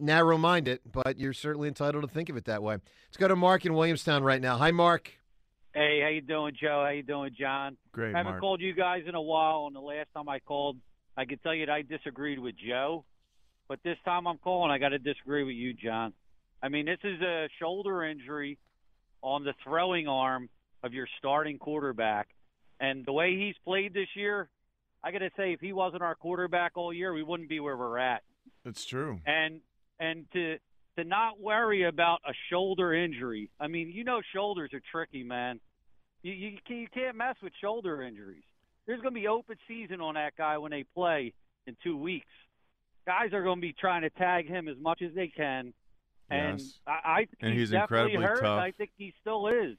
narrow-minded, 0.00 0.80
but 0.90 1.18
you're 1.18 1.32
certainly 1.32 1.68
entitled 1.68 2.02
to 2.02 2.08
think 2.08 2.28
of 2.28 2.36
it 2.36 2.44
that 2.44 2.62
way. 2.62 2.74
Let's 2.74 3.16
go 3.16 3.28
to 3.28 3.36
Mark 3.36 3.64
in 3.64 3.74
Williamstown 3.74 4.22
right 4.22 4.40
now. 4.40 4.56
Hi, 4.58 4.70
Mark. 4.70 5.12
Hey, 5.74 6.00
how 6.02 6.08
you 6.08 6.20
doing, 6.20 6.54
Joe? 6.60 6.82
How 6.84 6.90
you 6.90 7.02
doing, 7.02 7.34
John? 7.38 7.76
Great. 7.92 8.14
I 8.14 8.18
haven't 8.18 8.32
Mark. 8.32 8.40
called 8.40 8.60
you 8.60 8.74
guys 8.74 9.04
in 9.06 9.14
a 9.14 9.20
while, 9.20 9.66
and 9.66 9.76
the 9.76 9.80
last 9.80 10.08
time 10.14 10.28
I 10.28 10.40
called, 10.40 10.76
I 11.16 11.24
could 11.24 11.42
tell 11.42 11.54
you 11.54 11.66
that 11.66 11.72
I 11.72 11.82
disagreed 11.82 12.38
with 12.38 12.54
Joe, 12.56 13.04
but 13.68 13.80
this 13.84 13.96
time 14.04 14.26
I'm 14.26 14.38
calling, 14.38 14.70
I 14.70 14.78
got 14.78 14.90
to 14.90 14.98
disagree 14.98 15.44
with 15.44 15.56
you, 15.56 15.72
John. 15.72 16.12
I 16.62 16.68
mean, 16.68 16.86
this 16.86 16.98
is 17.04 17.20
a 17.20 17.48
shoulder 17.60 18.04
injury 18.04 18.58
on 19.22 19.44
the 19.44 19.54
throwing 19.64 20.08
arm 20.08 20.48
of 20.82 20.94
your 20.94 21.08
starting 21.18 21.58
quarterback, 21.58 22.28
and 22.80 23.04
the 23.04 23.12
way 23.12 23.36
he's 23.36 23.56
played 23.64 23.92
this 23.92 24.08
year, 24.14 24.48
I 25.02 25.10
got 25.10 25.18
to 25.18 25.30
say, 25.36 25.52
if 25.52 25.60
he 25.60 25.72
wasn't 25.72 26.02
our 26.02 26.14
quarterback 26.14 26.72
all 26.76 26.92
year, 26.92 27.12
we 27.12 27.22
wouldn't 27.22 27.48
be 27.48 27.60
where 27.60 27.76
we're 27.76 27.98
at. 27.98 28.22
That's 28.64 28.84
true. 28.84 29.20
And 29.26 29.60
and 30.00 30.26
to 30.32 30.56
to 30.96 31.04
not 31.04 31.40
worry 31.40 31.84
about 31.84 32.20
a 32.26 32.32
shoulder 32.50 32.92
injury. 32.92 33.50
I 33.60 33.68
mean, 33.68 33.92
you 33.92 34.04
know, 34.04 34.20
shoulders 34.34 34.70
are 34.72 34.82
tricky, 34.90 35.22
man. 35.22 35.60
You 36.22 36.32
you, 36.32 36.58
you 36.68 36.88
can't 36.92 37.16
mess 37.16 37.36
with 37.42 37.52
shoulder 37.60 38.02
injuries. 38.02 38.42
There's 38.86 39.00
going 39.00 39.14
to 39.14 39.20
be 39.20 39.28
open 39.28 39.56
season 39.68 40.00
on 40.00 40.14
that 40.14 40.36
guy 40.36 40.58
when 40.58 40.70
they 40.70 40.84
play 40.94 41.34
in 41.66 41.76
two 41.84 41.96
weeks. 41.96 42.26
Guys 43.06 43.32
are 43.32 43.42
going 43.42 43.58
to 43.58 43.62
be 43.62 43.74
trying 43.78 44.02
to 44.02 44.10
tag 44.10 44.48
him 44.48 44.66
as 44.66 44.76
much 44.80 45.02
as 45.02 45.14
they 45.14 45.28
can, 45.28 45.72
and 46.30 46.60
yes. 46.60 46.78
I, 46.86 46.90
I 47.04 47.16
think 47.18 47.38
and 47.40 47.52
he's, 47.52 47.70
he's 47.70 47.72
incredibly 47.72 48.24
hurt. 48.24 48.40
tough. 48.42 48.60
I 48.60 48.72
think 48.72 48.90
he 48.96 49.14
still 49.20 49.48
is. 49.48 49.76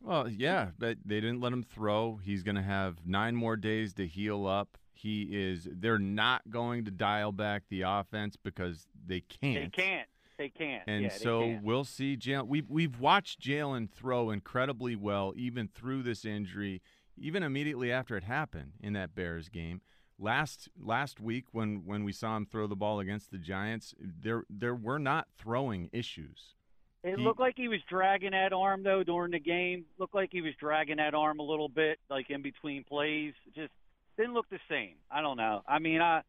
Well, 0.00 0.28
yeah, 0.28 0.68
but 0.78 0.98
they 1.04 1.20
didn't 1.20 1.40
let 1.40 1.52
him 1.52 1.62
throw. 1.62 2.20
He's 2.22 2.42
going 2.42 2.56
to 2.56 2.62
have 2.62 2.98
nine 3.06 3.34
more 3.34 3.56
days 3.56 3.94
to 3.94 4.06
heal 4.06 4.46
up. 4.46 4.76
He 4.92 5.28
is. 5.30 5.66
They're 5.70 5.98
not 5.98 6.42
going 6.50 6.84
to 6.84 6.90
dial 6.90 7.32
back 7.32 7.62
the 7.70 7.82
offense 7.82 8.36
because 8.36 8.86
they 9.06 9.20
can't. 9.20 9.72
They 9.72 9.82
can't. 9.82 10.08
They 10.36 10.48
can't. 10.48 10.82
And 10.86 11.04
yeah, 11.04 11.08
so 11.10 11.58
we'll 11.62 11.84
see. 11.84 12.16
Jalen, 12.16 12.48
we've 12.48 12.68
we've 12.68 12.98
watched 12.98 13.40
Jalen 13.40 13.90
throw 13.90 14.30
incredibly 14.30 14.96
well, 14.96 15.32
even 15.36 15.68
through 15.68 16.02
this 16.02 16.24
injury, 16.24 16.82
even 17.16 17.42
immediately 17.42 17.92
after 17.92 18.16
it 18.16 18.24
happened 18.24 18.72
in 18.80 18.92
that 18.94 19.14
Bears 19.14 19.48
game. 19.48 19.80
Last 20.18 20.68
last 20.80 21.20
week, 21.20 21.46
when 21.52 21.82
when 21.84 22.04
we 22.04 22.12
saw 22.12 22.36
him 22.36 22.46
throw 22.46 22.66
the 22.66 22.76
ball 22.76 23.00
against 23.00 23.30
the 23.30 23.38
Giants, 23.38 23.94
there 23.98 24.44
there 24.48 24.74
were 24.74 24.98
not 24.98 25.26
throwing 25.36 25.90
issues. 25.92 26.54
It 27.02 27.18
he, 27.18 27.24
looked 27.24 27.40
like 27.40 27.54
he 27.56 27.68
was 27.68 27.80
dragging 27.88 28.30
that 28.30 28.52
arm 28.52 28.82
though 28.82 29.02
during 29.02 29.32
the 29.32 29.40
game. 29.40 29.84
Looked 29.98 30.14
like 30.14 30.30
he 30.32 30.40
was 30.40 30.54
dragging 30.58 30.96
that 30.96 31.14
arm 31.14 31.40
a 31.40 31.42
little 31.42 31.68
bit, 31.68 31.98
like 32.08 32.30
in 32.30 32.42
between 32.42 32.84
plays. 32.84 33.34
Just 33.54 33.72
didn't 34.16 34.34
look 34.34 34.48
the 34.50 34.60
same. 34.70 34.94
I 35.10 35.20
don't 35.20 35.36
know. 35.36 35.62
I 35.66 35.80
mean, 35.80 36.00
I 36.00 36.22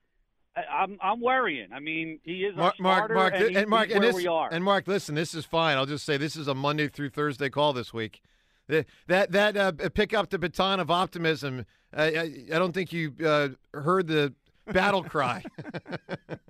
I'm 0.58 0.98
I'm 1.02 1.22
worrying. 1.22 1.70
I 1.74 1.80
mean, 1.80 2.20
he 2.24 2.44
is 2.44 2.56
Mark, 2.56 2.80
Mark, 2.80 3.14
Mark, 3.14 3.34
and, 3.36 3.56
and 3.56 3.70
Mark, 3.70 3.90
and 3.92 4.04
this, 4.04 4.16
we 4.16 4.28
are. 4.28 4.50
And 4.52 4.64
Mark, 4.64 4.88
listen, 4.88 5.16
this 5.16 5.34
is 5.34 5.46
fine. 5.46 5.78
I'll 5.78 5.86
just 5.86 6.06
say 6.06 6.18
this 6.18 6.36
is 6.36 6.48
a 6.48 6.56
Monday 6.56 6.88
through 6.88 7.10
Thursday 7.10 7.50
call 7.50 7.74
this 7.74 7.94
week. 7.94 8.22
That 8.68 9.32
that 9.32 9.58
uh, 9.58 9.72
pick 9.94 10.14
up 10.14 10.30
the 10.30 10.40
baton 10.40 10.80
of 10.80 10.90
optimism. 10.90 11.66
Uh, 11.96 12.02
I, 12.02 12.32
I, 12.54 12.60
don't 12.60 12.74
think 12.74 12.92
you 12.92 13.14
uh, 13.26 13.50
heard 13.74 14.08
the 14.08 14.34
battle 14.72 15.04
cry. 15.04 15.44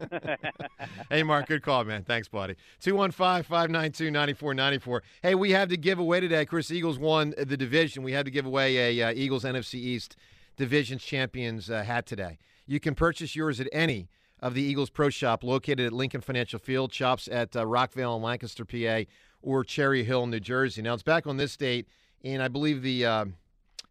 hey, 1.10 1.24
Mark, 1.24 1.48
good 1.48 1.62
call, 1.62 1.84
man. 1.84 2.04
Thanks, 2.04 2.28
buddy. 2.28 2.56
215 2.82 3.44
592 3.44 4.12
9494. 4.12 5.04
Hey, 5.22 5.36
we 5.36 5.52
have 5.52 5.70
to 5.70 5.78
give 5.78 6.00
away 6.00 6.20
today. 6.20 6.46
Chris 6.46 6.72
Eagles 6.72 6.98
won 6.98 7.34
the 7.38 7.58
division. 7.58 8.04
We 8.04 8.14
had 8.14 8.26
to 8.26 8.32
give 8.32 8.46
away 8.46 9.00
a 9.00 9.10
uh, 9.10 9.14
Eagles 9.14 9.44
NFC 9.44 9.76
East 9.76 10.16
Divisions 10.58 11.04
Champions 11.04 11.70
uh, 11.70 11.84
hat 11.84 12.06
today. 12.06 12.38
You 12.66 12.80
can 12.80 12.96
purchase 12.96 13.36
yours 13.36 13.60
at 13.60 13.68
any 13.72 14.08
of 14.40 14.54
the 14.54 14.62
Eagles 14.62 14.90
Pro 14.90 15.10
Shop 15.10 15.44
located 15.44 15.82
at 15.82 15.94
Lincoln 15.94 16.22
Financial 16.22 16.60
Field, 16.60 16.92
shops 16.94 17.28
at 17.32 17.56
uh, 17.56 17.66
Rockvale 17.66 18.16
and 18.16 18.24
Lancaster, 18.24 18.66
PA, 18.66 19.10
or 19.42 19.64
Cherry 19.64 20.04
Hill, 20.04 20.26
New 20.26 20.40
Jersey. 20.40 20.82
Now, 20.82 20.94
it's 20.94 21.04
back 21.04 21.28
on 21.28 21.38
this 21.38 21.56
date 21.56 21.88
and 22.26 22.42
I 22.42 22.48
believe, 22.48 22.82
the 22.82 23.06
uh, 23.06 23.26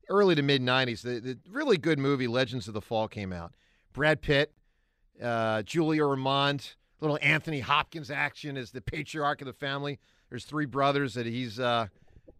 early 0.09 0.35
to 0.35 0.43
mid 0.43 0.62
90s. 0.62 1.03
The, 1.03 1.21
the, 1.21 1.38
really 1.51 1.79
good 1.79 1.99
movie, 1.99 2.27
Legends 2.27 2.69
of 2.69 2.75
the 2.75 2.81
Fall, 2.81 3.09
came 3.09 3.33
out. 3.33 3.55
Brad 3.93 4.21
Pitt, 4.21 4.53
uh, 5.23 5.62
Julia 5.62 6.05
Ormond, 6.05 6.75
little 7.01 7.19
Anthony 7.23 7.61
Hopkins 7.61 8.11
action 8.11 8.57
as 8.57 8.71
the 8.71 8.81
patriarch 8.81 9.40
of 9.40 9.47
the 9.47 9.53
family. 9.53 9.99
There's 10.31 10.45
three 10.45 10.67
brothers 10.67 11.14
that 11.14 11.27
he's. 11.27 11.61
Uh, 11.61 11.88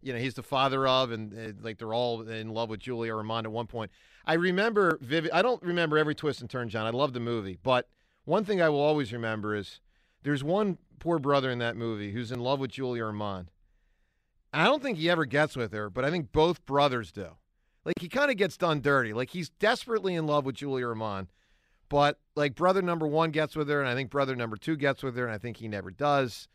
you 0.01 0.13
know, 0.13 0.19
he's 0.19 0.35
the 0.35 0.43
father 0.43 0.87
of, 0.87 1.11
and 1.11 1.33
uh, 1.33 1.53
like 1.63 1.79
they're 1.79 1.93
all 1.93 2.21
in 2.21 2.49
love 2.49 2.69
with 2.69 2.79
Julia 2.79 3.15
Ormond 3.15 3.47
at 3.47 3.51
one 3.51 3.65
point. 3.65 3.91
I 4.25 4.33
remember 4.33 4.99
vivid. 5.01 5.31
I 5.31 5.41
don't 5.41 5.61
remember 5.63 5.97
every 5.97 6.13
twist 6.13 6.41
and 6.41 6.49
turn, 6.49 6.69
John. 6.69 6.85
I 6.85 6.91
love 6.91 7.13
the 7.13 7.19
movie, 7.19 7.57
but 7.61 7.87
one 8.23 8.45
thing 8.45 8.61
I 8.61 8.69
will 8.69 8.81
always 8.81 9.11
remember 9.11 9.55
is 9.55 9.79
there's 10.23 10.43
one 10.43 10.77
poor 10.99 11.19
brother 11.19 11.49
in 11.49 11.59
that 11.59 11.75
movie 11.75 12.11
who's 12.11 12.31
in 12.31 12.39
love 12.39 12.59
with 12.59 12.71
Julia 12.71 13.05
Ormond. 13.05 13.49
I 14.53 14.65
don't 14.65 14.81
think 14.81 14.97
he 14.97 15.09
ever 15.09 15.25
gets 15.25 15.55
with 15.55 15.73
her, 15.73 15.89
but 15.89 16.05
I 16.05 16.11
think 16.11 16.31
both 16.31 16.65
brothers 16.65 17.11
do. 17.11 17.29
Like 17.85 17.99
he 17.99 18.09
kind 18.09 18.31
of 18.31 18.37
gets 18.37 18.57
done 18.57 18.81
dirty. 18.81 19.13
Like 19.13 19.29
he's 19.29 19.49
desperately 19.49 20.15
in 20.15 20.25
love 20.25 20.45
with 20.45 20.55
Julia 20.55 20.87
Ormond, 20.87 21.27
but 21.87 22.19
like 22.35 22.55
brother 22.55 22.81
number 22.81 23.07
one 23.07 23.31
gets 23.31 23.55
with 23.55 23.69
her, 23.69 23.79
and 23.79 23.87
I 23.87 23.93
think 23.93 24.09
brother 24.09 24.35
number 24.35 24.57
two 24.57 24.75
gets 24.75 25.03
with 25.03 25.15
her, 25.15 25.25
and 25.25 25.33
I 25.33 25.37
think 25.37 25.57
he 25.57 25.67
never 25.67 25.91
does. 25.91 26.47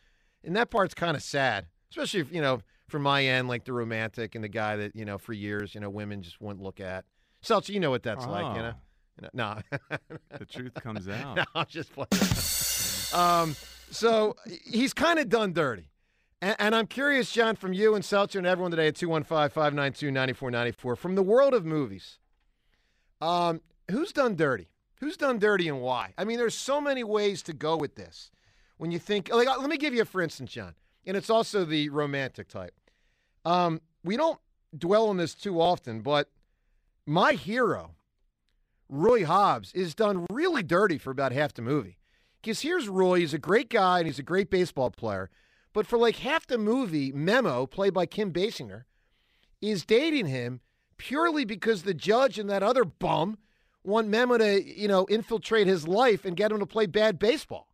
And 0.43 0.57
that 0.57 0.71
part's 0.71 0.95
kind 0.95 1.17
of 1.17 1.23
sad, 1.23 1.67
especially 1.91 2.21
if 2.21 2.33
you 2.33 2.41
know 2.41 2.61
from 2.89 3.03
my 3.03 3.25
end, 3.25 3.49
like 3.49 3.65
the 3.65 3.73
romantic 3.73 4.35
and 4.35 4.43
the 4.43 4.49
guy 4.49 4.77
that 4.77 4.97
you 4.97 5.05
know 5.05 5.19
for 5.19 5.33
years, 5.33 5.75
you 5.75 5.81
know, 5.81 5.89
women 5.89 6.23
just 6.23 6.41
wouldn't 6.41 6.63
look 6.63 6.81
at. 6.81 7.05
Seltzer, 7.43 7.73
you 7.73 7.81
know 7.81 7.91
what 7.91 8.03
that's 8.03 8.27
oh. 8.27 8.31
like, 8.31 8.57
you 8.57 8.63
know. 8.63 8.75
You 9.17 9.23
know 9.23 9.31
no, 9.33 9.79
the 10.39 10.47
truth 10.47 10.75
comes 10.75 11.09
out. 11.09 11.37
no, 11.37 11.45
I'm 11.55 11.67
just 11.69 11.93
playing. 11.93 12.09
um, 13.15 13.55
so 13.91 14.37
he's 14.65 14.95
kind 14.95 15.19
of 15.19 15.29
done 15.29 15.53
dirty. 15.53 15.90
And, 16.43 16.57
and, 16.59 16.75
I'm 16.75 16.87
curious, 16.87 17.31
John, 17.31 17.55
from 17.55 17.73
you 17.73 17.95
and 17.95 18.05
Seltzer 18.05 18.39
and 18.39 18.47
everyone 18.47 18.71
today 18.71 18.89
at 18.89 18.97
215 18.97 19.51
592 19.51 20.11
9494, 20.11 20.97
from 20.97 21.15
the 21.15 21.23
world 21.23 21.53
of 21.53 21.67
movies, 21.67 22.19
um, 23.21 23.61
who's 23.91 24.13
done 24.13 24.37
dirty? 24.37 24.69
Who's 25.01 25.17
done 25.17 25.39
dirty 25.39 25.69
and 25.69 25.81
why? 25.81 26.15
I 26.17 26.25
mean, 26.25 26.39
there's 26.39 26.55
so 26.55 26.81
many 26.81 27.05
ways 27.05 27.43
to 27.45 27.53
go 27.53 27.77
with 27.77 27.95
this. 27.95 28.31
When 28.79 28.91
you 28.91 28.99
think, 28.99 29.33
like, 29.33 29.49
let 29.49 29.69
me 29.69 29.77
give 29.77 29.93
you 29.93 30.03
a 30.03 30.07
for 30.07 30.23
instance, 30.23 30.53
John, 30.53 30.75
and 31.07 31.17
it's 31.17 31.29
also 31.29 31.65
the 31.65 31.91
romantic 31.91 32.49
type. 32.49 32.75
Um, 33.45 33.81
we 34.03 34.17
don't 34.17 34.39
dwell 34.77 35.09
on 35.09 35.19
this 35.19 35.35
too 35.35 35.61
often, 35.61 36.01
but 36.01 36.31
my 37.07 37.33
hero, 37.33 37.97
Roy 38.89 39.25
Hobbs, 39.27 39.73
is 39.75 39.95
done 39.95 40.27
really 40.31 40.63
dirty 40.63 40.97
for 40.97 41.11
about 41.11 41.33
half 41.33 41.53
the 41.53 41.63
movie. 41.63 41.99
Because 42.41 42.63
here's 42.63 42.89
Roy, 42.89 43.21
he's 43.21 43.35
a 43.35 43.39
great 43.39 43.69
guy 43.69 43.99
and 43.99 44.07
he's 44.07 44.19
a 44.19 44.23
great 44.23 44.49
baseball 44.49 44.91
player. 44.91 45.29
But 45.73 45.87
for 45.87 45.99
like 45.99 46.17
half 46.17 46.47
the 46.47 46.59
movie, 46.59 47.13
Memo, 47.13 47.67
played 47.67 47.95
by 47.95 48.07
Kim 48.07 48.33
Basinger, 48.33 48.85
is 49.61 49.85
dating 49.85 50.27
him 50.27 50.61
purely 50.97 51.45
because 51.45 51.83
the 51.83 51.95
judge 51.95 52.39
and 52.39 52.51
that 52.51 52.63
other 52.63 52.85
bum 52.85 53.39
want 53.85 54.09
Memo 54.09 54.39
to, 54.39 54.63
you 54.63 54.89
know, 54.89 55.07
infiltrate 55.09 55.67
his 55.67 55.87
life 55.87 56.25
and 56.25 56.37
get 56.37 56.53
him 56.53 56.59
to 56.59 56.67
play 56.67 56.87
bad 56.87 57.19
baseball. 57.19 57.69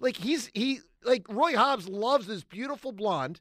Like 0.00 0.16
he's 0.16 0.50
he 0.54 0.80
like 1.04 1.26
Roy 1.28 1.56
Hobbs 1.56 1.88
loves 1.88 2.26
this 2.26 2.44
beautiful 2.44 2.92
blonde. 2.92 3.40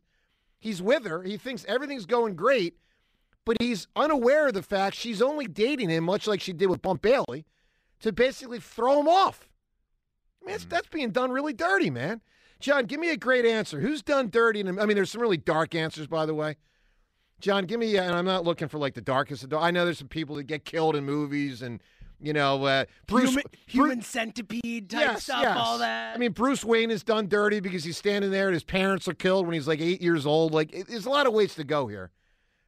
He's 0.60 0.82
with 0.82 1.06
her. 1.06 1.24
He 1.24 1.38
thinks 1.38 1.66
everything's 1.68 2.06
going 2.06 2.36
great, 2.36 2.78
but 3.46 3.58
he's 3.60 3.88
unaware 3.96 4.48
of 4.48 4.54
the 4.54 4.64
fact 4.64 4.96
she's 4.96 5.22
only 5.22 5.46
dating 5.46 5.90
him, 5.90 6.04
much 6.04 6.28
like 6.28 6.42
she 6.42 6.54
did 6.54 6.68
with 6.68 6.82
Bump 6.82 7.02
Bailey, 7.02 7.46
to 8.00 8.12
basically 8.12 8.60
throw 8.60 9.00
him 9.00 9.08
off. 9.08 9.50
I 10.42 10.48
mean, 10.48 10.58
mm. 10.58 10.70
that's 10.70 10.88
being 10.88 11.12
done 11.12 11.32
really 11.32 11.54
dirty, 11.54 11.90
man. 11.90 12.22
John, 12.60 12.86
give 12.86 13.00
me 13.00 13.12
a 13.12 13.18
great 13.18 13.46
answer. 13.46 13.80
Who's 13.80 14.02
done 14.02 14.30
dirty? 14.30 14.62
I 14.62 14.72
mean, 14.72 14.96
there's 14.96 15.12
some 15.12 15.22
really 15.22 15.38
dark 15.38 15.76
answers, 15.76 16.08
by 16.08 16.26
the 16.26 16.34
way. 16.34 16.58
John, 17.40 17.66
give 17.66 17.80
me, 17.80 17.98
and 17.98 18.16
I'm 18.16 18.26
not 18.26 18.44
looking 18.44 18.68
for 18.68 18.80
like 18.80 18.96
the 18.96 19.02
darkest. 19.02 19.44
Of, 19.44 19.54
I 19.54 19.70
know 19.70 19.86
there's 19.86 20.00
some 20.00 20.08
people 20.08 20.36
that 20.38 20.44
get 20.44 20.66
killed 20.66 20.96
in 20.96 21.06
movies 21.06 21.62
and 21.62 21.82
you 22.20 22.34
know, 22.34 22.64
uh, 22.66 22.86
Bruce 23.08 23.30
human, 23.30 23.44
human 23.68 24.02
centipede 24.02 24.90
type 24.90 25.02
yes, 25.02 25.24
stuff, 25.24 25.42
yes. 25.44 25.58
all 25.60 25.78
that. 25.78 26.16
I 26.16 26.18
mean, 26.18 26.32
Bruce 26.32 26.66
Wayne 26.66 26.90
is 26.90 27.04
done 27.04 27.28
dirty 27.28 27.60
because 27.60 27.84
he's 27.84 27.98
standing 27.98 28.32
there 28.32 28.48
and 28.48 28.54
his 28.54 28.64
parents 28.64 29.08
are 29.08 29.14
killed 29.14 29.46
when 29.46 29.54
he's 29.54 29.68
like 29.68 29.82
eight 29.82 30.02
years 30.02 30.26
old. 30.26 30.54
Like, 30.54 30.74
it, 30.74 30.88
there's 30.88 31.06
a 31.06 31.10
lot 31.10 31.28
of 31.28 31.34
ways 31.34 31.54
to 31.56 31.64
go 31.64 31.88
here. 31.88 32.12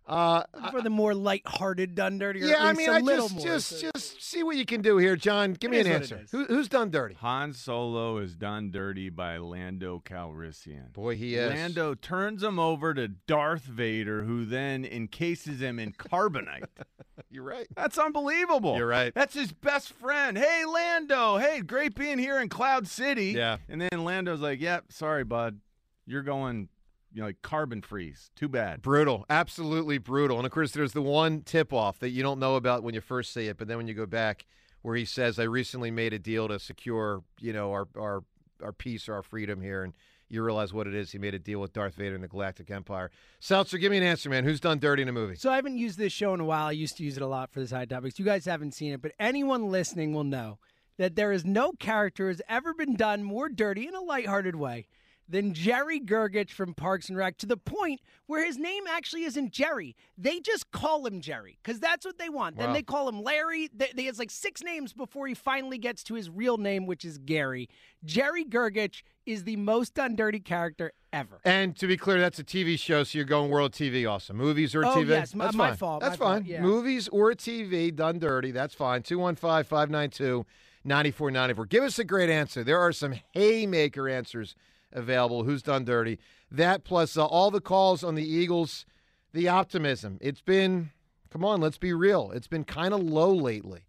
Uh, 0.09 0.43
for 0.71 0.81
the 0.81 0.89
more 0.89 1.13
light-hearted 1.13 1.93
done 1.93 2.17
dirty. 2.17 2.39
Yeah, 2.39 2.55
I 2.59 2.73
mean, 2.73 2.89
I 2.89 2.99
just 3.01 3.35
more, 3.35 3.45
just 3.45 3.79
so. 3.79 3.91
just 3.91 4.23
see 4.23 4.41
what 4.41 4.55
you 4.55 4.65
can 4.65 4.81
do 4.81 4.97
here, 4.97 5.15
John. 5.15 5.53
Give 5.53 5.69
me 5.69 5.79
an 5.79 5.87
answer. 5.87 6.25
Who, 6.31 6.45
who's 6.45 6.67
done 6.67 6.89
dirty? 6.89 7.15
Han 7.15 7.53
Solo 7.53 8.17
is 8.17 8.35
done 8.35 8.71
dirty 8.71 9.09
by 9.09 9.37
Lando 9.37 10.01
Calrissian. 10.03 10.91
Boy, 10.93 11.15
he 11.15 11.35
is. 11.35 11.51
Lando 11.51 11.93
turns 11.93 12.41
him 12.41 12.57
over 12.57 12.93
to 12.95 13.07
Darth 13.07 13.63
Vader, 13.63 14.23
who 14.23 14.45
then 14.45 14.83
encases 14.83 15.61
him 15.61 15.77
in 15.77 15.93
carbonite. 15.93 16.65
You're 17.29 17.43
right. 17.43 17.67
That's 17.75 17.97
unbelievable. 17.97 18.77
You're 18.77 18.87
right. 18.87 19.13
That's 19.13 19.35
his 19.35 19.51
best 19.51 19.93
friend. 19.93 20.37
Hey, 20.37 20.65
Lando. 20.65 21.37
Hey, 21.37 21.61
great 21.61 21.93
being 21.93 22.17
here 22.17 22.39
in 22.39 22.49
Cloud 22.49 22.87
City. 22.87 23.33
Yeah. 23.37 23.57
And 23.67 23.79
then 23.81 24.03
Lando's 24.03 24.41
like, 24.41 24.59
"Yep, 24.59 24.85
yeah, 24.87 24.95
sorry, 24.95 25.23
bud. 25.23 25.59
You're 26.07 26.23
going 26.23 26.69
you 27.13 27.21
know, 27.21 27.27
like 27.27 27.41
carbon 27.41 27.81
freeze. 27.81 28.31
Too 28.35 28.47
bad. 28.47 28.81
Brutal. 28.81 29.25
Absolutely 29.29 29.97
brutal. 29.97 30.37
And 30.37 30.45
of 30.45 30.51
course, 30.51 30.71
there's 30.71 30.93
the 30.93 31.01
one 31.01 31.41
tip 31.41 31.73
off 31.73 31.99
that 31.99 32.09
you 32.09 32.21
don't 32.23 32.39
know 32.39 32.55
about 32.55 32.83
when 32.83 32.93
you 32.93 33.01
first 33.01 33.33
see 33.33 33.47
it, 33.47 33.57
but 33.57 33.67
then 33.67 33.77
when 33.77 33.87
you 33.87 33.93
go 33.93 34.05
back, 34.05 34.45
where 34.81 34.95
he 34.95 35.05
says, 35.05 35.39
"I 35.39 35.43
recently 35.43 35.91
made 35.91 36.13
a 36.13 36.19
deal 36.19 36.47
to 36.47 36.59
secure, 36.59 37.23
you 37.39 37.51
know, 37.53 37.71
our 37.71 37.87
our 37.97 38.23
our 38.63 38.71
peace 38.71 39.09
or 39.09 39.15
our 39.15 39.23
freedom 39.23 39.61
here," 39.61 39.83
and 39.83 39.93
you 40.29 40.43
realize 40.43 40.71
what 40.71 40.87
it 40.87 40.93
is. 40.93 41.11
He 41.11 41.17
made 41.17 41.33
a 41.33 41.39
deal 41.39 41.59
with 41.59 41.73
Darth 41.73 41.95
Vader 41.95 42.15
and 42.15 42.23
the 42.23 42.27
Galactic 42.27 42.69
Empire. 42.69 43.11
Seltzer, 43.39 43.77
give 43.77 43.91
me 43.91 43.97
an 43.97 44.03
answer, 44.03 44.29
man. 44.29 44.43
Who's 44.43 44.59
done 44.59 44.79
dirty 44.79 45.01
in 45.01 45.09
a 45.09 45.13
movie? 45.13 45.35
So 45.35 45.51
I 45.51 45.55
haven't 45.55 45.77
used 45.77 45.97
this 45.97 46.13
show 46.13 46.33
in 46.33 46.39
a 46.39 46.45
while. 46.45 46.67
I 46.67 46.71
used 46.71 46.97
to 46.97 47.03
use 47.03 47.17
it 47.17 47.23
a 47.23 47.27
lot 47.27 47.51
for 47.51 47.59
the 47.59 47.67
side 47.67 47.89
topics. 47.89 48.19
You 48.19 48.25
guys 48.25 48.45
haven't 48.45 48.73
seen 48.73 48.93
it, 48.93 49.01
but 49.01 49.13
anyone 49.19 49.69
listening 49.69 50.13
will 50.13 50.23
know 50.23 50.59
that 50.97 51.15
there 51.15 51.31
is 51.31 51.45
no 51.45 51.71
character 51.71 52.27
has 52.27 52.41
ever 52.47 52.73
been 52.73 52.95
done 52.95 53.23
more 53.23 53.49
dirty 53.49 53.87
in 53.87 53.95
a 53.95 54.01
lighthearted 54.01 54.55
way 54.55 54.87
than 55.29 55.53
Jerry 55.53 55.99
Gergich 55.99 56.49
from 56.49 56.73
Parks 56.73 57.07
and 57.07 57.17
Rec 57.17 57.37
to 57.37 57.45
the 57.45 57.57
point 57.57 58.01
where 58.25 58.45
his 58.45 58.57
name 58.57 58.83
actually 58.89 59.23
isn't 59.23 59.51
Jerry. 59.51 59.95
They 60.17 60.39
just 60.39 60.71
call 60.71 61.05
him 61.05 61.21
Jerry 61.21 61.57
because 61.63 61.79
that's 61.79 62.05
what 62.05 62.17
they 62.17 62.29
want. 62.29 62.57
Wow. 62.57 62.65
Then 62.65 62.73
they 62.73 62.81
call 62.81 63.07
him 63.07 63.23
Larry. 63.23 63.69
They, 63.73 63.91
they, 63.95 64.05
has 64.05 64.17
like 64.17 64.31
six 64.31 64.63
names 64.63 64.91
before 64.91 65.27
he 65.27 65.33
finally 65.35 65.77
gets 65.77 66.03
to 66.05 66.15
his 66.15 66.29
real 66.29 66.57
name, 66.57 66.87
which 66.87 67.05
is 67.05 67.19
Gary. 67.19 67.69
Jerry 68.03 68.43
Gergich 68.43 69.03
is 69.25 69.43
the 69.43 69.55
most 69.57 69.93
done 69.93 70.15
dirty 70.15 70.39
character 70.39 70.91
ever. 71.13 71.39
And 71.45 71.75
to 71.77 71.87
be 71.87 71.97
clear, 71.97 72.19
that's 72.19 72.39
a 72.39 72.43
TV 72.43 72.79
show, 72.79 73.03
so 73.03 73.17
you're 73.17 73.25
going 73.25 73.51
world 73.51 73.73
TV 73.73 74.09
also. 74.09 74.33
Movies 74.33 74.73
or 74.73 74.85
oh, 74.85 74.95
TV? 74.95 75.09
yes, 75.09 75.31
that's 75.31 75.55
my, 75.55 75.69
fine. 75.69 75.77
fault. 75.77 76.01
That's 76.01 76.19
my 76.19 76.25
fine. 76.25 76.43
Fault, 76.43 76.47
yeah. 76.47 76.61
Movies 76.61 77.07
or 77.09 77.31
TV 77.33 77.95
done 77.95 78.19
dirty, 78.19 78.51
that's 78.51 78.73
fine. 78.73 79.03
215 79.03 79.63
592 79.63 80.45
9494. 80.85 81.65
Give 81.65 81.83
us 81.83 81.99
a 81.99 82.03
great 82.03 82.29
answer. 82.29 82.63
There 82.63 82.79
are 82.79 82.93
some 82.93 83.15
haymaker 83.33 84.07
answers 84.09 84.55
available. 84.91 85.43
Who's 85.43 85.63
done 85.63 85.85
dirty? 85.85 86.19
That 86.51 86.83
plus 86.83 87.17
uh, 87.17 87.25
all 87.25 87.51
the 87.51 87.61
calls 87.61 88.03
on 88.03 88.15
the 88.15 88.27
Eagles, 88.27 88.85
the 89.33 89.47
optimism. 89.47 90.17
It's 90.21 90.41
been, 90.41 90.91
come 91.29 91.45
on, 91.45 91.61
let's 91.61 91.77
be 91.77 91.93
real. 91.93 92.31
It's 92.31 92.47
been 92.47 92.63
kind 92.63 92.93
of 92.93 93.01
low 93.01 93.33
lately. 93.33 93.81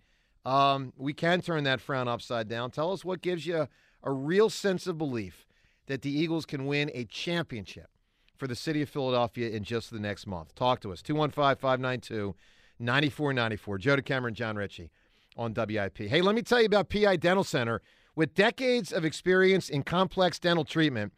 Um, 0.45 0.93
we 0.97 1.13
can 1.13 1.41
turn 1.41 1.65
that 1.65 1.81
frown 1.81 2.09
upside 2.09 2.49
down. 2.49 2.71
Tell 2.71 2.93
us 2.93 3.05
what 3.05 3.21
gives 3.21 3.47
you 3.47 3.69
a 4.03 4.13
real 4.13 4.49
sense 4.49 4.87
of 4.87 4.97
belief 4.99 5.47
that 5.87 6.03
the 6.03 6.11
Eagles 6.11 6.47
can 6.47 6.67
win 6.67 6.91
a 6.95 7.05
championship 7.05 7.89
for 8.37 8.47
the 8.47 8.55
city 8.55 8.81
of 8.81 8.89
Philadelphia 8.89 9.51
in 9.51 9.65
just 9.65 9.91
the 9.91 10.01
next 10.01 10.27
month. 10.27 10.55
Talk 10.55 10.81
to 10.81 10.93
us. 10.93 11.03
215 11.03 11.57
592 11.61 12.35
9494. 12.79 13.79
Joe 13.79 13.97
DeCamara, 13.97 14.33
John 14.33 14.57
Ritchie 14.57 14.91
on 15.37 15.53
WIP. 15.55 15.99
Hey, 15.99 16.23
let 16.23 16.35
me 16.35 16.43
tell 16.43 16.61
you 16.61 16.67
about 16.67 16.89
PI 16.89 17.17
Dental 17.17 17.45
Center. 17.45 17.83
With 18.21 18.35
decades 18.35 18.93
of 18.93 19.03
experience 19.07 19.71
in 19.71 19.83
complex 19.83 20.39
dental 20.39 20.67
treatment, 20.67 21.15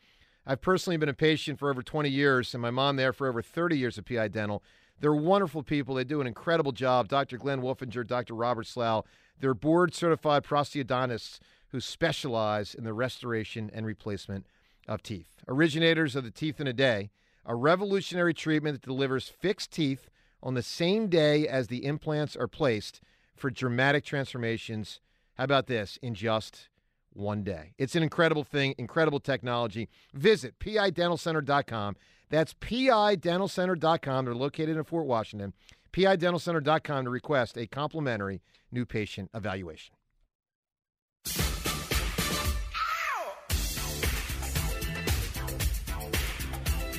I've 0.47 0.61
personally 0.61 0.97
been 0.99 1.09
a 1.09 1.15
patient 1.15 1.59
for 1.59 1.69
over 1.69 1.83
20 1.83 2.09
years, 2.09 2.55
and 2.55 2.63
my 2.63 2.71
mom 2.71 2.95
there 2.95 3.13
for 3.13 3.27
over 3.27 3.43
30 3.43 3.77
years 3.77 3.99
at 3.99 4.07
PI 4.07 4.29
Dental. 4.29 4.63
They're 5.01 5.13
wonderful 5.13 5.65
people. 5.65 5.97
They 5.97 6.05
do 6.05 6.21
an 6.21 6.29
incredible 6.29 6.71
job. 6.71 7.09
Dr. 7.09 7.39
Glenn 7.39 7.61
Wolfinger, 7.61 8.07
Dr. 8.07 8.37
Robert 8.37 8.69
Slough, 8.69 9.05
they're 9.41 9.53
board 9.53 9.97
certified 9.97 10.45
prosthodontists 10.45 11.41
who 11.71 11.81
specialize 11.81 12.73
in 12.73 12.85
the 12.85 12.93
restoration 12.93 13.69
and 13.75 13.85
replacement 13.85 14.47
of 14.87 15.03
teeth. 15.03 15.43
Originators 15.49 16.15
of 16.15 16.23
the 16.23 16.31
Teeth 16.31 16.61
in 16.61 16.69
a 16.69 16.73
Day, 16.73 17.11
a 17.45 17.57
revolutionary 17.57 18.33
treatment 18.33 18.81
that 18.81 18.89
delivers 18.89 19.29
fixed 19.29 19.73
teeth 19.73 20.09
on 20.41 20.55
the 20.55 20.63
same 20.63 21.09
day 21.09 21.49
as 21.49 21.67
the 21.67 21.85
implants 21.85 22.37
are 22.37 22.47
placed 22.47 23.01
for 23.35 23.51
dramatic 23.51 24.05
transformations. 24.05 25.01
How 25.35 25.43
about 25.43 25.67
this? 25.67 25.99
In 26.01 26.15
just 26.15 26.69
one 27.15 27.43
day. 27.43 27.75
It's 27.79 27.95
an 27.95 28.03
incredible 28.03 28.45
thing, 28.45 28.75
incredible 28.79 29.21
technology. 29.21 29.89
Visit 30.15 30.59
pidentalcenter.com. 30.59 31.97
That's 32.31 32.55
pidentalcenter.com. 32.55 34.25
They're 34.25 34.35
located 34.35 34.77
in 34.77 34.85
Fort 34.85 35.07
Washington. 35.07 35.53
pidentalcenter.com 35.93 37.05
to 37.05 37.11
request 37.11 37.57
a 37.57 37.67
complimentary 37.67 38.41
new 38.71 38.87
patient 38.87 39.31
evaluation. 39.35 39.95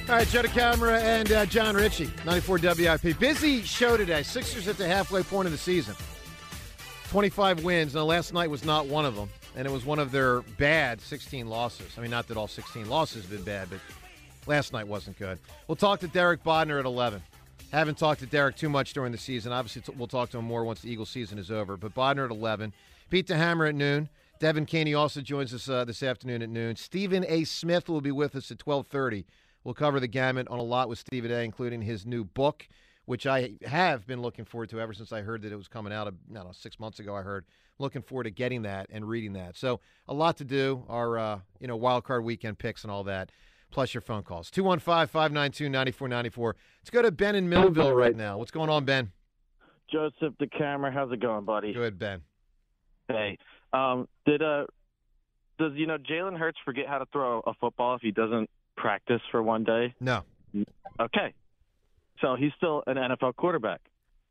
All 0.09 0.19
right, 0.19 0.27
Joe 0.27 0.41
DeCamara 0.43 1.01
and 1.01 1.31
uh, 1.31 1.45
John 1.45 1.75
Ritchie, 1.75 2.11
94 2.25 2.59
WIP. 2.61 3.17
Busy 3.17 3.61
show 3.61 3.95
today. 3.95 4.21
Sixers 4.21 4.67
at 4.67 4.77
the 4.77 4.85
halfway 4.85 5.23
point 5.23 5.45
of 5.45 5.53
the 5.53 5.57
season. 5.57 5.95
25 7.09 7.63
wins. 7.63 7.95
Now, 7.95 8.03
last 8.03 8.33
night 8.33 8.49
was 8.49 8.65
not 8.65 8.87
one 8.87 9.05
of 9.05 9.15
them 9.15 9.29
and 9.55 9.67
it 9.67 9.71
was 9.71 9.85
one 9.85 9.99
of 9.99 10.11
their 10.11 10.41
bad 10.57 11.01
16 11.01 11.47
losses. 11.47 11.91
I 11.97 12.01
mean, 12.01 12.11
not 12.11 12.27
that 12.27 12.37
all 12.37 12.47
16 12.47 12.89
losses 12.89 13.23
have 13.23 13.31
been 13.31 13.43
bad, 13.43 13.69
but 13.69 13.79
last 14.47 14.73
night 14.73 14.87
wasn't 14.87 15.17
good. 15.17 15.39
We'll 15.67 15.75
talk 15.75 15.99
to 16.01 16.07
Derek 16.07 16.43
Bodner 16.43 16.79
at 16.79 16.85
11. 16.85 17.21
Haven't 17.71 17.97
talked 17.97 18.19
to 18.19 18.27
Derek 18.27 18.55
too 18.55 18.69
much 18.69 18.93
during 18.93 19.11
the 19.11 19.17
season. 19.17 19.51
Obviously, 19.51 19.81
we'll 19.97 20.07
talk 20.07 20.29
to 20.31 20.37
him 20.37 20.45
more 20.45 20.63
once 20.63 20.81
the 20.81 20.91
Eagles 20.91 21.09
season 21.09 21.37
is 21.39 21.49
over. 21.49 21.75
But 21.75 21.95
Bodner 21.95 22.25
at 22.25 22.31
11. 22.31 22.73
Pete 23.09 23.27
the 23.27 23.35
Hammer 23.35 23.65
at 23.65 23.75
noon. 23.75 24.09
Devin 24.39 24.65
Caney 24.65 24.93
also 24.93 25.21
joins 25.21 25.53
us 25.53 25.69
uh, 25.69 25.85
this 25.85 26.03
afternoon 26.03 26.41
at 26.41 26.49
noon. 26.49 26.75
Stephen 26.75 27.25
A. 27.27 27.43
Smith 27.45 27.87
will 27.87 28.01
be 28.01 28.11
with 28.11 28.35
us 28.35 28.51
at 28.51 28.65
1230. 28.65 29.25
We'll 29.63 29.73
cover 29.73 29.99
the 29.99 30.07
gamut 30.07 30.47
on 30.49 30.59
a 30.59 30.63
lot 30.63 30.89
with 30.89 30.99
Stephen 30.99 31.31
A., 31.31 31.39
including 31.39 31.81
his 31.81 32.05
new 32.05 32.25
book, 32.25 32.67
which 33.05 33.27
I 33.27 33.53
have 33.65 34.07
been 34.07 34.21
looking 34.21 34.45
forward 34.45 34.69
to 34.69 34.79
ever 34.79 34.93
since 34.93 35.11
I 35.11 35.21
heard 35.21 35.41
that 35.41 35.51
it 35.51 35.57
was 35.57 35.67
coming 35.67 35.91
out. 35.91 36.07
Of, 36.07 36.15
I 36.31 36.35
don't 36.35 36.45
know, 36.45 36.51
six 36.53 36.79
months 36.79 36.99
ago 36.99 37.15
I 37.15 37.21
heard 37.21 37.45
looking 37.79 38.01
forward 38.01 38.25
to 38.25 38.31
getting 38.31 38.63
that 38.63 38.87
and 38.89 39.07
reading 39.07 39.33
that. 39.33 39.57
So 39.57 39.81
a 40.07 40.13
lot 40.13 40.37
to 40.37 40.45
do. 40.45 40.83
Our 40.87 41.17
uh, 41.17 41.39
you 41.59 41.67
know 41.67 41.75
wild 41.75 42.03
card 42.03 42.23
weekend 42.23 42.59
picks 42.59 42.83
and 42.83 42.91
all 42.91 43.03
that. 43.05 43.31
Plus 43.71 43.93
your 43.93 44.01
phone 44.01 44.21
calls 44.21 44.51
215-592-9494. 44.51 46.53
Let's 46.79 46.91
go 46.91 47.01
to 47.01 47.11
Ben 47.11 47.35
in 47.35 47.49
Millville 47.49 47.93
right 47.93 48.15
now. 48.15 48.37
What's 48.37 48.51
going 48.51 48.69
on, 48.69 48.85
Ben? 48.85 49.11
Joseph 49.91 50.35
the 50.39 50.47
camera. 50.47 50.91
How's 50.91 51.11
it 51.11 51.19
going, 51.19 51.43
buddy? 51.43 51.73
Good, 51.73 51.97
Ben. 51.97 52.21
Hey, 53.07 53.37
um, 53.73 54.07
did 54.25 54.41
uh, 54.41 54.65
does 55.59 55.73
you 55.75 55.87
know 55.87 55.97
Jalen 55.97 56.37
Hurts 56.37 56.59
forget 56.63 56.87
how 56.87 56.99
to 56.99 57.05
throw 57.11 57.41
a 57.45 57.53
football 57.55 57.95
if 57.95 58.01
he 58.01 58.11
doesn't 58.11 58.49
practice 58.77 59.21
for 59.31 59.41
one 59.41 59.63
day? 59.63 59.93
No. 59.99 60.21
Okay, 60.99 61.33
so 62.23 62.35
he's 62.35 62.51
still 62.55 62.83
an 62.87 62.95
NFL 62.95 63.35
quarterback. 63.35 63.81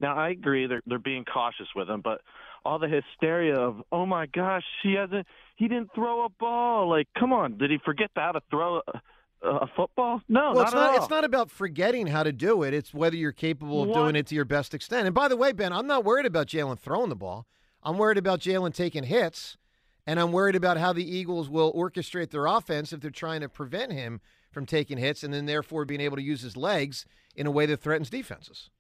Now 0.00 0.16
I 0.16 0.30
agree 0.30 0.66
they're 0.66 0.82
they're 0.86 0.98
being 0.98 1.24
cautious 1.24 1.68
with 1.76 1.88
him, 1.88 2.00
but 2.00 2.22
all 2.64 2.78
the 2.78 2.88
hysteria 2.88 3.54
of 3.56 3.82
oh 3.92 4.06
my 4.06 4.26
gosh 4.26 4.64
he 4.82 4.94
hasn't 4.94 5.26
he 5.56 5.68
didn't 5.68 5.90
throw 5.94 6.24
a 6.24 6.28
ball 6.28 6.88
like 6.88 7.08
come 7.18 7.32
on 7.32 7.58
did 7.58 7.70
he 7.70 7.78
forget 7.84 8.10
how 8.16 8.32
to 8.32 8.40
throw 8.50 8.78
a, 8.78 9.00
uh, 9.44 9.66
football? 9.76 10.20
No, 10.28 10.52
well, 10.52 10.54
not 10.54 10.62
it's 10.62 10.72
at 10.72 10.76
not. 10.76 10.90
all. 10.90 10.96
It's 10.96 11.10
not 11.10 11.24
about 11.24 11.50
forgetting 11.50 12.06
how 12.06 12.22
to 12.22 12.32
do 12.32 12.62
it. 12.62 12.72
It's 12.72 12.94
whether 12.94 13.16
you're 13.16 13.32
capable 13.32 13.82
of 13.82 13.88
What? 13.88 13.96
doing 13.96 14.16
it 14.16 14.26
to 14.28 14.34
your 14.34 14.44
best 14.44 14.72
extent. 14.72 15.06
And 15.06 15.14
by 15.14 15.28
the 15.28 15.36
way, 15.36 15.52
Ben, 15.52 15.72
I'm 15.72 15.86
not 15.86 16.04
worried 16.04 16.26
about 16.26 16.46
Jalen 16.46 16.78
throwing 16.78 17.08
the 17.08 17.16
ball. 17.16 17.46
I'm 17.82 17.98
worried 17.98 18.18
about 18.18 18.38
Jalen 18.38 18.72
taking 18.72 19.02
hits, 19.02 19.56
and 20.06 20.20
I'm 20.20 20.30
worried 20.30 20.54
about 20.54 20.76
how 20.76 20.92
the 20.92 21.04
Eagles 21.04 21.50
will 21.50 21.72
orchestrate 21.72 22.30
their 22.30 22.46
offense 22.46 22.92
if 22.92 23.00
they're 23.00 23.10
trying 23.10 23.40
to 23.40 23.48
prevent 23.48 23.92
him 23.92 24.20
from 24.52 24.64
taking 24.64 24.98
hits, 24.98 25.24
and 25.24 25.34
then 25.34 25.46
therefore 25.46 25.84
being 25.84 26.00
able 26.00 26.16
to 26.16 26.22
use 26.22 26.42
his 26.42 26.56
legs 26.56 27.04
in 27.36 27.46
a 27.46 27.50
way 27.50 27.66
that 27.66 27.80
threatens 27.80 28.10
defenses. 28.10 28.70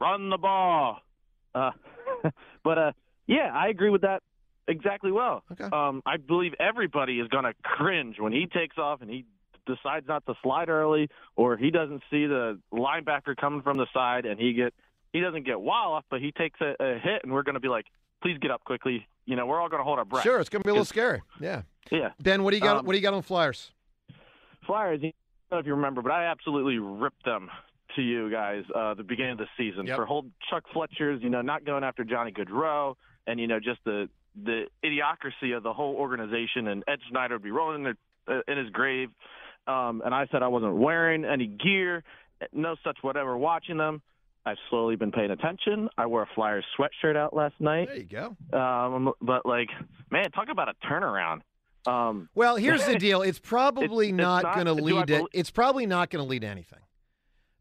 run 0.00 0.30
the 0.30 0.38
ball. 0.38 0.98
Uh, 1.54 1.70
but 2.64 2.78
uh, 2.78 2.92
yeah, 3.26 3.50
I 3.54 3.68
agree 3.68 3.90
with 3.90 4.02
that 4.02 4.22
exactly 4.68 5.12
well. 5.12 5.42
Okay. 5.52 5.64
Um, 5.64 6.02
I 6.06 6.16
believe 6.16 6.54
everybody 6.58 7.20
is 7.20 7.28
going 7.28 7.44
to 7.44 7.54
cringe 7.62 8.16
when 8.18 8.32
he 8.32 8.46
takes 8.46 8.78
off 8.78 9.02
and 9.02 9.10
he 9.10 9.24
decides 9.66 10.06
not 10.08 10.24
to 10.26 10.34
slide 10.42 10.68
early, 10.68 11.08
or 11.36 11.56
he 11.56 11.70
doesn't 11.70 12.02
see 12.10 12.26
the 12.26 12.58
linebacker 12.72 13.36
coming 13.36 13.62
from 13.62 13.76
the 13.76 13.86
side 13.94 14.26
and 14.26 14.40
he 14.40 14.52
get 14.52 14.74
he 15.12 15.20
doesn't 15.20 15.44
get 15.44 15.60
wall 15.60 15.92
off, 15.92 16.04
but 16.10 16.20
he 16.20 16.32
takes 16.32 16.58
a, 16.60 16.74
a 16.80 16.98
hit, 16.98 17.22
and 17.22 17.32
we're 17.32 17.42
going 17.42 17.54
to 17.54 17.60
be 17.60 17.68
like, 17.68 17.84
please 18.22 18.38
get 18.38 18.50
up 18.50 18.64
quickly. 18.64 19.06
You 19.26 19.36
know, 19.36 19.46
we're 19.46 19.60
all 19.60 19.68
going 19.68 19.80
to 19.80 19.84
hold 19.84 19.98
our 19.98 20.06
breath. 20.06 20.22
Sure, 20.22 20.40
it's 20.40 20.48
going 20.48 20.62
to 20.62 20.66
be 20.66 20.70
a 20.70 20.72
little 20.72 20.86
scary. 20.86 21.20
Yeah. 21.38 21.62
Yeah. 21.90 22.10
Ben, 22.20 22.42
what 22.42 22.52
do 22.52 22.56
you 22.56 22.62
got? 22.62 22.78
Um, 22.78 22.86
what 22.86 22.92
do 22.92 22.98
you 22.98 23.02
got 23.02 23.12
on 23.12 23.20
Flyers? 23.22 23.72
Flyers, 24.66 25.00
I 25.02 25.02
don't 25.02 25.14
know 25.50 25.58
if 25.58 25.66
you 25.66 25.74
remember, 25.74 26.00
but 26.00 26.12
I 26.12 26.24
absolutely 26.24 26.78
ripped 26.78 27.24
them 27.24 27.50
to 27.96 28.02
you 28.02 28.30
guys 28.30 28.64
uh, 28.74 28.94
the 28.94 29.02
beginning 29.02 29.32
of 29.32 29.38
the 29.38 29.46
season 29.56 29.86
Yep. 29.86 29.96
for 29.96 30.06
whole 30.06 30.26
Chuck 30.50 30.64
Fletcher's, 30.72 31.22
you 31.22 31.30
know, 31.30 31.42
not 31.42 31.64
going 31.64 31.84
after 31.84 32.04
Johnny 32.04 32.32
Gaudreau, 32.32 32.94
and 33.26 33.38
you 33.40 33.46
know, 33.46 33.58
just 33.60 33.80
the 33.84 34.08
the 34.44 34.64
idiocracy 34.84 35.56
of 35.56 35.62
the 35.62 35.72
whole 35.72 35.94
organization. 35.96 36.68
And 36.68 36.82
Ed 36.88 36.98
Snider 37.10 37.34
would 37.34 37.42
be 37.42 37.50
rolling 37.50 37.84
in, 37.84 37.94
their, 38.26 38.38
uh, 38.38 38.42
in 38.48 38.56
his 38.58 38.70
grave. 38.70 39.10
Um, 39.66 40.02
and 40.04 40.14
I 40.14 40.26
said 40.32 40.42
I 40.42 40.48
wasn't 40.48 40.74
wearing 40.76 41.24
any 41.24 41.46
gear, 41.46 42.02
no 42.52 42.74
such 42.82 42.96
whatever. 43.02 43.36
Watching 43.36 43.76
them, 43.76 44.00
I've 44.44 44.56
slowly 44.70 44.96
been 44.96 45.12
paying 45.12 45.30
attention. 45.30 45.88
I 45.98 46.06
wore 46.06 46.22
a 46.22 46.28
Flyers 46.34 46.64
sweatshirt 46.78 47.14
out 47.16 47.34
last 47.34 47.54
night. 47.60 47.88
There 47.88 47.96
you 47.98 48.04
go. 48.04 48.58
Um, 48.58 49.12
but 49.20 49.46
like, 49.46 49.68
man, 50.10 50.30
talk 50.32 50.48
about 50.50 50.68
a 50.68 50.74
turnaround. 50.86 51.42
Um, 51.86 52.28
Well, 52.34 52.56
here's 52.56 52.84
the 52.86 52.94
deal. 52.98 53.22
It's 53.22 53.38
probably 53.38 54.08
it's 54.08 54.16
not, 54.16 54.42
not- 54.44 54.54
going 54.54 54.66
to 54.66 54.72
lead 54.74 55.06
to. 55.08 55.28
It's 55.32 55.50
probably 55.50 55.86
not 55.86 56.10
going 56.10 56.24
to 56.24 56.28
lead 56.28 56.40
to 56.42 56.48
anything. 56.48 56.78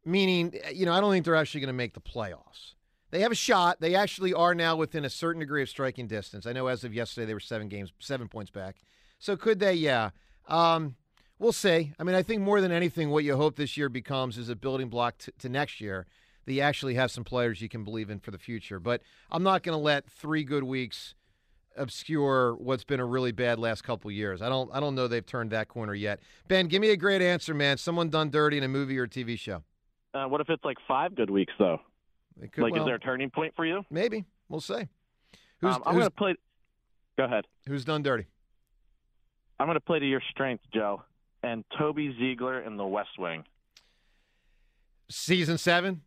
Meaning, 0.03 0.55
you 0.73 0.85
know, 0.85 0.93
I 0.93 0.99
don't 0.99 1.11
think 1.11 1.25
they're 1.25 1.35
actually 1.35 1.61
going 1.61 1.67
to 1.67 1.73
make 1.73 1.93
the 1.93 2.01
playoffs. 2.01 2.73
They 3.11 3.21
have 3.21 3.31
a 3.31 3.35
shot. 3.35 3.81
They 3.81 3.93
actually 3.93 4.33
are 4.33 4.55
now 4.55 4.75
within 4.75 5.05
a 5.05 5.09
certain 5.09 5.41
degree 5.41 5.61
of 5.61 5.69
striking 5.69 6.07
distance. 6.07 6.45
I 6.45 6.53
know 6.53 6.67
as 6.67 6.83
of 6.83 6.93
yesterday 6.93 7.25
they 7.25 7.33
were 7.33 7.41
seven 7.41 7.67
games, 7.67 7.91
seven 7.99 8.27
points 8.27 8.49
back. 8.49 8.77
So 9.19 9.35
could 9.35 9.59
they? 9.59 9.73
Yeah. 9.73 10.11
Um, 10.47 10.95
we'll 11.37 11.51
see. 11.51 11.91
I 11.99 12.03
mean, 12.03 12.15
I 12.15 12.23
think 12.23 12.41
more 12.41 12.61
than 12.61 12.71
anything, 12.71 13.09
what 13.09 13.23
you 13.23 13.35
hope 13.35 13.57
this 13.57 13.75
year 13.77 13.89
becomes 13.89 14.37
is 14.37 14.49
a 14.49 14.55
building 14.55 14.89
block 14.89 15.17
t- 15.19 15.31
to 15.39 15.49
next 15.49 15.81
year. 15.81 16.07
That 16.45 16.53
you 16.53 16.61
actually 16.61 16.95
have 16.95 17.11
some 17.11 17.23
players 17.23 17.61
you 17.61 17.69
can 17.69 17.83
believe 17.83 18.09
in 18.09 18.19
for 18.19 18.31
the 18.31 18.39
future. 18.39 18.79
But 18.79 19.01
I'm 19.29 19.43
not 19.43 19.61
going 19.61 19.77
to 19.77 19.81
let 19.81 20.09
three 20.09 20.43
good 20.43 20.63
weeks 20.63 21.13
obscure 21.77 22.55
what's 22.55 22.83
been 22.83 22.99
a 22.99 23.05
really 23.05 23.31
bad 23.31 23.59
last 23.59 23.83
couple 23.83 24.09
years. 24.09 24.41
I 24.41 24.49
don't 24.49 24.69
I 24.73 24.79
don't 24.79 24.95
know 24.95 25.07
they've 25.07 25.25
turned 25.25 25.51
that 25.51 25.67
corner 25.67 25.93
yet. 25.93 26.19
Ben, 26.47 26.67
give 26.67 26.81
me 26.81 26.89
a 26.89 26.97
great 26.97 27.21
answer, 27.21 27.53
man. 27.53 27.77
Someone 27.77 28.09
done 28.09 28.29
dirty 28.29 28.57
in 28.57 28.63
a 28.63 28.67
movie 28.67 28.97
or 28.97 29.07
TV 29.07 29.37
show. 29.37 29.63
Uh, 30.13 30.25
what 30.25 30.41
if 30.41 30.49
it's 30.49 30.63
like 30.63 30.77
five 30.87 31.15
good 31.15 31.29
weeks 31.29 31.53
though? 31.57 31.79
It 32.41 32.51
could, 32.53 32.63
like, 32.63 32.73
well, 32.73 32.83
is 32.83 32.85
there 32.85 32.95
a 32.95 32.99
turning 32.99 33.29
point 33.29 33.53
for 33.55 33.65
you? 33.65 33.83
maybe 33.89 34.25
we'll 34.49 34.61
see. 34.61 34.87
Who's 35.59 35.75
um, 35.75 35.83
I'm 35.85 35.93
going 35.93 36.05
to 36.05 36.11
play. 36.11 36.35
Go 37.17 37.25
ahead. 37.25 37.45
who's 37.67 37.85
done 37.85 38.01
dirty? 38.01 38.25
I'm 39.59 39.67
going 39.67 39.75
to 39.75 39.79
play 39.79 39.99
to 39.99 40.05
your 40.05 40.21
strength, 40.31 40.63
Joe, 40.73 41.03
and 41.43 41.63
Toby 41.77 42.15
Ziegler 42.17 42.61
in 42.61 42.77
The 42.77 42.85
West 42.85 43.19
Wing. 43.19 43.43
Season 45.09 45.57
seven. 45.57 46.01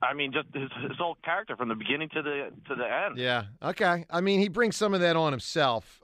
I 0.00 0.14
mean, 0.14 0.32
just 0.32 0.46
his, 0.54 0.70
his 0.88 0.96
whole 0.98 1.16
character 1.24 1.56
from 1.56 1.68
the 1.68 1.74
beginning 1.74 2.08
to 2.10 2.22
the 2.22 2.50
to 2.68 2.74
the 2.74 2.84
end. 2.84 3.18
Yeah. 3.18 3.44
Okay. 3.62 4.04
I 4.10 4.20
mean, 4.20 4.40
he 4.40 4.48
brings 4.48 4.76
some 4.76 4.94
of 4.94 5.00
that 5.00 5.16
on 5.16 5.32
himself. 5.32 6.02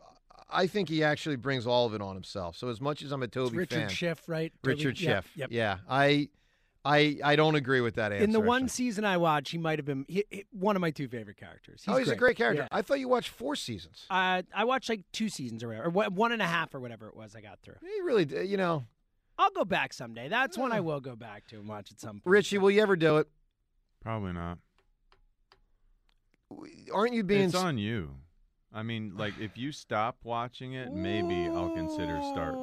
I 0.52 0.66
think 0.66 0.88
he 0.88 1.04
actually 1.04 1.36
brings 1.36 1.66
all 1.66 1.86
of 1.86 1.94
it 1.94 2.02
on 2.02 2.14
himself. 2.14 2.56
So 2.56 2.68
as 2.68 2.80
much 2.80 3.02
as 3.02 3.12
I'm 3.12 3.22
a 3.22 3.26
It's 3.26 3.34
Toby 3.34 3.58
Richard 3.58 3.78
fan, 3.78 3.88
Schiff, 3.88 4.22
right? 4.26 4.52
Toby? 4.62 4.74
Richard 4.74 5.00
Yep, 5.00 5.24
Schiff. 5.24 5.32
Yep. 5.36 5.48
Yeah. 5.52 5.78
I 5.88 6.28
I 6.84 7.18
I 7.22 7.36
don't 7.36 7.56
agree 7.56 7.80
with 7.82 7.96
that 7.96 8.10
answer. 8.12 8.24
In 8.24 8.32
the 8.32 8.40
one 8.40 8.62
actually. 8.64 8.68
season 8.70 9.04
I 9.04 9.18
watched, 9.18 9.52
he 9.52 9.58
might 9.58 9.78
have 9.78 9.84
been 9.86 10.06
he, 10.08 10.24
he- 10.30 10.46
one 10.50 10.76
of 10.76 10.80
my 10.80 10.90
two 10.90 11.08
favorite 11.08 11.36
characters. 11.36 11.82
He's 11.84 11.94
oh, 11.94 11.98
he's 11.98 12.08
a 12.08 12.16
great 12.16 12.36
character. 12.36 12.62
Yeah. 12.62 12.68
I 12.70 12.80
thought 12.82 13.00
you 13.00 13.08
watched 13.08 13.28
four 13.28 13.54
seasons. 13.54 14.06
Uh, 14.08 14.42
I 14.54 14.64
watched 14.64 14.88
like 14.88 15.02
two 15.12 15.28
seasons 15.28 15.62
or 15.62 15.68
whatever, 15.68 15.88
or 15.88 15.90
one 15.90 16.14
one 16.14 16.32
and 16.32 16.40
a 16.40 16.46
half 16.46 16.74
or 16.74 16.80
whatever 16.80 17.06
it 17.08 17.14
was. 17.16 17.36
I 17.36 17.42
got 17.42 17.60
through. 17.60 17.74
He 17.82 18.00
really, 18.02 18.24
d- 18.24 18.44
you 18.44 18.56
know, 18.56 18.86
I'll 19.38 19.50
go 19.50 19.64
back 19.66 19.92
someday. 19.92 20.28
That's 20.28 20.56
one 20.56 20.72
I 20.72 20.80
will 20.80 21.00
go 21.00 21.16
back 21.16 21.46
to 21.48 21.56
and 21.56 21.68
watch 21.68 21.90
at 21.92 22.00
some 22.00 22.12
point. 22.20 22.22
Richie, 22.24 22.56
will 22.58 22.70
you 22.70 22.80
ever 22.80 22.96
do 22.96 23.18
it? 23.18 23.28
Probably 24.02 24.32
not. 24.32 24.58
Aren't 26.92 27.12
you 27.14 27.22
being 27.22 27.44
It's 27.44 27.54
on 27.54 27.78
you. 27.78 28.10
I 28.72 28.82
mean, 28.82 29.14
like 29.16 29.34
if 29.40 29.56
you 29.58 29.72
stop 29.72 30.18
watching 30.22 30.74
it, 30.74 30.92
maybe 30.92 31.48
I'll 31.48 31.74
consider 31.74 32.20
start. 32.32 32.54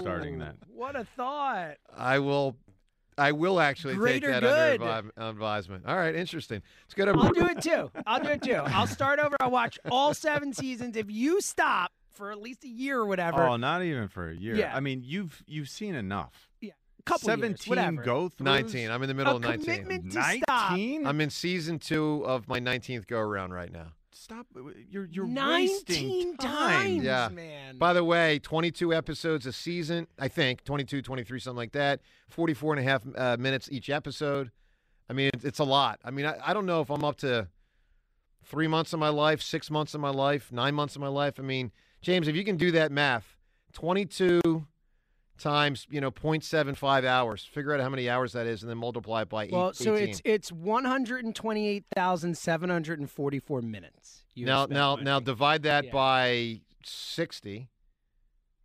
starting 0.00 0.38
that. 0.38 0.56
What 0.68 0.96
a 0.96 1.04
thought! 1.16 1.76
I 1.96 2.20
will. 2.20 2.56
I 3.16 3.32
will 3.32 3.60
actually 3.60 3.94
Greater 3.94 4.32
take 4.32 4.40
that 4.42 4.78
good. 4.78 4.82
under 4.82 5.10
advi- 5.16 5.30
advisement. 5.30 5.84
All 5.86 5.96
right, 5.96 6.14
interesting. 6.14 6.62
Let's 6.84 6.94
go 6.94 7.04
to. 7.06 7.12
I'll 7.12 7.32
do 7.32 7.46
it 7.46 7.60
too. 7.62 7.90
I'll 8.06 8.20
do 8.22 8.28
it 8.30 8.42
too. 8.42 8.54
I'll 8.54 8.86
start 8.86 9.18
over. 9.18 9.36
I'll 9.40 9.50
watch 9.50 9.78
all 9.90 10.14
seven 10.14 10.52
seasons. 10.52 10.96
If 10.96 11.10
you 11.10 11.40
stop 11.40 11.92
for 12.12 12.30
at 12.32 12.40
least 12.40 12.64
a 12.64 12.68
year 12.68 12.98
or 12.98 13.06
whatever, 13.06 13.42
Oh, 13.42 13.56
not 13.56 13.82
even 13.82 14.08
for 14.08 14.30
a 14.30 14.34
year. 14.34 14.54
Yeah. 14.56 14.74
I 14.76 14.80
mean, 14.80 15.02
you've 15.04 15.42
you've 15.46 15.68
seen 15.68 15.94
enough. 15.94 16.48
A 16.62 16.70
couple 17.04 17.26
Seventeen 17.26 17.70
whatever. 17.70 18.02
go 18.02 18.28
through. 18.30 18.44
Nineteen. 18.44 18.90
I'm 18.90 19.02
in 19.02 19.08
the 19.08 19.14
middle 19.14 19.34
a 19.34 19.36
of 19.36 19.42
nineteen. 19.42 19.82
commitment 19.82 20.12
to 20.12 20.22
stop. 20.22 20.70
Nineteen. 20.70 21.06
I'm 21.06 21.20
in 21.20 21.28
season 21.28 21.78
two 21.78 22.22
of 22.24 22.48
my 22.48 22.58
nineteenth 22.60 23.06
go 23.06 23.18
around 23.18 23.52
right 23.52 23.70
now. 23.70 23.88
Stop. 24.16 24.46
You're 24.88 25.06
you're 25.06 25.26
Nineteen 25.26 25.68
wasting 25.88 26.36
time. 26.36 26.82
times, 27.00 27.02
Yeah. 27.02 27.28
man. 27.32 27.78
By 27.78 27.92
the 27.92 28.04
way, 28.04 28.38
22 28.38 28.94
episodes 28.94 29.44
a 29.44 29.52
season, 29.52 30.06
I 30.18 30.28
think, 30.28 30.62
22, 30.64 31.02
23, 31.02 31.40
something 31.40 31.56
like 31.56 31.72
that. 31.72 32.00
44 32.28 32.74
and 32.74 32.80
a 32.80 32.88
half 32.88 33.02
uh, 33.16 33.36
minutes 33.38 33.68
each 33.72 33.90
episode. 33.90 34.52
I 35.10 35.14
mean, 35.14 35.30
it's, 35.34 35.44
it's 35.44 35.58
a 35.58 35.64
lot. 35.64 35.98
I 36.04 36.12
mean, 36.12 36.26
I, 36.26 36.36
I 36.46 36.54
don't 36.54 36.64
know 36.64 36.80
if 36.80 36.90
I'm 36.90 37.04
up 37.04 37.16
to 37.18 37.48
three 38.44 38.68
months 38.68 38.92
of 38.92 39.00
my 39.00 39.08
life, 39.08 39.42
six 39.42 39.68
months 39.68 39.94
of 39.94 40.00
my 40.00 40.10
life, 40.10 40.52
nine 40.52 40.74
months 40.76 40.94
of 40.94 41.00
my 41.02 41.08
life. 41.08 41.40
I 41.40 41.42
mean, 41.42 41.72
James, 42.00 42.28
if 42.28 42.36
you 42.36 42.44
can 42.44 42.56
do 42.56 42.70
that 42.70 42.92
math, 42.92 43.36
22 43.72 44.40
times, 45.44 45.86
you 45.90 46.00
know, 46.00 46.10
0.75 46.10 47.04
hours, 47.04 47.44
figure 47.44 47.72
out 47.74 47.80
how 47.80 47.88
many 47.88 48.08
hours 48.08 48.32
that 48.32 48.46
is, 48.46 48.62
and 48.62 48.70
then 48.70 48.78
multiply 48.78 49.22
it 49.22 49.28
by 49.28 49.44
eight, 49.44 49.52
well, 49.52 49.72
so 49.72 49.94
18. 49.94 50.08
it's 50.08 50.22
it's 50.24 50.50
one 50.52 50.84
hundred 50.84 51.24
and 51.24 51.34
twenty 51.36 51.68
eight 51.68 51.84
thousand 51.94 52.36
seven 52.36 52.70
hundred 52.70 52.98
and 52.98 53.08
forty 53.10 53.38
four 53.38 53.60
minutes. 53.62 54.24
you 54.34 54.46
now, 54.46 54.66
now, 54.66 54.92
watching. 54.92 55.04
now 55.04 55.20
divide 55.20 55.62
that 55.64 55.84
Yeah. 55.86 55.92
by 55.92 56.60
60 56.82 57.68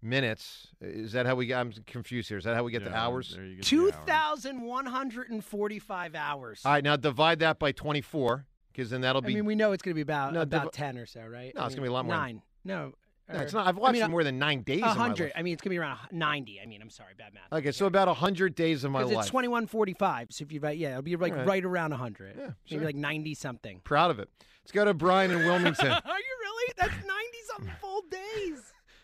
minutes. 0.01 0.67
Is 0.81 1.11
that 1.11 1.25
how 1.25 1.35
we? 1.35 1.53
I'm 1.53 1.71
confused 1.85 2.29
here. 2.29 2.37
Is 2.37 2.45
that 2.45 2.55
how 2.55 2.63
we 2.63 2.71
get 2.71 2.83
the 2.83 2.89
Yeah, 2.89 3.03
hours? 3.05 3.33
there 3.35 3.45
you 3.45 3.57
get 3.57 3.65
the 3.65 3.77
hours. 3.83 3.93
thousand 4.07 4.61
one 4.61 4.85
hundred 4.85 5.29
and 5.29 5.43
forty 5.43 5.79
five 5.79 6.15
hours. 6.15 6.61
All 6.65 6.71
right, 6.71 6.83
now 6.83 6.95
divide 6.95 7.39
that 7.39 7.59
by 7.59 7.71
24, 7.73 8.45
because 8.71 8.89
then 8.89 9.01
that'll 9.01 9.21
be. 9.21 9.33
I 9.33 9.35
mean, 9.35 9.45
we 9.45 9.55
know 9.55 9.73
it's 9.73 9.83
going 9.83 9.91
to 9.93 9.95
be 9.95 10.01
about 10.01 10.33
No, 10.33 10.41
about 10.41 10.63
div- 10.63 10.71
ten 10.71 10.97
or 10.97 11.05
so, 11.05 11.21
right? 11.25 11.53
No, 11.53 11.61
I 11.61 11.65
it's 11.65 11.75
gonna 11.75 11.83
be 11.83 11.89
a 11.89 11.93
lot 11.93 12.05
more 12.05 12.15
than- 12.15 12.21
Nine. 12.23 12.41
No, 12.63 12.93
no, 13.31 13.39
it's 13.39 13.53
not. 13.53 13.67
I've 13.67 13.77
I 13.77 13.81
watched 13.81 13.93
mean, 13.93 14.03
it 14.03 14.09
more 14.09 14.23
than 14.23 14.39
nine 14.39 14.61
days. 14.61 14.81
A 14.81 14.87
hundred. 14.87 15.31
I 15.35 15.41
mean, 15.41 15.53
it's 15.53 15.61
gonna 15.61 15.71
be 15.73 15.77
around 15.77 15.99
ninety. 16.11 16.59
I 16.61 16.65
mean, 16.65 16.81
I'm 16.81 16.89
sorry, 16.89 17.13
bad 17.17 17.33
math. 17.33 17.51
Okay, 17.59 17.71
so 17.71 17.85
about 17.85 18.07
100 18.07 18.55
days 18.55 18.83
of 18.83 18.91
my 18.91 18.99
Because 18.99 19.13
life. 19.13 19.21
it's 19.23 19.29
twenty 19.31 19.47
one 19.47 19.67
forty 19.67 19.93
five. 19.93 20.27
So 20.31 20.43
if 20.43 20.51
you 20.51 20.59
write, 20.59 20.77
yeah, 20.77 20.91
it'll 20.91 21.01
be 21.01 21.15
like 21.15 21.31
All 21.33 21.39
right. 21.39 21.47
right, 21.47 21.65
around 21.65 21.91
hundred. 21.91 22.35
Yeah, 22.37 22.43
maybe 22.69 22.79
sure. 22.79 22.85
like 22.85 22.95
ninety 22.95 23.33
something. 23.35 23.81
Proud 23.83 24.11
of 24.11 24.19
it. 24.19 24.29
Let's 24.63 24.71
go 24.71 24.85
to 24.85 24.93
Brian 24.93 25.31
in 25.31 25.39
Wilmington. 25.39 25.87
Are 25.91 26.19
you 26.19 26.35
really? 26.41 26.73
That's 26.77 26.93
ninety 26.93 27.37
something 27.47 27.73
full 27.81 28.03
days. 28.09 28.61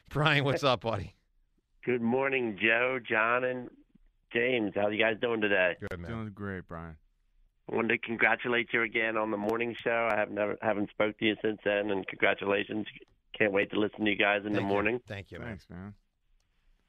Brian, 0.10 0.44
what's 0.44 0.64
up, 0.64 0.82
buddy? 0.82 1.16
Good 1.86 2.02
morning, 2.02 2.58
Joe, 2.62 3.00
John, 3.08 3.44
and 3.44 3.70
James. 4.34 4.72
How 4.76 4.88
you 4.90 4.98
guys 5.02 5.18
doing 5.22 5.42
today? 5.42 5.76
Good 5.90 6.00
man. 6.00 6.10
Doing 6.12 6.32
great, 6.34 6.68
Brian. 6.68 6.96
I 7.72 7.76
wanted 7.76 7.90
to 7.90 7.98
congratulate 8.08 8.70
you 8.74 8.84
again 8.84 9.18
on 9.18 9.32
the 9.32 9.38
morning 9.38 9.76
show. 9.84 10.10
I 10.12 10.18
have 10.18 10.30
never 10.32 10.56
haven't 10.62 10.90
spoke 10.92 11.18
to 11.20 11.26
you 11.26 11.36
since 11.42 11.60
then, 11.66 11.90
and 11.92 12.06
congratulations. 12.08 12.86
Can't 13.38 13.52
wait 13.52 13.72
to 13.72 13.80
listen 13.80 14.06
to 14.06 14.12
you 14.12 14.18
guys 14.18 14.42
in 14.46 14.54
the 14.54 14.60
Thank 14.60 14.62
you. 14.62 14.68
morning. 14.68 15.02
Thank 15.08 15.32
you, 15.32 15.40
man. 15.40 15.48
Thanks, 15.50 15.68
man. 15.70 15.94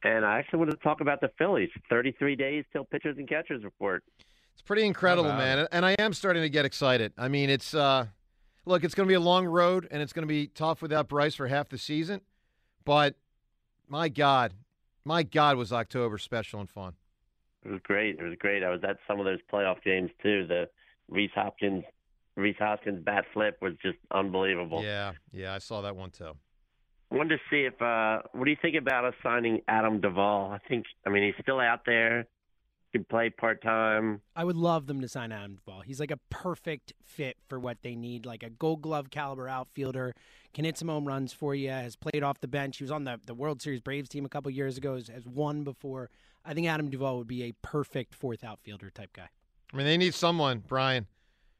And 0.05 0.25
I 0.25 0.39
actually 0.39 0.61
wanted 0.61 0.73
to 0.73 0.83
talk 0.83 1.01
about 1.01 1.21
the 1.21 1.31
Phillies. 1.39 1.71
Thirty-three 1.91 2.37
days 2.37 2.65
till 2.73 2.85
pitchers 2.85 3.17
and 3.19 3.29
catchers 3.29 3.65
report. 3.65 4.05
It's 4.53 4.63
pretty 4.63 4.87
incredible, 4.87 5.31
about 5.31 5.39
man. 5.39 5.69
And 5.73 5.85
I 5.85 5.97
am 5.99 6.13
starting 6.13 6.43
to 6.43 6.49
get 6.49 6.65
excited. 6.65 7.13
I 7.19 7.29
mean, 7.29 7.51
it's 7.51 7.75
uh 7.75 8.07
look, 8.65 8.85
it's 8.85 8.95
going 8.95 9.07
to 9.07 9.11
be 9.11 9.15
a 9.15 9.21
long 9.21 9.47
road 9.47 9.89
and 9.91 10.03
it's 10.03 10.13
going 10.13 10.23
to 10.23 10.29
be 10.29 10.47
tough 10.49 10.83
without 10.83 11.09
Bryce 11.09 11.35
for 11.35 11.47
half 11.47 11.69
the 11.69 11.79
season. 11.79 12.21
But 12.85 13.17
my 13.89 14.09
God, 14.09 14.55
my 15.05 15.23
God, 15.23 15.57
was 15.57 15.73
October 15.73 16.19
special 16.19 16.61
and 16.61 16.71
fun. 16.71 16.95
It 17.65 17.71
was 17.71 17.81
great. 17.83 18.19
It 18.19 18.23
was 18.23 18.35
great. 18.39 18.63
I 18.63 18.71
was 18.71 18.81
at 18.85 18.99
some 19.09 19.19
of 19.19 19.25
those 19.25 19.41
playoff 19.53 19.83
games 19.83 20.11
too. 20.23 20.47
The 20.47 20.69
Rhys 21.09 21.31
Hopkins, 21.35 21.85
Rhys 22.37 22.57
Hoskins 22.59 23.03
bat 23.05 23.25
flip 23.33 23.59
was 23.61 23.73
just 23.83 23.99
unbelievable. 24.11 24.83
Yeah, 24.83 25.13
yeah, 25.33 25.55
I 25.55 25.59
saw 25.59 25.81
that 25.83 25.97
one 25.97 26.11
too. 26.11 26.33
wanted 27.11 27.37
to 27.37 27.43
see 27.51 27.65
if 27.65 27.81
uh, 27.81 28.23
what 28.33 28.45
do 28.45 28.51
you 28.51 28.57
think 28.61 28.77
about 28.77 29.05
us 29.05 29.15
signing 29.23 29.63
Adam 29.69 30.01
Duvall? 30.01 30.53
I 30.53 30.59
think 30.69 30.85
I 31.07 31.11
mean 31.11 31.23
he's 31.23 31.43
still 31.43 31.61
out 31.61 31.81
there, 31.87 32.27
can 32.93 33.05
play 33.05 33.31
part 33.31 33.63
time. 33.63 34.21
I 34.35 34.45
would 34.45 34.57
love 34.57 34.87
them 34.87 35.01
to 35.01 35.09
sign 35.09 35.33
Adam 35.33 35.57
Duvall. 35.57 35.83
He's 35.83 36.01
like 36.01 36.11
a 36.11 36.19
perfect 36.31 36.93
fit 37.03 37.37
for 37.49 37.59
what 37.59 37.79
they 37.83 37.95
need, 37.97 38.27
like 38.27 38.43
a 38.43 38.51
Gold 38.51 38.83
Glove 38.83 39.11
caliber 39.11 39.49
outfielder. 39.49 40.15
Can 40.55 40.65
hit 40.65 40.79
some 40.79 40.89
home 40.89 41.07
runs 41.07 41.33
for 41.33 41.55
you. 41.55 41.71
Has 41.71 41.97
played 41.97 42.23
off 42.23 42.41
the 42.41 42.49
bench. 42.49 42.79
He 42.79 42.85
was 42.85 42.91
on 42.91 43.05
the 43.05 43.19
the 43.25 43.35
World 43.35 43.63
Series 43.63 43.81
Braves 43.81 44.09
team 44.09 44.25
a 44.25 44.29
couple 44.29 44.51
years 44.51 44.77
ago. 44.77 44.95
Has, 44.95 45.09
has 45.09 45.27
won 45.27 45.65
before. 45.65 46.11
I 46.45 46.55
think 46.55 46.67
Adam 46.67 46.91
Duvall 46.91 47.19
would 47.19 47.27
be 47.27 47.43
a 47.45 47.53
perfect 47.63 48.15
fourth 48.15 48.45
outfielder 48.45 48.91
type 48.91 49.13
guy. 49.13 49.29
I 49.73 49.77
mean, 49.77 49.87
they 49.87 49.97
need 49.97 50.15
someone, 50.15 50.63
Brian, 50.67 51.07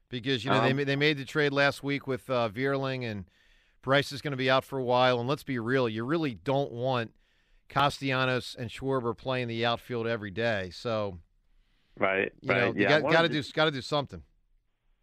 because 0.09 0.43
you 0.43 0.51
know 0.51 0.57
um, 0.57 0.75
they 0.77 0.83
they 0.83 0.95
made 0.95 1.17
the 1.17 1.25
trade 1.25 1.53
last 1.53 1.83
week 1.83 2.07
with 2.07 2.29
uh, 2.29 2.49
Vierling 2.49 3.09
and 3.09 3.25
Bryce 3.81 4.11
is 4.11 4.21
going 4.21 4.31
to 4.31 4.37
be 4.37 4.49
out 4.49 4.65
for 4.65 4.77
a 4.77 4.83
while. 4.83 5.19
And 5.19 5.29
let's 5.29 5.43
be 5.43 5.59
real, 5.59 5.87
you 5.87 6.03
really 6.03 6.33
don't 6.33 6.71
want 6.71 7.11
Castellanos 7.69 8.55
and 8.57 8.69
Schwarber 8.69 9.17
playing 9.17 9.47
the 9.47 9.65
outfield 9.65 10.07
every 10.07 10.31
day. 10.31 10.71
So, 10.73 11.19
right, 11.97 12.31
you 12.41 12.49
right, 12.49 12.59
know, 12.59 12.73
yeah. 12.75 12.97
you 12.97 13.01
got, 13.03 13.11
got 13.11 13.21
to 13.23 13.29
do 13.29 13.41
got 13.53 13.65
to 13.65 13.71
do 13.71 13.81
something. 13.81 14.21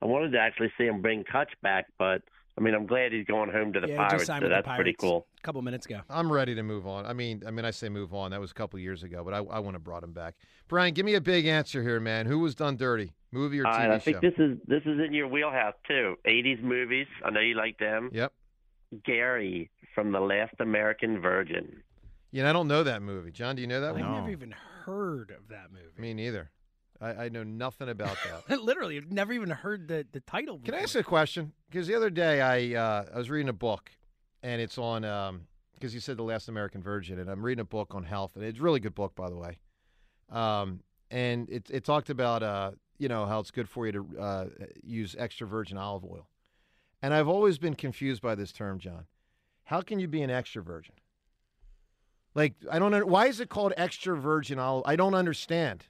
I 0.02 0.06
wanted 0.06 0.32
to 0.32 0.38
actually 0.38 0.70
see 0.76 0.84
him 0.84 1.00
bring 1.00 1.24
Cutch 1.24 1.52
back, 1.62 1.86
but 1.98 2.20
I 2.58 2.60
mean, 2.60 2.74
I'm 2.74 2.86
glad 2.86 3.12
he's 3.12 3.24
going 3.24 3.50
home 3.50 3.72
to 3.72 3.80
the 3.80 3.88
yeah, 3.88 3.96
Pirates. 3.96 4.26
So 4.26 4.32
that's 4.34 4.66
Pirates 4.66 4.76
pretty 4.76 4.92
cool. 5.00 5.26
A 5.38 5.42
couple 5.42 5.60
minutes 5.62 5.86
ago. 5.86 6.00
I'm 6.10 6.30
ready 6.30 6.54
to 6.54 6.62
move 6.62 6.86
on. 6.86 7.06
I 7.06 7.12
mean, 7.12 7.42
I 7.46 7.50
mean, 7.50 7.64
I 7.64 7.70
say 7.70 7.88
move 7.88 8.14
on. 8.14 8.30
That 8.30 8.40
was 8.40 8.50
a 8.50 8.54
couple 8.54 8.78
years 8.78 9.02
ago, 9.02 9.24
but 9.24 9.34
I, 9.34 9.38
I 9.38 9.58
want 9.60 9.74
to 9.74 9.80
brought 9.80 10.04
him 10.04 10.12
back. 10.12 10.34
Brian, 10.68 10.92
give 10.94 11.06
me 11.06 11.14
a 11.14 11.20
big 11.20 11.46
answer 11.46 11.82
here, 11.82 12.00
man. 12.00 12.26
Who 12.26 12.38
was 12.38 12.54
done 12.54 12.76
dirty? 12.76 13.12
Movie 13.34 13.60
or 13.60 13.64
TV 13.64 13.66
right, 13.66 13.90
I 13.90 13.98
think 13.98 14.16
show? 14.16 14.20
this 14.20 14.34
is 14.38 14.58
this 14.66 14.82
is 14.86 15.00
in 15.04 15.12
your 15.12 15.28
wheelhouse 15.28 15.74
too. 15.88 16.14
80s 16.26 16.62
movies. 16.62 17.06
I 17.24 17.30
know 17.30 17.40
you 17.40 17.56
like 17.56 17.78
them. 17.78 18.10
Yep. 18.12 18.32
Gary 19.04 19.70
from 19.94 20.12
The 20.12 20.20
Last 20.20 20.54
American 20.60 21.20
Virgin. 21.20 21.82
Yeah, 22.30 22.48
I 22.48 22.52
don't 22.52 22.68
know 22.68 22.84
that 22.84 23.02
movie. 23.02 23.32
John, 23.32 23.56
do 23.56 23.62
you 23.62 23.68
know 23.68 23.80
that 23.80 23.94
I've 23.94 24.00
one? 24.00 24.12
never 24.12 24.30
even 24.30 24.54
heard 24.84 25.30
of 25.30 25.48
that 25.48 25.72
movie. 25.72 26.00
Me 26.00 26.14
neither. 26.14 26.50
I, 27.00 27.24
I 27.24 27.28
know 27.28 27.42
nothing 27.42 27.88
about 27.88 28.16
that. 28.48 28.60
Literally, 28.62 28.96
I've 28.96 29.10
never 29.10 29.32
even 29.32 29.50
heard 29.50 29.88
the, 29.88 30.06
the 30.12 30.20
title. 30.20 30.58
Before. 30.58 30.72
Can 30.72 30.80
I 30.80 30.84
ask 30.84 30.94
a 30.94 31.02
question? 31.02 31.52
Because 31.70 31.86
the 31.86 31.94
other 31.94 32.10
day 32.10 32.40
I 32.40 32.80
uh, 32.80 33.04
I 33.14 33.18
was 33.18 33.30
reading 33.30 33.48
a 33.48 33.54
book, 33.54 33.90
and 34.42 34.60
it's 34.60 34.78
on 34.78 35.02
because 35.02 35.92
um, 35.92 35.94
you 35.94 36.00
said 36.00 36.16
the 36.16 36.22
Last 36.22 36.48
American 36.48 36.82
Virgin, 36.82 37.18
and 37.18 37.28
I'm 37.28 37.44
reading 37.44 37.62
a 37.62 37.66
book 37.66 37.94
on 37.94 38.04
health, 38.04 38.36
and 38.36 38.44
it's 38.44 38.60
a 38.60 38.62
really 38.62 38.80
good 38.80 38.94
book, 38.94 39.14
by 39.14 39.28
the 39.28 39.36
way. 39.36 39.58
Um, 40.30 40.80
and 41.10 41.48
it 41.48 41.68
it 41.70 41.84
talked 41.84 42.10
about 42.10 42.42
uh, 42.42 42.72
you 42.98 43.08
know 43.08 43.26
how 43.26 43.40
it's 43.40 43.50
good 43.50 43.68
for 43.68 43.86
you 43.86 43.92
to 43.92 44.06
uh, 44.20 44.46
use 44.82 45.14
extra 45.18 45.46
virgin 45.46 45.76
olive 45.76 46.04
oil, 46.04 46.28
and 47.02 47.12
I've 47.14 47.28
always 47.28 47.58
been 47.58 47.74
confused 47.74 48.22
by 48.22 48.34
this 48.34 48.52
term, 48.52 48.78
John. 48.78 49.06
How 49.64 49.80
can 49.80 49.98
you 49.98 50.08
be 50.08 50.22
an 50.22 50.30
extra 50.30 50.62
virgin? 50.62 50.94
Like 52.34 52.54
I 52.70 52.78
don't 52.78 52.90
know 52.90 53.04
why 53.06 53.26
is 53.26 53.40
it 53.40 53.48
called 53.48 53.72
extra 53.76 54.16
virgin 54.16 54.58
olive? 54.58 54.84
I 54.86 54.96
don't 54.96 55.14
understand. 55.14 55.84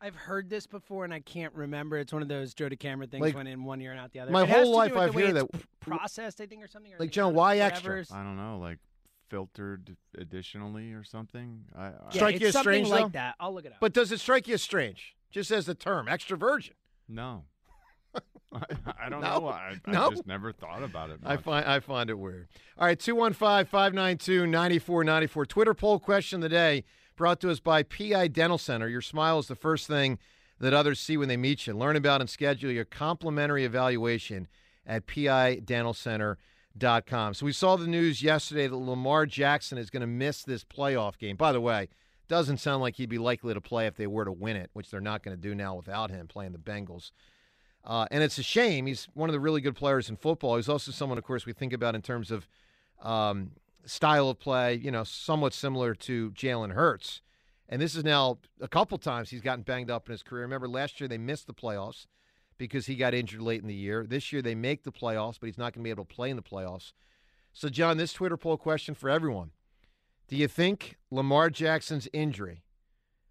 I've 0.00 0.14
heard 0.14 0.50
this 0.50 0.66
before 0.66 1.04
and 1.04 1.14
I 1.14 1.20
can't 1.20 1.54
remember. 1.54 1.96
It's 1.96 2.12
one 2.12 2.20
of 2.22 2.28
those 2.28 2.52
Joe 2.52 2.68
DeCamara 2.68 3.10
things 3.10 3.22
Like, 3.22 3.34
went 3.34 3.48
in 3.48 3.64
one 3.64 3.80
ear 3.80 3.92
and 3.92 3.98
out 4.00 4.12
the 4.12 4.20
other. 4.20 4.30
my 4.30 4.42
It 4.42 4.48
whole 4.50 4.58
has 4.58 4.88
to 4.88 4.92
do 4.92 4.94
life 5.00 5.08
I've 5.08 5.14
heard 5.14 5.34
that- 5.36 5.52
p- 5.52 5.60
processed, 5.80 6.40
I 6.42 6.46
think, 6.46 6.62
or 6.62 6.68
something. 6.68 6.92
or 6.92 6.96
Like, 6.98 7.10
John, 7.10 7.32
why 7.34 7.58
extra? 7.58 8.04
I 8.12 8.22
don't 8.22 8.36
know, 8.36 8.58
like 8.58 8.78
filtered 9.30 9.96
additionally 10.18 10.92
or 10.92 11.02
something. 11.02 11.64
I, 11.74 11.86
I 11.86 11.90
Yeah, 11.90 12.10
Strike 12.10 12.34
it's 12.34 12.42
you 12.42 12.46
as 12.48 12.52
something 12.52 12.84
strange, 12.84 12.88
like 12.90 13.04
though? 13.04 13.18
that. 13.18 13.36
I'll 13.40 13.54
look 13.54 13.64
it 13.64 13.72
up. 13.72 13.78
But 13.80 13.94
does 13.94 14.12
it 14.12 14.20
strike 14.20 14.46
you 14.48 14.54
as 14.54 14.62
strange? 14.62 15.15
Just 15.30 15.50
as 15.50 15.66
the 15.66 15.74
term 15.74 16.08
extra 16.08 16.36
virgin. 16.36 16.74
no. 17.08 17.44
I, 18.52 18.62
I 19.06 19.08
don't 19.10 19.20
No. 19.20 19.40
know. 19.40 19.48
I, 19.48 19.74
I 19.84 19.90
No. 19.90 20.10
just 20.10 20.26
never 20.26 20.52
thought 20.52 20.82
about 20.82 21.10
it. 21.10 21.20
I 21.24 21.36
find 21.36 21.66
I 21.66 21.80
find 21.80 22.08
it 22.08 22.18
weird. 22.18 22.48
All 22.78 22.86
right, 22.86 22.98
215-592-9494. 22.98 25.48
Twitter 25.48 25.74
poll 25.74 25.98
question 25.98 26.38
of 26.38 26.42
the 26.42 26.48
day 26.48 26.84
brought 27.16 27.40
to 27.40 27.50
us 27.50 27.60
by 27.60 27.82
PI 27.82 28.28
Dental 28.28 28.56
Center. 28.58 28.88
Your 28.88 29.02
smile 29.02 29.38
is 29.40 29.48
the 29.48 29.56
first 29.56 29.86
thing 29.86 30.18
that 30.60 30.72
others 30.72 30.98
see 31.00 31.16
when 31.18 31.28
they 31.28 31.36
meet 31.36 31.66
you. 31.66 31.74
Learn 31.74 31.96
about 31.96 32.20
and 32.22 32.30
schedule 32.30 32.70
your 32.70 32.84
complimentary 32.86 33.64
evaluation 33.64 34.46
at 34.86 35.06
pidentalcenter.com. 35.06 37.34
So 37.34 37.44
we 37.46 37.52
saw 37.52 37.76
the 37.76 37.86
news 37.86 38.22
yesterday 38.22 38.66
that 38.68 38.76
Lamar 38.76 39.26
Jackson 39.26 39.76
is 39.78 39.90
going 39.90 40.00
to 40.02 40.06
miss 40.06 40.42
this 40.42 40.64
playoff 40.64 41.18
game. 41.18 41.36
By 41.36 41.52
the 41.52 41.60
way, 41.60 41.88
doesn't 42.28 42.58
sound 42.58 42.82
like 42.82 42.96
he'd 42.96 43.08
be 43.08 43.18
likely 43.18 43.54
to 43.54 43.60
play 43.60 43.86
if 43.86 43.96
they 43.96 44.06
were 44.06 44.24
to 44.24 44.32
win 44.32 44.56
it, 44.56 44.70
which 44.72 44.90
they're 44.90 45.00
not 45.00 45.22
going 45.22 45.36
to 45.36 45.40
do 45.40 45.54
now 45.54 45.74
without 45.74 46.10
him 46.10 46.26
playing 46.26 46.52
the 46.52 46.58
Bengals. 46.58 47.10
Uh, 47.84 48.06
and 48.10 48.22
it's 48.22 48.38
a 48.38 48.42
shame. 48.42 48.86
He's 48.86 49.06
one 49.14 49.28
of 49.28 49.32
the 49.32 49.40
really 49.40 49.60
good 49.60 49.76
players 49.76 50.08
in 50.08 50.16
football. 50.16 50.56
He's 50.56 50.68
also 50.68 50.90
someone, 50.90 51.18
of 51.18 51.24
course, 51.24 51.46
we 51.46 51.52
think 51.52 51.72
about 51.72 51.94
in 51.94 52.02
terms 52.02 52.30
of 52.30 52.48
um, 53.00 53.52
style 53.84 54.28
of 54.28 54.40
play, 54.40 54.74
you 54.74 54.90
know, 54.90 55.04
somewhat 55.04 55.54
similar 55.54 55.94
to 55.94 56.32
Jalen 56.32 56.72
Hurts. 56.72 57.22
And 57.68 57.80
this 57.80 57.94
is 57.94 58.04
now 58.04 58.38
a 58.60 58.68
couple 58.68 58.98
times 58.98 59.30
he's 59.30 59.40
gotten 59.40 59.62
banged 59.62 59.90
up 59.90 60.08
in 60.08 60.12
his 60.12 60.22
career. 60.22 60.42
Remember, 60.42 60.68
last 60.68 61.00
year 61.00 61.08
they 61.08 61.18
missed 61.18 61.46
the 61.46 61.54
playoffs 61.54 62.06
because 62.58 62.86
he 62.86 62.96
got 62.96 63.14
injured 63.14 63.40
late 63.40 63.60
in 63.60 63.68
the 63.68 63.74
year. 63.74 64.04
This 64.06 64.32
year 64.32 64.42
they 64.42 64.54
make 64.54 64.82
the 64.82 64.92
playoffs, 64.92 65.38
but 65.38 65.46
he's 65.46 65.58
not 65.58 65.72
going 65.72 65.82
to 65.82 65.84
be 65.84 65.90
able 65.90 66.04
to 66.04 66.14
play 66.14 66.30
in 66.30 66.36
the 66.36 66.42
playoffs. 66.42 66.92
So, 67.52 67.68
John, 67.68 67.96
this 67.96 68.12
Twitter 68.12 68.36
poll 68.36 68.56
question 68.56 68.94
for 68.94 69.08
everyone 69.08 69.50
Do 70.28 70.36
you 70.36 70.48
think 70.48 70.96
Lamar 71.10 71.50
Jackson's 71.50 72.08
injury 72.12 72.64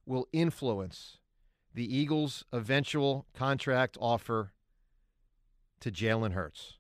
will 0.06 0.28
influence 0.32 1.18
the 1.74 1.94
Eagles' 1.94 2.46
eventual 2.54 3.26
contract 3.34 3.98
offer 4.00 4.54
to 5.82 5.92
Jalen 5.92 6.32
Hurts? 6.32 6.78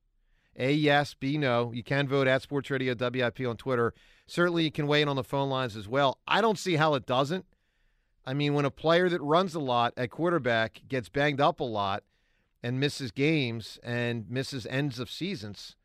A, 0.57 0.71
yes. 0.71 1.13
B, 1.13 1.37
no. 1.37 1.73
You 1.73 1.83
can 1.83 2.07
vote 2.07 2.27
at 2.27 2.41
Sports 2.41 2.69
Radio 2.69 2.95
WIP 2.97 3.41
on 3.41 3.57
Twitter. 3.57 3.93
Certainly, 4.25 4.63
you 4.63 4.71
can 4.71 4.87
weigh 4.87 5.01
in 5.01 5.09
on 5.09 5.17
the 5.17 5.23
phone 5.23 5.49
lines 5.49 5.75
as 5.75 5.87
well. 5.87 6.19
I 6.27 6.39
don't 6.39 6.57
see 6.57 6.77
how 6.77 6.93
it 6.93 7.05
doesn't. 7.05 7.45
I 8.25 8.33
mean, 8.33 8.53
when 8.53 8.65
a 8.65 8.71
player 8.71 9.09
that 9.09 9.21
runs 9.21 9.53
a 9.53 9.59
lot 9.59 9.93
at 9.97 10.11
quarterback 10.11 10.81
gets 10.87 11.09
banged 11.09 11.41
up 11.41 11.59
a 11.59 11.65
lot 11.65 12.03
and 12.63 12.79
misses 12.79 13.11
games 13.11 13.79
and 13.83 14.29
misses 14.29 14.65
ends 14.67 14.97
of 14.97 15.11
seasons, 15.11 15.75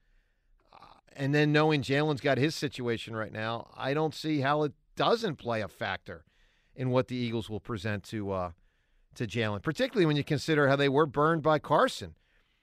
and 1.16 1.34
then 1.34 1.52
knowing 1.52 1.82
Jalen's 1.82 2.20
got 2.20 2.38
his 2.38 2.54
situation 2.54 3.14
right 3.14 3.32
now, 3.32 3.70
I 3.76 3.94
don't 3.94 4.14
see 4.14 4.40
how 4.40 4.62
it 4.62 4.72
doesn't 4.96 5.36
play 5.36 5.60
a 5.60 5.68
factor 5.68 6.24
in 6.74 6.90
what 6.90 7.08
the 7.08 7.16
Eagles 7.16 7.50
will 7.50 7.60
present 7.60 8.04
to 8.04 8.30
uh, 8.32 8.50
to 9.14 9.26
Jalen, 9.26 9.62
particularly 9.62 10.06
when 10.06 10.16
you 10.16 10.24
consider 10.24 10.68
how 10.68 10.76
they 10.76 10.88
were 10.88 11.06
burned 11.06 11.42
by 11.42 11.58
Carson, 11.58 12.14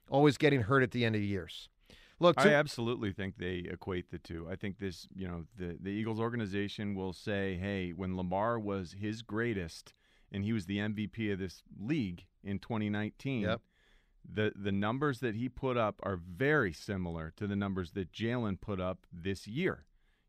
always 0.10 0.38
getting 0.38 0.62
hurt 0.62 0.81
at 0.83 0.91
the 0.91 1.03
end 1.05 1.15
of 1.15 1.21
years. 1.21 1.69
Look, 2.19 2.39
I 2.39 2.53
absolutely 2.53 3.12
think 3.12 3.38
they 3.38 3.57
equate 3.69 4.10
the 4.10 4.17
two. 4.17 4.47
I 4.49 4.55
think 4.55 4.79
this, 4.79 5.07
you 5.13 5.27
know, 5.27 5.43
the 5.55 5.77
the 5.79 5.91
Eagles 5.91 6.19
organization 6.19 6.95
will 6.95 7.13
say, 7.13 7.57
"Hey, 7.57 7.91
when 7.91 8.17
Lamar 8.17 8.60
was 8.60 8.95
his 8.99 9.21
greatest 9.21 9.93
and 10.31 10.43
he 10.43 10.51
was 10.51 10.65
the 10.65 10.79
MVP 10.79 11.31
of 11.31 11.39
this 11.39 11.62
league 11.79 12.25
in 12.43 12.60
2019, 12.60 13.41
Yep. 13.41 13.62
The 14.32 14.52
the 14.56 14.72
numbers 14.72 15.20
that 15.20 15.36
he 15.36 15.48
put 15.50 15.78
up 15.78 16.00
are 16.04 16.18
very 16.18 16.74
similar 16.74 17.32
to 17.38 17.48
the 17.48 17.56
numbers 17.56 17.92
that 17.92 18.12
Jalen 18.12 18.60
put 18.62 18.80
up 18.82 19.06
this 19.12 19.48
year. 19.48 19.86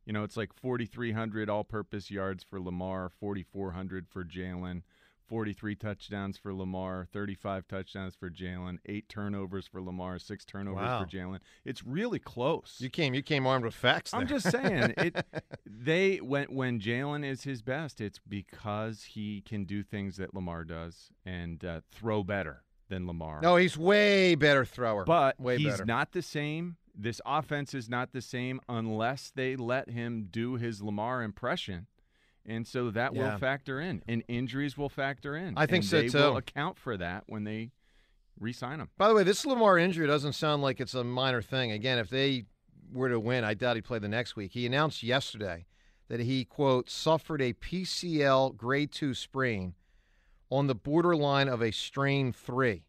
You 0.07 0.13
know, 0.15 0.25
it's 0.25 0.37
like 0.39 0.55
4,300 0.55 1.51
all-purpose 1.51 2.11
yards 2.11 2.43
for 2.43 2.59
Lamar, 2.61 3.11
4,400 3.21 4.07
for 4.09 4.25
Jalen." 4.25 4.83
43 5.27 5.75
touchdowns 5.75 6.39
for 6.39 6.55
Lamar, 6.55 7.07
35 7.13 7.69
touchdowns 7.69 8.15
for 8.15 8.31
Jalen, 8.31 8.79
eight 8.87 9.11
turnovers 9.11 9.67
for 9.67 9.83
Lamar, 9.83 10.19
six 10.19 10.43
turnovers 10.47 10.87
Wow. 10.87 11.03
for 11.05 11.07
Jalen. 11.07 11.41
It's 11.67 11.85
really 11.85 12.19
close. 12.19 12.79
you 12.81 12.89
came 12.89 13.13
you 13.13 13.21
came 13.23 13.47
armed 13.47 13.67
with 13.67 13.75
facts. 13.75 14.15
I'm 14.15 14.27
just 14.27 14.51
saying 14.51 14.95
it. 14.97 15.27
They 15.67 16.17
when 16.17 16.47
when 16.47 16.81
Jalen 16.81 17.27
is 17.31 17.43
his 17.43 17.61
best, 17.61 18.01
it's 18.01 18.19
because 18.27 19.03
he 19.05 19.43
can 19.43 19.67
do 19.67 19.83
things 19.83 20.17
that 20.17 20.33
Lamar 20.33 20.65
does 20.65 21.11
and 21.27 21.63
uh, 21.63 21.83
throw 21.91 22.23
better 22.23 22.63
than 22.89 23.07
Lamar. 23.07 23.41
no, 23.43 23.57
he's 23.57 23.77
way 23.77 24.35
better 24.35 24.65
thrower. 24.65 25.05
but 25.05 25.39
way 25.41 25.59
he's 25.59 25.69
better. 25.73 25.85
not 25.85 26.13
the 26.13 26.23
same. 26.23 26.77
This 26.95 27.21
offense 27.25 27.75
is 27.75 27.89
not 27.89 28.13
the 28.13 28.21
same 28.21 28.61
unless 28.69 29.31
they 29.35 29.55
let 29.57 29.89
him 29.91 30.27
do 30.31 30.55
his 30.57 30.83
Lamar 30.83 31.23
impression. 31.23 31.87
And 32.45 32.67
so 32.67 32.91
that 32.91 33.15
Yeah. 33.15 33.33
will 33.33 33.39
factor 33.39 33.79
in, 33.81 34.03
and 34.09 34.25
injuries 34.27 34.77
will 34.77 34.89
factor 34.89 35.37
in. 35.37 35.55
I 35.57 35.67
think 35.67 35.83
and 35.83 35.91
so, 35.91 36.01
they 36.01 36.09
too. 36.09 36.19
will 36.19 36.37
account 36.39 36.79
for 36.79 36.97
that 36.97 37.25
when 37.27 37.45
they 37.45 37.71
re-sign 38.41 38.81
him. 38.81 38.89
By 38.97 39.09
the 39.09 39.15
way, 39.15 39.23
this 39.23 39.45
Lamar 39.45 39.79
injury 39.79 40.07
doesn't 40.07 40.33
sound 40.33 40.63
like 40.63 40.81
it's 40.81 40.95
a 40.95 41.05
minor 41.05 41.43
thing. 41.43 41.71
Again, 41.73 41.99
if 41.99 42.09
they 42.09 42.47
were 42.91 43.11
to 43.11 43.21
win, 43.21 43.45
I 43.45 43.55
doubt 43.55 43.77
he'd 43.77 43.85
play 43.85 43.99
the 43.99 44.09
next 44.09 44.35
week. 44.35 44.53
He 44.53 44.65
announced 44.65 45.03
yesterday 45.03 45.67
that 46.09 46.21
he, 46.21 46.45
quote, 46.47 46.89
suffered 46.89 47.43
a 47.43 47.53
PCL 47.53 48.57
grade 48.57 48.91
two 48.93 49.13
sprain 49.13 49.75
on 50.51 50.67
the 50.67 50.75
borderline 50.75 51.49
of 51.49 51.63
a 51.63 51.71
strain 51.71 52.33
three. 52.33 52.85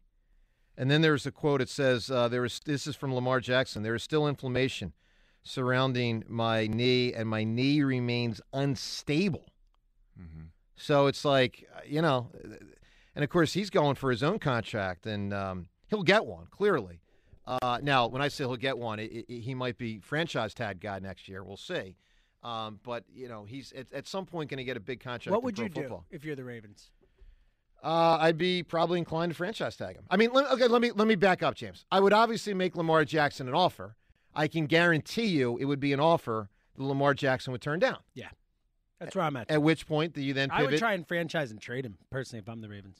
And 0.76 0.90
then 0.90 1.02
there's 1.02 1.26
a 1.26 1.30
quote. 1.30 1.60
It 1.60 1.68
says, 1.68 2.10
uh, 2.10 2.28
"There 2.28 2.44
is 2.44 2.60
this 2.64 2.86
is 2.86 2.96
from 2.96 3.14
Lamar 3.14 3.40
Jackson. 3.40 3.82
There 3.82 3.94
is 3.94 4.02
still 4.02 4.26
inflammation 4.26 4.94
surrounding 5.42 6.24
my 6.26 6.66
knee, 6.66 7.12
and 7.12 7.28
my 7.28 7.44
knee 7.44 7.82
remains 7.82 8.40
unstable." 8.52 9.46
Mm-hmm. 10.18 10.44
So 10.76 11.06
it's 11.06 11.24
like, 11.24 11.68
uh, 11.76 11.80
you 11.86 12.00
know, 12.00 12.30
and 13.14 13.22
of 13.22 13.28
course 13.28 13.52
he's 13.52 13.68
going 13.68 13.96
for 13.96 14.10
his 14.10 14.22
own 14.22 14.38
contract, 14.38 15.04
and 15.06 15.34
um, 15.34 15.68
he'll 15.88 16.02
get 16.02 16.24
one 16.24 16.46
clearly. 16.50 17.00
Uh, 17.46 17.78
now, 17.82 18.06
when 18.06 18.22
I 18.22 18.28
say 18.28 18.44
he'll 18.44 18.56
get 18.56 18.78
one, 18.78 18.98
it, 18.98 19.26
it, 19.28 19.40
he 19.40 19.54
might 19.54 19.76
be 19.76 19.98
franchise 19.98 20.54
tag 20.54 20.80
guy 20.80 20.98
next 21.00 21.28
year. 21.28 21.42
We'll 21.42 21.56
see. 21.56 21.96
Um, 22.42 22.80
but 22.82 23.04
you 23.12 23.28
know, 23.28 23.44
he's 23.44 23.72
at, 23.72 23.92
at 23.92 24.06
some 24.06 24.24
point 24.24 24.48
going 24.48 24.58
to 24.58 24.64
get 24.64 24.76
a 24.76 24.80
big 24.80 25.00
contract. 25.00 25.32
What 25.32 25.42
would 25.42 25.58
you 25.58 25.68
football. 25.68 26.06
do 26.08 26.16
if 26.16 26.24
you're 26.24 26.36
the 26.36 26.44
Ravens? 26.44 26.90
Uh, 27.82 28.18
I'd 28.20 28.36
be 28.36 28.62
probably 28.62 28.98
inclined 28.98 29.32
to 29.32 29.36
franchise 29.36 29.76
tag 29.76 29.96
him. 29.96 30.04
I 30.10 30.16
mean, 30.16 30.30
let, 30.32 30.50
okay, 30.52 30.66
let 30.66 30.82
me 30.82 30.90
let 30.92 31.08
me 31.08 31.14
back 31.14 31.42
up, 31.42 31.54
James. 31.54 31.86
I 31.90 32.00
would 32.00 32.12
obviously 32.12 32.52
make 32.54 32.76
Lamar 32.76 33.04
Jackson 33.04 33.48
an 33.48 33.54
offer. 33.54 33.96
I 34.34 34.48
can 34.48 34.66
guarantee 34.66 35.26
you 35.26 35.56
it 35.56 35.64
would 35.64 35.80
be 35.80 35.92
an 35.92 36.00
offer 36.00 36.50
that 36.76 36.82
Lamar 36.82 37.14
Jackson 37.14 37.52
would 37.52 37.62
turn 37.62 37.78
down. 37.78 37.98
Yeah, 38.14 38.28
that's 38.98 39.16
where 39.16 39.24
I'm 39.24 39.36
at. 39.36 39.50
At 39.50 39.62
which 39.62 39.86
point 39.86 40.12
do 40.12 40.20
you 40.20 40.34
then 40.34 40.50
I 40.50 40.64
would 40.64 40.78
try 40.78 40.92
and 40.92 41.06
franchise 41.06 41.50
and 41.50 41.60
trade 41.60 41.86
him 41.86 41.96
personally 42.10 42.40
if 42.40 42.48
I'm 42.48 42.60
the 42.60 42.68
Ravens. 42.68 42.98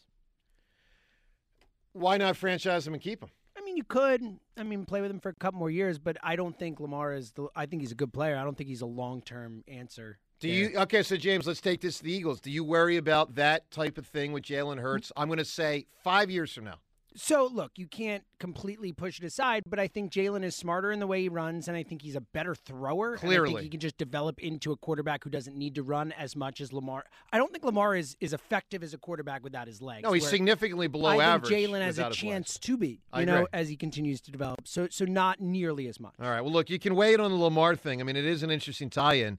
Why 1.93 2.17
not 2.17 2.37
franchise 2.37 2.87
him 2.87 2.95
and 2.95 3.03
keep 3.03 3.23
him? 3.23 3.31
I 3.59 3.63
mean, 3.63 3.77
you 3.77 3.85
could. 3.85 4.23
I 4.57 4.63
mean, 4.63 4.87
play 4.87 5.01
with 5.01 5.11
him 5.11 5.21
for 5.21 5.29
a 5.29 5.35
couple 5.35 5.59
more 5.59 5.71
years, 5.71 5.99
but 5.99 6.17
I 6.23 6.37
don't 6.37 6.59
think 6.59 6.81
Lamar 6.81 7.13
is. 7.13 7.33
The, 7.33 7.49
I 7.55 7.67
think 7.67 7.83
he's 7.83 7.93
a 7.93 7.97
good 7.97 8.13
player. 8.13 8.37
I 8.37 8.45
don't 8.45 8.57
think 8.57 8.69
he's 8.69 8.81
a 8.81 8.87
long 8.87 9.21
term 9.21 9.63
answer. 9.69 10.19
Do 10.41 10.49
you 10.49 10.73
okay? 10.79 11.03
So 11.03 11.17
James, 11.17 11.47
let's 11.47 11.61
take 11.61 11.83
this 11.83 11.99
to 11.99 12.05
the 12.05 12.13
Eagles. 12.13 12.41
Do 12.41 12.51
you 12.51 12.65
worry 12.65 12.97
about 12.97 13.35
that 13.35 13.71
type 13.71 13.99
of 13.99 14.07
thing 14.07 14.33
with 14.33 14.43
Jalen 14.43 14.77
mm-hmm. 14.77 14.81
Hurts? 14.81 15.13
I'm 15.17 15.29
going 15.29 15.39
to 15.39 15.45
say 15.45 15.87
five 16.03 16.31
years 16.31 16.53
from 16.53 16.65
now. 16.65 16.77
So 17.17 17.51
look, 17.53 17.73
you 17.77 17.87
can't 17.87 18.23
completely 18.39 18.93
push 18.93 19.19
it 19.19 19.25
aside, 19.25 19.65
but 19.67 19.79
I 19.79 19.89
think 19.89 20.13
Jalen 20.13 20.45
is 20.45 20.55
smarter 20.55 20.93
in 20.93 21.01
the 21.01 21.07
way 21.07 21.23
he 21.23 21.29
runs, 21.29 21.67
and 21.67 21.77
I 21.77 21.83
think 21.83 22.03
he's 22.03 22.15
a 22.15 22.21
better 22.21 22.55
thrower. 22.55 23.17
Clearly. 23.17 23.51
think 23.51 23.61
he 23.63 23.69
can 23.69 23.81
just 23.81 23.99
develop 23.99 24.39
into 24.39 24.71
a 24.71 24.77
quarterback 24.77 25.25
who 25.25 25.31
doesn't 25.31 25.57
need 25.57 25.75
to 25.75 25.83
run 25.83 26.13
as 26.13 26.37
much 26.37 26.61
as 26.61 26.73
Lamar. 26.73 27.05
I 27.33 27.39
don't 27.39 27.53
think 27.53 27.65
Lamar 27.65 27.97
is 27.97 28.17
is 28.21 28.33
effective 28.33 28.83
as 28.83 28.95
a 28.95 28.99
quarterback 28.99 29.43
without 29.43 29.67
his 29.67 29.83
legs. 29.83 30.05
No, 30.05 30.13
he's 30.13 30.29
significantly 30.29 30.87
below 30.87 31.19
I 31.19 31.25
average. 31.25 31.53
Jalen 31.53 31.83
has 31.83 31.99
a 31.99 32.11
chance 32.11 32.59
to 32.61 32.77
be, 32.77 33.01
I 33.13 33.21
you 33.21 33.27
know, 33.27 33.35
agree. 33.35 33.49
as 33.53 33.69
he 33.69 33.77
continues 33.77 34.21
to 34.23 34.31
develop. 34.31 34.67
So 34.67 34.87
so 34.91 35.05
not 35.05 35.41
nearly 35.41 35.89
as 35.89 35.99
much. 35.99 36.15
All 36.21 36.31
right. 36.31 36.41
Well, 36.41 36.53
look, 36.53 36.71
you 36.71 36.79
can 36.79 36.95
wait 36.95 37.19
on 37.19 37.31
the 37.31 37.37
Lamar 37.37 37.75
thing. 37.75 38.01
I 38.01 38.05
mean, 38.05 38.17
it 38.17 38.25
is 38.25 38.43
an 38.43 38.51
interesting 38.51 38.89
tie-in 38.89 39.39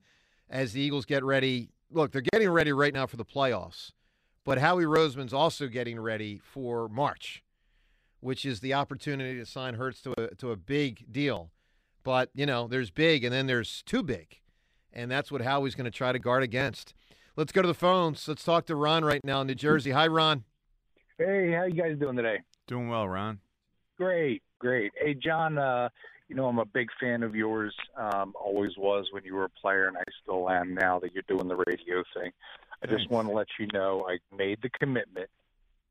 as 0.52 0.74
the 0.74 0.82
Eagles 0.82 1.06
get 1.06 1.24
ready. 1.24 1.70
Look, 1.90 2.12
they're 2.12 2.22
getting 2.22 2.50
ready 2.50 2.72
right 2.72 2.94
now 2.94 3.08
for 3.08 3.18
the 3.18 3.26
playoffs, 3.26 3.92
but 4.46 4.60
Howie 4.60 4.84
Roseman's 4.84 5.34
also 5.34 5.68
getting 5.68 6.00
ready 6.00 6.38
for 6.38 6.88
March, 6.90 7.44
which 8.20 8.46
is 8.46 8.60
the 8.60 8.74
opportunity 8.74 9.40
to 9.40 9.46
sign 9.46 9.74
Hurts 9.76 10.02
to 10.04 10.14
a 10.18 10.36
to 10.36 10.52
a 10.52 10.56
big 10.56 11.12
deal. 11.12 11.52
But 12.04 12.30
you 12.36 12.46
know, 12.46 12.68
there's 12.68 12.92
big, 12.92 13.24
and 13.24 13.34
then 13.34 13.48
there's 13.48 13.82
too 13.84 14.04
big, 14.04 14.40
and 14.94 15.10
that's 15.10 15.32
what 15.32 15.42
Howie's 15.42 15.76
going 15.76 15.86
to 15.86 15.92
try 15.92 16.12
to 16.12 16.20
guard 16.20 16.44
against. 16.44 16.94
Let's 17.36 17.52
go 17.52 17.62
to 17.62 17.68
the 17.68 17.74
phones. 17.74 18.28
Let's 18.28 18.44
talk 18.44 18.66
to 18.66 18.76
Ron 18.76 19.06
right 19.06 19.24
now 19.24 19.42
in 19.42 19.48
New 19.48 19.56
Jersey. 19.56 19.92
Hi, 19.92 20.08
Ron. 20.08 20.44
Hey, 21.18 21.54
how 21.54 21.64
you 21.64 21.74
guys 21.82 21.98
doing 21.98 22.16
today? 22.18 22.40
Doing 22.68 22.90
well, 22.90 23.08
Ron. 23.08 23.40
Great, 23.98 24.44
great. 24.60 24.92
Hey, 25.00 25.14
John, 25.14 25.58
uh, 25.58 25.90
you 26.32 26.38
know 26.38 26.48
I'm 26.48 26.60
a 26.60 26.66
big 26.66 26.88
fan 26.98 27.24
of 27.24 27.36
yours. 27.36 27.76
Um, 27.98 28.34
always 28.42 28.72
was 28.78 29.08
when 29.12 29.26
you 29.26 29.36
were 29.36 29.44
a 29.44 29.50
player, 29.50 29.86
and 29.90 29.98
I 29.98 30.04
still 30.24 30.50
am 30.50 30.74
now 30.74 30.98
that 31.00 31.14
you're 31.14 31.26
doing 31.28 31.50
the 31.50 31.58
radio 31.58 32.06
thing. 32.16 32.32
I 32.82 32.88
just 32.88 33.12
want 33.12 33.28
to 33.28 33.34
let 33.34 33.48
you 33.60 33.68
know 33.74 34.08
I 34.10 34.18
made 34.34 34.60
the 34.64 34.70
commitment. 34.70 35.30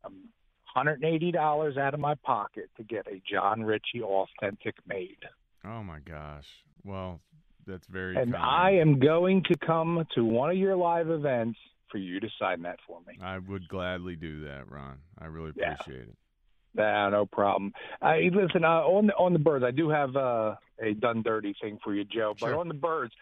Um, 0.02 0.30
$180 0.74 1.76
out 1.76 1.92
of 1.92 2.00
my 2.00 2.14
pocket 2.14 2.70
to 2.78 2.82
get 2.84 3.06
a 3.06 3.20
Jon 3.30 3.64
Ritchie 3.64 4.02
authentic 4.02 4.76
made. 4.86 5.18
Oh 5.62 5.82
my 5.82 5.98
gosh. 5.98 6.46
Well, 6.84 7.20
that's 7.66 7.86
very. 7.88 8.16
And. 8.16 8.34
I 8.34 8.70
am 8.80 8.98
going 8.98 9.42
to 9.50 9.58
come 9.58 10.06
to 10.14 10.24
one 10.24 10.48
of 10.48 10.56
your 10.56 10.74
live 10.74 11.10
events 11.10 11.58
for 11.92 11.98
you 11.98 12.18
to 12.18 12.28
sign 12.40 12.62
that 12.62 12.78
for 12.86 12.98
me. 13.06 13.18
I 13.22 13.36
would 13.36 13.68
gladly 13.68 14.16
do 14.16 14.44
that, 14.44 14.70
Ron. 14.70 15.00
I 15.18 15.26
really 15.26 15.52
Yeah. 15.54 15.74
appreciate 15.74 16.08
it. 16.08 16.16
Nah, 16.74 17.10
no 17.10 17.26
problem. 17.26 17.72
Uh, 18.00 18.14
listen, 18.32 18.64
uh, 18.64 18.82
on 18.82 19.08
the, 19.08 19.12
on 19.14 19.32
the 19.32 19.38
birds, 19.38 19.64
I 19.64 19.70
do 19.72 19.88
have 19.88 20.14
uh, 20.16 20.54
a 20.80 20.94
done 20.94 21.22
dirty 21.22 21.54
thing 21.60 21.78
for 21.82 21.94
you, 21.94 22.04
Joe. 22.04 22.34
But 22.38 22.48
Sure. 22.48 22.58
on 22.58 22.68
the 22.68 22.74
birds, 22.74 23.12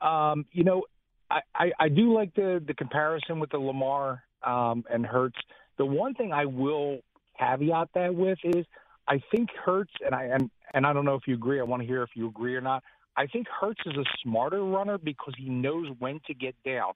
um, 0.00 0.44
you 0.52 0.64
know, 0.64 0.82
I, 1.30 1.40
I, 1.54 1.72
I 1.80 1.88
do 1.88 2.12
like 2.12 2.34
the 2.34 2.62
the 2.66 2.74
comparison 2.74 3.40
with 3.40 3.50
the 3.50 3.58
Lamar 3.58 4.22
um, 4.44 4.84
and 4.90 5.04
Hurts. 5.06 5.38
The 5.78 5.84
one 5.86 6.14
thing 6.14 6.32
I 6.32 6.44
will 6.46 6.98
caveat 7.38 7.88
that 7.94 8.14
with 8.14 8.38
is 8.44 8.64
I 9.08 9.20
think 9.30 9.50
Hurts 9.64 9.92
and 10.04 10.14
I 10.14 10.24
and 10.24 10.50
and 10.74 10.86
I 10.86 10.92
don't 10.92 11.04
know 11.04 11.14
if 11.14 11.22
you 11.26 11.34
agree. 11.34 11.60
I 11.60 11.64
want 11.64 11.82
to 11.82 11.86
hear 11.86 12.02
if 12.02 12.10
you 12.14 12.28
agree 12.28 12.54
or 12.56 12.60
not. 12.60 12.82
I 13.16 13.26
think 13.26 13.46
Hurts 13.48 13.80
is 13.86 13.96
a 13.96 14.04
smarter 14.22 14.62
runner 14.64 14.98
because 14.98 15.34
he 15.38 15.48
knows 15.48 15.88
when 15.98 16.20
to 16.26 16.34
get 16.34 16.54
down. 16.64 16.92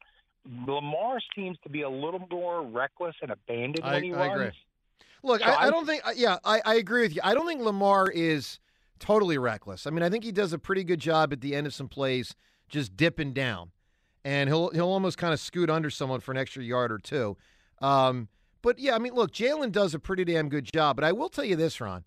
Lamar 0.66 1.18
seems 1.34 1.56
to 1.64 1.68
be 1.68 1.82
a 1.82 1.88
little 1.90 2.26
more 2.30 2.62
reckless 2.62 3.14
and 3.22 3.30
abandoned 3.30 3.84
I- 3.84 3.94
when 3.94 4.02
he 4.04 4.12
I 4.12 4.26
runs. 4.26 4.32
agree. 4.32 4.50
Look, 5.22 5.40
So 5.42 5.46
I, 5.46 5.52
I 5.52 5.66
I- 5.66 5.70
don't 5.70 5.86
think. 5.86 6.06
uh, 6.06 6.12
Yeah, 6.16 6.38
I, 6.44 6.60
I 6.64 6.74
agree 6.76 7.02
with 7.02 7.14
you. 7.14 7.20
I 7.24 7.34
don't 7.34 7.46
think 7.46 7.60
Lamar 7.62 8.08
is 8.08 8.58
totally 8.98 9.38
reckless. 9.38 9.86
I 9.86 9.90
mean, 9.90 10.02
I 10.02 10.08
think 10.10 10.24
he 10.24 10.32
does 10.32 10.52
a 10.52 10.58
pretty 10.58 10.84
good 10.84 11.00
job 11.00 11.32
at 11.32 11.40
the 11.40 11.54
end 11.54 11.66
of 11.66 11.74
some 11.74 11.88
plays, 11.88 12.34
just 12.68 12.96
dipping 12.96 13.32
down, 13.32 13.70
and 14.24 14.48
he'll 14.48 14.70
he'll 14.70 14.88
almost 14.88 15.18
kind 15.18 15.32
of 15.34 15.40
scoot 15.40 15.68
under 15.70 15.90
someone 15.90 16.20
for 16.20 16.32
an 16.32 16.38
extra 16.38 16.62
yard 16.62 16.90
or 16.92 16.98
two. 16.98 17.36
Um, 17.80 18.28
but 18.62 18.78
yeah, 18.78 18.94
I 18.94 18.98
mean, 18.98 19.14
look, 19.14 19.30
Jalen 19.32 19.72
does 19.72 19.94
a 19.94 19.98
pretty 19.98 20.24
damn 20.24 20.48
good 20.48 20.68
job. 20.72 20.96
But 20.96 21.04
I 21.04 21.12
will 21.12 21.28
tell 21.30 21.44
you 21.44 21.56
this, 21.56 21.80
Ron. 21.80 22.04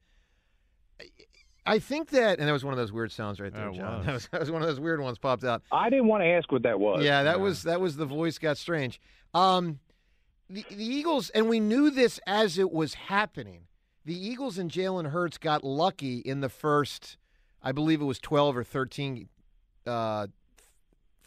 I- 1.01 1.05
I 1.65 1.79
think 1.79 2.09
that, 2.09 2.39
and 2.39 2.47
that 2.49 2.51
was 2.51 2.65
one 2.65 2.73
of 2.73 2.77
those 2.77 2.91
weird 2.91 3.09
sounds 3.13 3.39
right 3.39 3.53
there, 3.53 3.71
That 3.71 3.75
John. 3.75 3.97
was. 4.05 4.05
That 4.05 4.13
was, 4.13 4.27
that 4.33 4.39
was 4.41 4.51
one 4.51 4.61
of 4.61 4.67
those 4.67 4.81
weird 4.81 4.99
ones 4.99 5.17
popped 5.17 5.45
out. 5.45 5.61
I 5.71 5.89
didn't 5.89 6.07
want 6.07 6.21
to 6.21 6.27
ask 6.27 6.51
what 6.51 6.63
that 6.63 6.77
was. 6.77 7.01
Yeah, 7.05 7.23
that 7.23 7.37
Yeah. 7.37 7.41
was 7.41 7.63
that 7.63 7.79
was 7.79 7.95
the 7.95 8.05
voice 8.05 8.37
got 8.37 8.57
strange. 8.57 8.99
Um, 9.33 9.79
the 10.53 10.65
the 10.69 10.85
Eagles, 10.85 11.29
and 11.31 11.49
we 11.49 11.59
knew 11.59 11.89
this 11.89 12.19
as 12.27 12.57
it 12.57 12.71
was 12.71 12.93
happening. 12.93 13.67
The 14.05 14.15
Eagles 14.15 14.57
and 14.57 14.69
Jalen 14.69 15.11
Hurts 15.11 15.37
got 15.37 15.63
lucky 15.63 16.17
in 16.19 16.41
the 16.41 16.49
first, 16.49 17.17
I 17.61 17.71
believe 17.71 18.01
it 18.01 18.05
was 18.05 18.19
twelve 18.19 18.55
or 18.55 18.63
thirteen, 18.63 19.29
uh, 19.87 20.27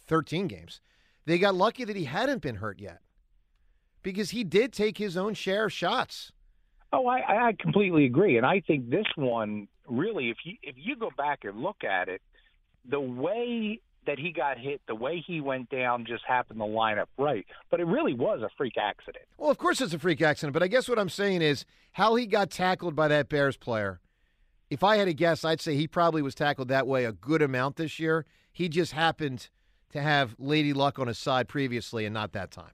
thirteen 0.07 0.47
games. 0.47 0.81
They 1.25 1.39
got 1.39 1.55
lucky 1.55 1.85
that 1.85 1.97
he 1.97 2.05
hadn't 2.05 2.43
been 2.43 2.57
hurt 2.57 2.79
yet, 2.79 3.01
because 4.03 4.31
he 4.31 4.45
did 4.45 4.73
take 4.73 4.99
his 4.99 5.17
own 5.17 5.35
share 5.35 5.67
of 5.67 5.73
shots. 5.73 6.33
Oh, 6.93 7.07
I, 7.09 7.49
I 7.49 7.53
completely 7.59 8.05
agree, 8.05 8.37
and 8.37 8.47
I 8.47 8.61
think 8.61 8.91
this 8.91 9.07
one 9.17 9.67
really, 9.89 10.31
if 10.31 10.37
you 10.45 10.55
if 10.63 10.77
you 10.79 10.97
go 10.97 11.11
back 11.17 11.41
and 11.45 11.61
look 11.61 11.83
at 11.83 12.09
it, 12.09 12.23
the 12.89 13.01
way 13.01 13.81
that 14.07 14.19
he 14.19 14.33
got 14.33 14.59
hit, 14.59 14.81
the 14.87 14.95
way 14.95 15.23
he 15.27 15.41
went 15.41 15.69
down, 15.71 16.05
just 16.07 16.25
happened 16.27 16.59
to 16.59 16.65
line 16.65 16.99
up 16.99 17.09
right. 17.19 17.47
But 17.71 17.81
it 17.81 17.87
really 17.87 18.15
was 18.15 18.41
a 18.43 18.49
freak 18.57 18.75
accident. 18.77 19.25
Well, 19.39 19.51
of 19.51 19.59
course 19.59 19.81
it's 19.81 19.95
a 19.95 19.99
freak 19.99 20.23
accident, 20.23 20.53
but 20.53 20.63
I 20.63 20.69
guess 20.69 20.89
what 20.89 20.99
I'm 20.99 21.09
saying 21.09 21.43
is 21.43 21.65
how 21.93 22.15
he 22.15 22.27
got 22.27 22.51
tackled 22.51 22.97
by 22.97 23.09
that 23.09 23.29
Bears 23.29 23.57
player. 23.57 24.01
If 24.71 24.83
I 24.83 24.97
had 24.97 25.09
a 25.09 25.13
guess, 25.13 25.45
I'd 25.45 25.61
say 25.61 25.77
he 25.77 25.87
probably 25.87 26.23
was 26.23 26.35
tackled 26.35 26.69
that 26.69 26.87
way 26.87 27.05
a 27.05 27.13
good 27.13 27.43
amount 27.43 27.77
this 27.77 27.99
year. 27.99 28.27
He 28.53 28.69
just 28.69 28.93
happened 28.93 29.49
to 29.91 30.03
have 30.03 30.35
Lady 30.39 30.73
Luck 30.73 30.99
on 30.99 31.07
his 31.07 31.19
side 31.19 31.49
previously 31.49 32.05
and 32.05 32.15
not 32.15 32.33
that 32.33 32.51
time. 32.51 32.73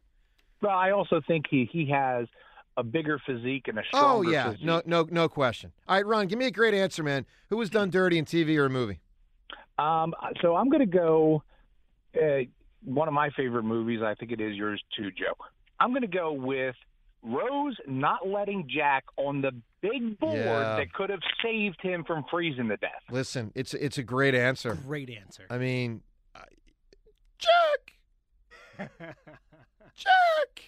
But 0.60 0.70
I 0.70 0.92
also 0.92 1.20
think 1.26 1.46
he 1.50 1.68
he 1.70 1.90
has 1.90 2.28
a 2.76 2.82
bigger 2.82 3.20
physique 3.26 3.68
and 3.68 3.78
a 3.78 3.82
oh, 3.82 3.84
stronger 3.88 4.28
Oh 4.28 4.30
yeah, 4.30 4.50
physique. 4.52 4.64
no 4.64 4.82
no 4.86 5.08
no 5.10 5.28
question. 5.28 5.72
All 5.88 5.96
right, 5.96 6.06
Ron, 6.06 6.28
give 6.28 6.38
me 6.38 6.46
a 6.46 6.50
great 6.50 6.72
answer, 6.72 7.02
man. 7.02 7.26
Who 7.50 7.56
was 7.56 7.68
done 7.68 7.90
dirty 7.90 8.16
in 8.16 8.24
TV 8.24 8.56
or 8.56 8.66
a 8.66 8.70
movie? 8.70 9.00
Um, 9.78 10.14
so 10.40 10.54
I'm 10.56 10.68
going 10.68 10.80
to 10.88 10.96
go. 10.98 11.42
Uh, 12.14 12.44
one 12.84 13.06
of 13.08 13.14
my 13.14 13.30
favorite 13.36 13.62
movies, 13.62 14.00
I 14.04 14.14
think 14.14 14.32
it 14.32 14.40
is 14.40 14.54
yours 14.56 14.82
too, 14.96 15.10
Joe. 15.12 15.34
I'm 15.80 15.90
going 15.90 16.02
to 16.02 16.08
go 16.08 16.32
with 16.32 16.74
Rose 17.22 17.76
not 17.86 18.26
letting 18.28 18.68
Jack 18.68 19.04
on 19.16 19.40
the 19.40 19.52
big 19.80 20.18
board 20.18 20.36
Yeah. 20.36 20.76
that 20.76 20.92
could 20.92 21.08
have 21.10 21.20
saved 21.42 21.80
him 21.80 22.02
from 22.04 22.24
freezing 22.30 22.68
to 22.68 22.76
death. 22.76 22.90
Listen, 23.10 23.52
it's 23.54 23.72
it's 23.74 23.98
a 23.98 24.02
great 24.02 24.34
answer. 24.34 24.74
Great 24.74 25.10
answer. 25.10 25.44
I 25.48 25.58
mean, 25.58 26.02
I- 26.34 26.40
Jack, 27.38 28.90
Jack, 29.96 30.62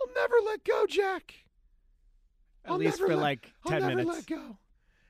I'll 0.00 0.14
never 0.14 0.34
let 0.46 0.64
go, 0.64 0.84
Jack. 0.88 1.34
At 2.64 2.72
I'll 2.72 2.78
least 2.78 2.98
never 3.00 3.12
for 3.12 3.16
let- 3.16 3.22
like 3.22 3.52
I'll 3.64 3.70
ten 3.72 3.80
never 3.82 3.94
minutes. 3.96 4.16
let 4.16 4.26
go. 4.26 4.56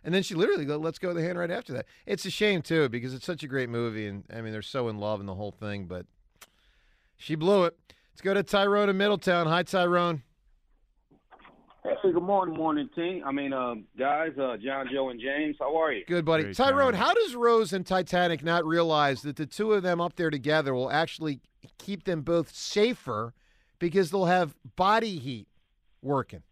And 0.08 0.14
then 0.14 0.22
she 0.22 0.34
literally 0.34 0.64
go, 0.64 0.78
lets 0.78 0.98
go 0.98 1.10
of 1.10 1.16
the 1.16 1.22
hand 1.22 1.38
right 1.38 1.50
after 1.50 1.74
that. 1.74 1.84
It's 2.06 2.24
a 2.24 2.30
shame 2.30 2.62
too 2.62 2.88
because 2.88 3.12
it's 3.12 3.26
such 3.26 3.42
a 3.42 3.46
great 3.46 3.68
movie, 3.68 4.06
and 4.06 4.24
I 4.32 4.40
mean 4.40 4.54
they're 4.54 4.62
so 4.62 4.88
in 4.88 4.96
love 4.96 5.20
and 5.20 5.28
the 5.28 5.34
whole 5.34 5.50
thing, 5.50 5.84
but 5.84 6.06
she 7.18 7.34
blew 7.34 7.64
it. 7.64 7.76
Let's 8.12 8.22
go 8.22 8.32
to 8.32 8.42
Tyrone 8.42 8.88
in 8.88 8.96
Middletown. 8.96 9.46
Hi, 9.48 9.64
Tyrone. 9.64 10.22
Hey, 11.84 12.10
good 12.10 12.22
morning, 12.22 12.56
morning 12.56 12.88
team. 12.96 13.22
I 13.22 13.32
mean, 13.32 13.52
uh, 13.52 13.74
guys, 13.98 14.32
uh, 14.38 14.56
John, 14.56 14.88
Joe, 14.90 15.10
and 15.10 15.20
James. 15.20 15.56
How 15.60 15.76
are 15.78 15.92
you? 15.92 16.06
Good 16.06 16.24
buddy. 16.24 16.44
Great, 16.44 16.56
Tyrone, 16.56 16.92
Tyrone. 16.92 16.94
how 16.94 17.12
does 17.12 17.34
Rose 17.34 17.74
and 17.74 17.86
Titanic 17.86 18.42
not 18.42 18.64
realize 18.64 19.20
that 19.20 19.36
the 19.36 19.44
two 19.44 19.74
of 19.74 19.82
them 19.82 20.00
up 20.00 20.16
there 20.16 20.30
together 20.30 20.72
will 20.72 20.90
actually 20.90 21.42
keep 21.76 22.04
them 22.04 22.22
both 22.22 22.54
safer 22.54 23.34
because 23.78 24.10
they'll 24.10 24.24
have 24.24 24.54
body 24.74 25.18
heat 25.18 25.48
working? 26.00 26.44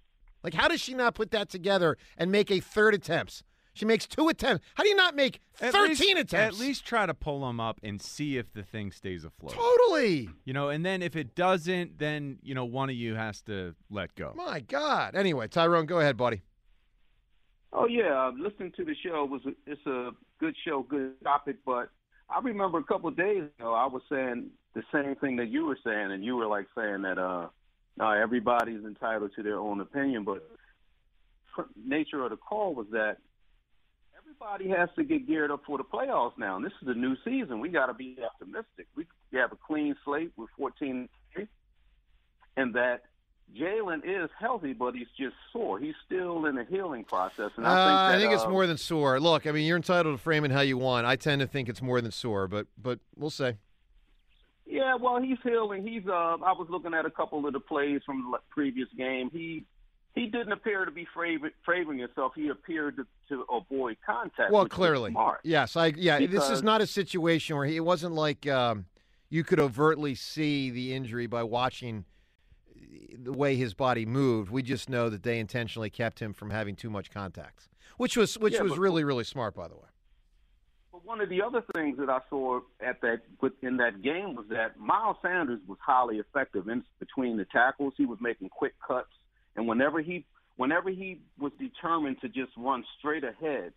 Like, 0.47 0.55
how 0.55 0.69
does 0.69 0.81
she 0.81 0.95
not 0.95 1.17
put 1.17 1.33
that 1.33 1.49
together 1.49 1.99
and 2.17 2.31
make 2.31 2.53
a 2.53 2.61
third 2.61 2.95
attempt? 2.95 3.43
She 3.75 3.85
makes 3.85 4.07
two 4.07 4.29
attempts. 4.29 4.65
How 4.77 4.85
do 4.85 4.89
you 4.89 4.95
not 4.95 5.17
make 5.17 5.41
At 5.61 5.73
13 5.73 5.89
least, 5.89 6.03
attempts? 6.13 6.35
At 6.35 6.65
least 6.65 6.87
try 6.87 7.05
to 7.05 7.15
pull 7.15 7.41
them 7.41 7.59
up 7.59 7.81
and 7.83 8.01
see 8.01 8.39
if 8.39 8.53
the 8.53 8.63
thing 8.63 8.93
stays 8.93 9.25
afloat. 9.25 9.55
Totally. 9.55 10.31
You 10.45 10.53
know, 10.53 10.69
and 10.69 10.87
then 10.87 11.03
if 11.03 11.17
it 11.17 11.35
doesn't, 11.35 11.99
then 11.99 12.39
you 12.45 12.55
know 12.55 12.65
one 12.65 12.89
of 12.89 12.95
you 12.95 13.17
has 13.17 13.43
to 13.43 13.75
let 13.91 14.15
go. 14.15 14.35
My 14.37 14.61
God. 14.61 15.17
Anyway, 15.17 15.49
Tyrone, 15.49 15.85
go 15.85 15.99
ahead, 15.99 16.17
buddy. 16.17 16.43
Oh 17.73 17.89
yeah, 17.89 18.29
uh, 18.29 18.31
listening 18.39 18.71
to 18.77 18.85
the 18.85 18.95
show 19.05 19.25
was 19.25 19.43
a, 19.47 19.51
it's 19.67 19.85
a 19.85 20.13
good 20.39 20.55
show, 20.65 20.87
good 20.89 21.21
topic, 21.25 21.57
but 21.67 21.91
I 22.31 22.39
remember 22.41 22.79
a 22.79 22.85
couple 22.85 23.09
of 23.09 23.17
days 23.17 23.43
ago, 23.59 23.75
I 23.75 23.87
was 23.87 24.03
saying 24.09 24.51
the 24.75 24.85
same 24.93 25.17
thing 25.17 25.37
that 25.37 25.49
you 25.49 25.67
were 25.67 25.79
saying, 25.85 26.13
and 26.13 26.25
you 26.25 26.37
were 26.37 26.47
like 26.47 26.67
saying 26.79 27.03
that 27.03 27.19
uh, 27.19 27.49
no, 27.97 28.11
everybody's 28.11 28.85
entitled 28.85 29.33
to 29.37 29.43
their 29.43 29.59
own 29.59 29.81
opinion, 29.81 30.25
but 30.25 30.49
nature 31.85 32.23
of 32.23 32.31
the 32.31 32.37
call 32.37 32.75
was 32.75 32.87
that 32.93 33.19
everybody 34.19 34.69
has 34.69 34.89
to 34.97 35.05
get 35.05 35.27
geared 35.27 35.51
up 35.51 35.63
for 35.67 35.79
the 35.79 35.85
playoffs 35.85 36.37
now. 36.37 36.57
And 36.57 36.65
this 36.65 36.73
is 36.83 36.89
a 36.89 36.95
new 36.95 37.17
season. 37.25 37.61
We 37.61 37.71
got 37.71 37.87
to 37.87 37.95
be 37.95 38.19
optimistic. 38.25 38.87
We, 38.95 39.07
we 39.33 39.39
have 39.39 39.53
a 39.53 39.57
clean 39.57 39.95
slate 40.05 40.33
with 40.37 40.51
14 40.59 41.09
and 42.57 42.75
that 42.75 43.03
Jalen 43.55 44.01
is 44.05 44.31
healthy, 44.39 44.73
but 44.73 44.95
he's 44.95 45.07
just 45.19 45.37
sore. 45.53 45.79
He's 45.79 45.95
still 46.05 46.47
in 46.47 46.59
a 46.59 46.65
healing 46.65 47.05
process. 47.05 47.51
And 47.57 47.67
I 47.67 47.71
uh, 47.71 47.75
think, 47.75 47.87
that, 47.87 48.15
I 48.15 48.19
think 48.19 48.35
it's 48.35 48.43
uh, 48.43 48.51
more 48.51 48.67
than 48.67 48.77
sore. 48.77 49.21
Look, 49.21 49.47
I 49.47 49.53
mean, 49.53 49.67
you're 49.67 49.77
entitled 49.77 50.17
to 50.17 50.23
frame 50.23 50.45
it 50.45 50.51
how 50.51 50.63
you 50.63 50.79
want. 50.79 51.07
I 51.07 51.17
tend 51.17 51.41
to 51.41 51.47
think 51.47 51.69
it's 51.69 51.83
more 51.83 52.01
than 52.01 52.11
sore, 52.11 52.49
but 52.49 52.67
but 52.77 52.99
we'll 53.15 53.31
say. 53.31 53.59
Yeah, 54.67 54.97
well, 54.97 55.21
he's 55.23 55.39
healing. 55.43 55.87
He's. 55.87 56.07
Uh, 56.07 56.13
I 56.13 56.53
was 56.53 56.67
looking 56.69 56.93
at 56.93 57.07
a 57.07 57.11
couple 57.11 57.47
of 57.47 57.53
the 57.53 57.61
plays 57.61 58.01
from 58.05 58.31
the 58.33 58.39
previous 58.51 58.89
game. 58.97 59.31
He 59.33 59.65
he 60.15 60.27
didn't 60.27 60.53
appear 60.53 60.85
to 60.85 60.91
be 60.91 61.07
favoring, 61.15 61.53
favoring 61.65 61.99
himself. 61.99 62.33
He 62.35 62.49
appeared 62.49 62.97
to, 62.97 63.07
to 63.29 63.45
avoid 63.53 63.99
contact. 64.05 64.51
Well, 64.51 64.67
clearly, 64.67 65.13
smart. 65.13 65.41
yes. 65.45 65.77
I 65.77 65.89
yeah. 65.97 66.19
this 66.27 66.49
is 66.51 66.63
not 66.63 66.81
a 66.81 66.87
situation 66.87 67.57
where 67.57 67.67
he. 67.67 67.77
It 67.77 67.85
wasn't 67.85 68.15
like 68.15 68.47
um, 68.49 68.87
you 69.31 69.45
could 69.45 69.61
overtly 69.61 70.15
see 70.15 70.71
the 70.71 70.95
injury 70.95 71.27
by 71.27 71.45
watching 71.45 72.05
the 73.17 73.33
way 73.33 73.57
his 73.57 73.73
body 73.73 74.05
moved. 74.05 74.51
We 74.51 74.63
just 74.63 74.89
know 74.89 75.09
that 75.11 75.23
they 75.23 75.39
intentionally 75.39 75.91
kept 75.91 76.21
him 76.21 76.33
from 76.33 76.51
having 76.51 76.75
too 76.75 76.91
much 76.91 77.11
contacts, 77.11 77.69
which 77.99 78.17
was 78.17 78.37
which 78.37 78.55
Yeah, 78.55 78.63
was 78.63 78.73
but- 78.73 78.81
really 78.81 79.05
really 79.05 79.25
smart, 79.25 79.55
by 79.55 79.69
the 79.69 79.77
way. 79.77 79.89
One 81.07 81.21
of 81.21 81.29
the 81.29 81.41
other 81.41 81.63
things 81.73 81.99
that 81.99 82.11
I 82.11 82.19
saw 82.29 82.63
at 82.81 83.01
that 83.03 83.21
in 83.63 83.77
that 83.77 84.03
game 84.03 84.35
was 84.35 84.47
that 84.51 84.77
Miles 84.77 85.17
Sanders 85.23 85.61
was 85.69 85.79
highly 85.81 86.17
effective 86.19 86.69
in 86.69 86.83
between 86.99 87.37
the 87.37 87.45
tackles. 87.45 87.95
He 87.97 88.07
was 88.07 88.19
making 88.21 88.49
quick 88.49 88.75
cuts, 88.85 89.13
and 89.55 89.69
whenever 89.69 90.01
he 90.01 90.25
whenever 90.57 90.91
he 90.91 91.21
was 91.39 91.53
determined 91.61 92.21
to 92.23 92.29
just 92.29 92.51
run 92.57 92.85
straight 92.99 93.23
ahead, 93.23 93.73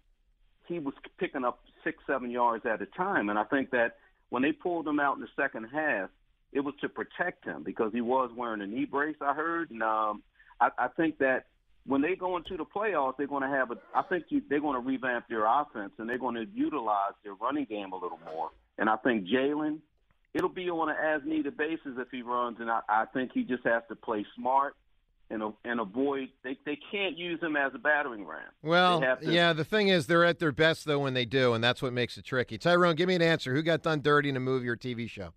he 0.68 0.80
was 0.80 0.96
picking 1.20 1.46
up 1.46 1.60
six 1.84 2.00
seven 2.08 2.32
yards 2.32 2.66
at 2.66 2.82
a 2.82 2.88
time. 2.88 3.30
And 3.30 3.38
I 3.38 3.44
think 3.44 3.70
that 3.72 3.98
when 4.30 4.42
they 4.42 4.52
pulled 4.52 4.88
him 4.88 5.00
out 5.00 5.16
in 5.16 5.22
the 5.22 5.28
second 5.36 5.66
half, 5.66 6.10
it 6.52 6.62
was 6.62 6.74
to 6.82 6.90
protect 6.90 7.46
him 7.46 7.62
because 7.62 7.92
he 7.94 8.02
was 8.02 8.32
wearing 8.36 8.62
a 8.62 8.66
knee 8.66 8.86
brace. 8.86 9.18
I 9.22 9.36
heard, 9.36 9.70
and 9.70 9.84
um, 9.84 10.24
I, 10.60 10.70
I 10.80 10.88
think 10.88 11.20
that 11.20 11.46
when 11.90 12.02
they 12.02 12.16
go 12.16 12.38
into 12.38 12.56
the 12.56 12.66
playoffs, 12.66 13.18
they're 13.18 13.26
going 13.26 13.42
to 13.42 13.50
have 13.50 13.72
a. 13.72 13.76
I 13.96 14.04
think 14.04 14.26
you, 14.30 14.44
they're 14.48 14.62
going 14.62 14.80
to 14.80 14.88
revamp 14.88 15.28
their 15.28 15.46
offense 15.46 15.92
and 15.98 16.08
they're 16.08 16.20
going 16.20 16.36
to 16.36 16.46
utilize 16.54 17.14
their 17.24 17.34
running 17.34 17.66
game 17.66 17.92
a 17.94 17.96
little 17.96 18.20
more. 18.32 18.52
And 18.78 18.88
I 18.88 18.96
think 18.98 19.28
Jalen, 19.28 19.80
it'll 20.36 20.50
be 20.50 20.70
on 20.70 20.90
an 20.90 20.96
as-needed 21.04 21.58
basis 21.58 21.94
if 21.98 22.08
he 22.12 22.22
runs, 22.22 22.58
and 22.60 22.70
I, 22.70 22.82
I 22.88 23.06
think 23.12 23.32
he 23.34 23.44
just 23.44 23.66
has 23.66 23.82
to 23.90 23.96
play 23.96 24.24
smart 24.36 24.76
and 25.32 25.42
and 25.66 25.80
avoid. 25.80 26.30
They 26.44 26.60
they 26.64 26.78
can't 26.92 27.18
use 27.18 27.42
him 27.42 27.56
as 27.56 27.72
a 27.74 27.80
battering 27.80 28.24
ram. 28.24 28.52
Well, 28.62 29.02
to- 29.02 29.18
yeah. 29.24 29.54
The 29.54 29.66
thing 29.66 29.88
is, 29.88 30.06
they're 30.06 30.26
at 30.26 30.38
their 30.38 30.52
best 30.52 30.86
though 30.86 31.00
when 31.00 31.16
they 31.16 31.26
do, 31.26 31.56
and 31.56 31.64
that's 31.64 31.82
what 31.82 31.92
makes 31.92 32.20
it 32.20 32.24
tricky. 32.24 32.60
Tyrone, 32.60 32.96
give 32.98 33.08
me 33.08 33.16
an 33.16 33.24
answer. 33.24 33.56
Who 33.56 33.64
got 33.64 33.82
done 33.82 34.02
dirty 34.02 34.30
in 34.30 34.38
a 34.38 34.40
movie 34.40 34.70
or 34.70 34.78
TV 34.78 35.10
show? 35.10 35.34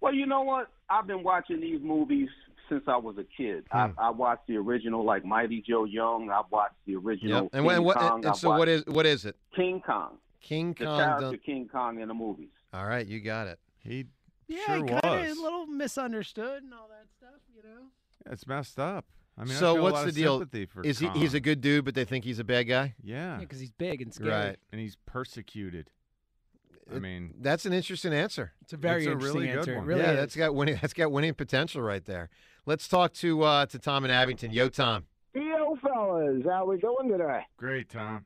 Well, 0.00 0.12
you 0.12 0.26
know 0.26 0.42
what? 0.42 0.70
I've 0.90 1.06
been 1.06 1.22
watching 1.22 1.60
these 1.60 1.80
movies 1.80 2.28
since 2.68 2.84
I 2.88 2.96
was 2.96 3.16
a 3.18 3.24
kid. 3.24 3.64
I, 3.70 3.86
hmm. 3.88 3.98
I 3.98 4.10
watched 4.10 4.46
the 4.48 4.56
original, 4.56 5.04
like 5.04 5.24
Mighty 5.24 5.62
Joe 5.66 5.84
Young. 5.84 6.30
I 6.30 6.42
watched 6.50 6.74
the 6.86 6.96
original 6.96 7.42
Yep. 7.44 7.50
And, 7.52 7.52
King 7.52 7.64
what- 7.64 7.74
and 7.76 7.84
what? 7.84 7.96
Kong. 7.98 8.24
And 8.24 8.26
I 8.26 8.32
so 8.32 8.48
what 8.50 8.58
watched 8.60 8.68
is 8.70 8.84
what 8.86 9.06
is 9.06 9.24
it? 9.24 9.36
King 9.54 9.80
Kong? 9.84 10.18
King 10.40 10.74
Kong. 10.74 10.78
The 10.78 10.84
Kong. 10.84 10.98
character 10.98 11.30
done- 11.30 11.38
King 11.44 11.68
Kong 11.68 12.00
in 12.00 12.08
the 12.08 12.14
movies. 12.14 12.50
All 12.72 12.86
right, 12.86 13.06
you 13.06 13.20
got 13.20 13.46
it. 13.46 13.58
He 13.78 14.06
Yeah, 14.48 14.64
sure 14.66 14.86
kind 14.86 14.92
of 15.04 15.28
was. 15.28 15.38
a 15.38 15.42
little 15.42 15.66
misunderstood 15.66 16.62
and 16.62 16.72
all 16.74 16.88
that 16.88 17.06
stuff, 17.16 17.40
you 17.54 17.62
know. 17.68 17.86
It's 18.30 18.46
messed 18.46 18.78
up. 18.78 19.04
I 19.38 19.42
mean, 19.44 19.52
I 19.52 19.54
so 19.54 19.74
feel 19.74 19.80
a 19.80 19.82
what's 19.82 19.94
lot 19.94 20.06
the 20.06 20.12
deal? 20.12 20.38
sympathy 20.38 20.66
For 20.66 20.82
Is 20.82 20.98
he? 20.98 21.08
He's 21.10 21.34
a 21.34 21.40
good 21.40 21.60
dude, 21.60 21.84
but 21.84 21.94
they 21.94 22.04
think 22.06 22.24
he's 22.24 22.38
a 22.38 22.44
bad 22.44 22.64
guy. 22.64 22.94
Yeah, 23.02 23.36
because 23.38 23.60
he's 23.60 23.70
big 23.70 24.00
and 24.02 24.12
scary. 24.12 24.30
Right. 24.30 24.56
and 24.72 24.80
he's 24.80 24.96
persecuted. 25.06 25.90
I 26.90 26.96
It- 26.96 27.02
mean, 27.02 27.34
That's 27.40 27.66
an 27.66 27.72
interesting 27.72 28.12
answer. 28.14 28.52
It's 28.62 28.72
a 28.72 28.76
very 28.76 29.02
It's 29.02 29.08
a 29.08 29.12
interesting 29.12 29.40
really 29.40 29.52
good 29.52 29.58
answer. 29.58 29.72
It 29.74 29.76
one. 29.78 29.86
really 29.86 30.00
yeah, 30.02 30.10
is. 30.12 30.16
that's 30.16 30.36
got 30.36 30.54
winning. 30.54 30.78
That's 30.80 30.94
got 30.94 31.10
winning 31.12 31.34
potential 31.34 31.82
right 31.82 32.04
there. 32.04 32.30
Let's 32.66 32.88
talk 32.88 33.12
to 33.14 33.42
uh, 33.42 33.66
to 33.66 33.78
Tom 33.78 34.04
in 34.04 34.10
Abington. 34.10 34.52
Yo, 34.52 34.68
Tom. 34.68 35.04
Yo, 35.34 35.76
fellas, 35.82 36.42
how 36.44 36.64
we 36.66 36.78
doing 36.78 37.08
today? 37.08 37.40
great, 37.56 37.88
Tom. 37.88 38.24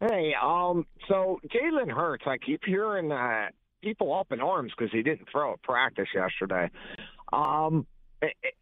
Hey, 0.00 0.34
um, 0.42 0.86
so 1.08 1.40
Jalen 1.48 1.90
Hurts, 1.90 2.24
I 2.26 2.36
keep 2.38 2.60
hearing 2.64 3.10
uh, 3.12 3.46
people 3.82 4.12
up 4.14 4.32
in 4.32 4.40
arms 4.40 4.72
because 4.76 4.92
he 4.92 5.02
didn't 5.02 5.28
throw 5.30 5.52
at 5.54 5.62
practice 5.62 6.08
yesterday. 6.14 6.70
Um, 7.32 7.86
i- 8.22 8.32
i- 8.44 8.52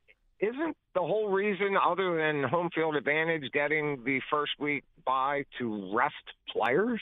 isn't 0.40 0.76
the 0.94 1.00
whole 1.00 1.30
reason, 1.30 1.76
other 1.76 2.16
than 2.16 2.44
home 2.48 2.70
field 2.74 2.94
advantage, 2.96 3.50
getting 3.52 4.04
the 4.04 4.20
first 4.30 4.52
week 4.60 4.84
bye 5.04 5.44
to 5.58 5.92
rest 5.96 6.14
players? 6.52 7.00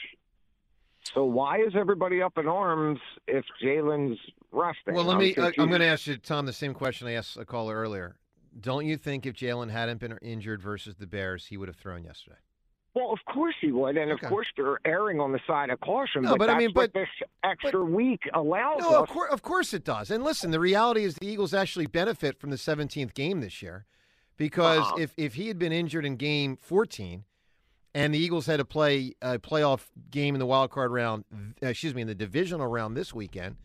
So 1.13 1.23
why 1.25 1.59
is 1.59 1.73
everybody 1.75 2.21
up 2.21 2.37
in 2.37 2.47
arms 2.47 2.99
if 3.27 3.45
Jalen's 3.63 4.19
resting? 4.51 4.93
Well, 4.93 5.03
let 5.05 5.17
me. 5.17 5.35
I, 5.37 5.51
I'm 5.57 5.69
going 5.69 5.81
to 5.81 5.85
ask 5.87 6.07
you, 6.07 6.17
Tom, 6.17 6.45
the 6.45 6.53
same 6.53 6.73
question 6.73 7.07
I 7.07 7.13
asked 7.13 7.37
a 7.37 7.45
caller 7.45 7.75
earlier. 7.75 8.17
Don't 8.59 8.85
you 8.85 8.97
think 8.97 9.25
if 9.25 9.35
Jalen 9.35 9.69
hadn't 9.69 9.99
been 9.99 10.17
injured 10.21 10.61
versus 10.61 10.95
the 10.95 11.05
Bears, 11.07 11.45
he 11.45 11.57
would 11.57 11.67
have 11.67 11.77
thrown 11.77 12.03
yesterday? 12.03 12.37
Well, 12.95 13.11
of 13.11 13.19
course 13.31 13.53
he 13.61 13.71
would, 13.71 13.95
and 13.95 14.11
Okay. 14.13 14.25
of 14.25 14.29
course 14.31 14.47
they're 14.57 14.79
erring 14.83 15.19
on 15.19 15.31
the 15.31 15.39
side 15.45 15.69
of 15.69 15.79
caution. 15.81 16.23
No, 16.23 16.31
but, 16.31 16.39
but 16.39 16.49
I 16.49 16.57
mean, 16.57 16.71
but- 16.73 16.93
this 16.93 17.09
extra 17.43 17.83
week 17.85 18.21
allows 18.33 18.79
No, 18.81 18.95
of 18.97 19.03
us. 19.03 19.09
course, 19.09 19.31
of 19.31 19.43
course 19.43 19.73
it 19.75 19.83
does. 19.83 20.09
And 20.09 20.23
listen, 20.23 20.49
the 20.49 20.59
reality 20.59 21.03
is 21.03 21.13
the 21.15 21.27
Eagles 21.27 21.53
actually 21.53 21.85
benefit 21.85 22.39
from 22.39 22.49
the 22.49 22.55
17th 22.57 23.13
game 23.13 23.41
this 23.41 23.61
year 23.61 23.85
because 24.35 24.79
Uh-huh. 24.79 24.95
if 24.99 25.13
if 25.15 25.35
he 25.35 25.47
had 25.47 25.59
been 25.59 25.71
injured 25.71 26.05
in 26.05 26.15
game 26.15 26.57
14 26.57 27.25
and 27.93 28.15
the 28.15 28.17
Eagles 28.17 28.47
had 28.47 28.57
to 28.57 28.65
play 28.65 29.13
a 29.21 29.37
playoff 29.37 29.89
game 30.09 30.33
in 30.33 30.39
the 30.39 30.47
wild 30.47 30.71
card 30.71 30.91
round, 30.91 31.25
uh, 31.61 31.67
excuse 31.67 31.93
me, 31.93 32.01
in 32.01 32.07
the 32.07 32.15
divisional 32.15 32.65
round 32.65 32.97
this 32.97 33.13
weekend, 33.13 33.57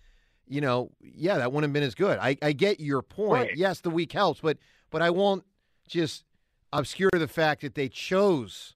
you 0.48 0.60
know, 0.60 0.90
yeah, 1.00 1.38
that 1.38 1.52
wouldn't 1.52 1.70
have 1.70 1.72
been 1.72 1.82
as 1.82 1.94
good. 1.94 2.18
I, 2.20 2.36
I 2.42 2.52
get 2.52 2.80
your 2.80 3.02
point. 3.02 3.48
Right. 3.48 3.56
Yes, 3.56 3.80
the 3.80 3.90
week 3.90 4.12
helps, 4.12 4.40
but 4.40 4.58
but 4.90 5.02
I 5.02 5.10
won't 5.10 5.44
just 5.88 6.24
obscure 6.72 7.10
the 7.12 7.28
fact 7.28 7.60
that 7.62 7.74
they 7.74 7.88
chose 7.88 8.74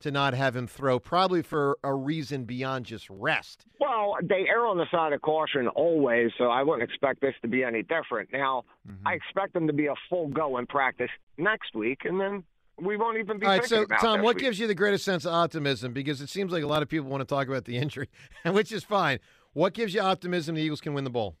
to 0.00 0.10
not 0.12 0.32
have 0.32 0.54
him 0.54 0.66
throw, 0.68 1.00
probably 1.00 1.42
for 1.42 1.76
a 1.82 1.92
reason 1.92 2.44
beyond 2.44 2.86
just 2.86 3.10
rest. 3.10 3.64
Well, 3.80 4.14
they 4.22 4.46
err 4.48 4.64
on 4.64 4.78
the 4.78 4.86
side 4.92 5.12
of 5.12 5.20
caution 5.22 5.66
always, 5.66 6.30
so 6.38 6.44
I 6.44 6.62
wouldn't 6.62 6.88
expect 6.88 7.20
this 7.20 7.34
to 7.42 7.48
be 7.48 7.64
any 7.64 7.82
different. 7.82 8.28
Now, 8.32 8.64
Mm-hmm. 8.88 9.06
I 9.06 9.14
expect 9.14 9.52
them 9.52 9.66
to 9.66 9.72
be 9.74 9.86
a 9.86 9.94
full 10.08 10.28
go 10.28 10.56
in 10.56 10.66
practice 10.66 11.10
next 11.36 11.74
week, 11.74 12.02
and 12.04 12.18
then 12.18 12.42
we 12.80 12.96
won't 12.96 13.18
even 13.18 13.38
be 13.38 13.44
All 13.44 13.52
right, 13.58 13.64
so 13.66 13.84
Tom, 14.00 14.22
what 14.22 14.36
week. 14.36 14.44
gives 14.44 14.58
you 14.58 14.66
the 14.66 14.74
greatest 14.74 15.04
sense 15.04 15.26
of 15.26 15.32
optimism? 15.34 15.92
Because 15.92 16.20
it 16.22 16.28
seems 16.30 16.52
like 16.52 16.62
a 16.62 16.66
lot 16.66 16.80
of 16.82 16.88
people 16.88 17.08
want 17.10 17.20
to 17.20 17.26
talk 17.26 17.48
about 17.48 17.64
the 17.66 17.76
injury, 17.82 18.08
which 18.46 18.72
is 18.72 18.84
fine. 18.84 19.18
What 19.58 19.72
gives 19.74 19.92
you 19.92 20.00
optimism 20.02 20.54
the 20.54 20.62
Eagles 20.62 20.80
can 20.80 20.94
win 20.94 21.02
the 21.02 21.10
bowl? 21.10 21.34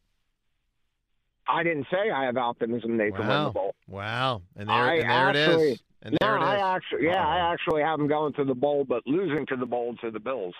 I 1.46 1.62
didn't 1.62 1.86
say 1.88 2.10
I 2.10 2.24
have 2.24 2.36
optimism 2.36 2.96
they 2.96 3.12
can 3.12 3.20
win 3.20 3.44
the 3.44 3.50
bowl. 3.50 3.76
wow, 3.86 4.42
and 4.56 4.68
there, 4.68 4.74
I 4.74 4.94
and 4.96 5.08
there 5.08 5.28
actually- 5.46 5.70
is, 5.70 5.82
and 6.02 6.18
no, 6.20 6.34
it 6.34 6.38
is. 6.38 6.44
I 6.44 6.74
actually, 6.74 7.04
yeah, 7.04 7.24
I 7.24 7.52
actually 7.52 7.82
have 7.82 7.96
them 8.00 8.08
going 8.08 8.32
to 8.32 8.44
the 8.44 8.56
bowl, 8.56 8.84
but 8.84 9.06
losing 9.06 9.46
to 9.46 9.56
the 9.56 9.66
bowl 9.66 9.94
to 10.02 10.10
the 10.10 10.18
Bills. 10.18 10.52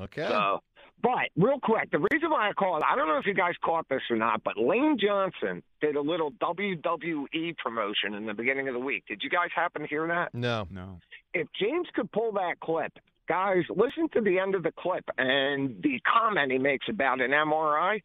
okay, 0.00 0.26
So, 0.26 0.60
but 1.00 1.28
real 1.36 1.60
quick, 1.62 1.88
the 1.92 2.04
reason 2.12 2.30
why 2.30 2.48
I 2.48 2.52
called, 2.54 2.82
I 2.84 2.96
don't 2.96 3.06
know 3.06 3.18
if 3.18 3.26
you 3.26 3.34
guys 3.34 3.54
caught 3.64 3.88
this 3.88 4.02
or 4.10 4.16
not, 4.16 4.42
but 4.42 4.58
Lane 4.58 4.98
Johnson 5.00 5.62
did 5.80 5.94
a 5.94 6.00
little 6.00 6.32
WWE 6.42 7.56
promotion 7.58 8.14
in 8.14 8.26
the 8.26 8.34
beginning 8.34 8.66
of 8.66 8.74
the 8.74 8.80
week. 8.80 9.04
Did 9.06 9.22
you 9.22 9.30
guys 9.30 9.50
happen 9.54 9.82
to 9.82 9.88
hear 9.88 10.08
that? 10.08 10.34
no, 10.34 10.66
No. 10.68 10.98
If 11.32 11.46
James 11.60 11.86
could 11.94 12.10
pull 12.10 12.32
that 12.32 12.58
clip, 12.58 12.92
guys, 13.28 13.64
listen 13.70 14.08
to 14.14 14.20
the 14.20 14.38
end 14.38 14.54
of 14.54 14.62
the 14.62 14.72
clip 14.72 15.04
and 15.18 15.80
the 15.82 16.00
comment 16.00 16.50
he 16.50 16.58
makes 16.58 16.86
about 16.88 17.20
an 17.20 17.30
MRI. 17.30 18.02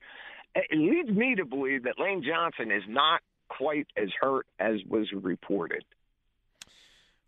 It 0.56 0.78
leads 0.78 1.10
me 1.10 1.36
to 1.36 1.46
believe 1.46 1.84
that 1.84 2.00
Lane 2.00 2.24
Johnson 2.24 2.72
is 2.72 2.84
not 2.88 3.22
quite 3.50 3.88
as 3.98 4.10
hurt 4.20 4.46
as 4.60 4.80
was 4.88 5.08
reported. 5.14 5.84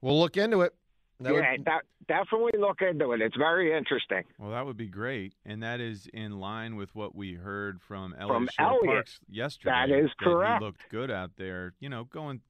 we'll 0.01 0.19
look 0.19 0.37
into 0.37 0.61
it. 0.61 0.73
That 1.19 1.33
would- 1.33 1.39
yeah, 1.43 1.55
that, 1.65 1.81
definitely 2.07 2.59
look 2.59 2.81
into 2.81 3.13
it. 3.13 3.21
It's 3.21 3.37
very 3.37 3.75
interesting. 3.75 4.23
Well, 4.37 4.51
that 4.51 4.65
would 4.65 4.77
be 4.77 4.87
great, 4.87 5.33
and 5.45 5.63
that 5.63 5.79
is 5.79 6.07
in 6.13 6.39
line 6.39 6.75
with 6.75 6.93
what 6.93 7.15
we 7.15 7.33
heard 7.33 7.81
from 7.81 8.13
Elliot 8.19 8.35
From 8.35 8.47
Shore 8.51 8.67
Elliott. 8.67 8.85
Parks 8.85 9.19
yesterday. 9.29 9.71
That 9.71 9.89
is 9.91 10.11
correct. 10.19 10.59
He 10.61 10.65
looked 10.65 10.89
good 10.89 11.09
out 11.09 11.31
there, 11.37 11.73
you 11.79 11.89
know, 11.89 12.03
going 12.03 12.41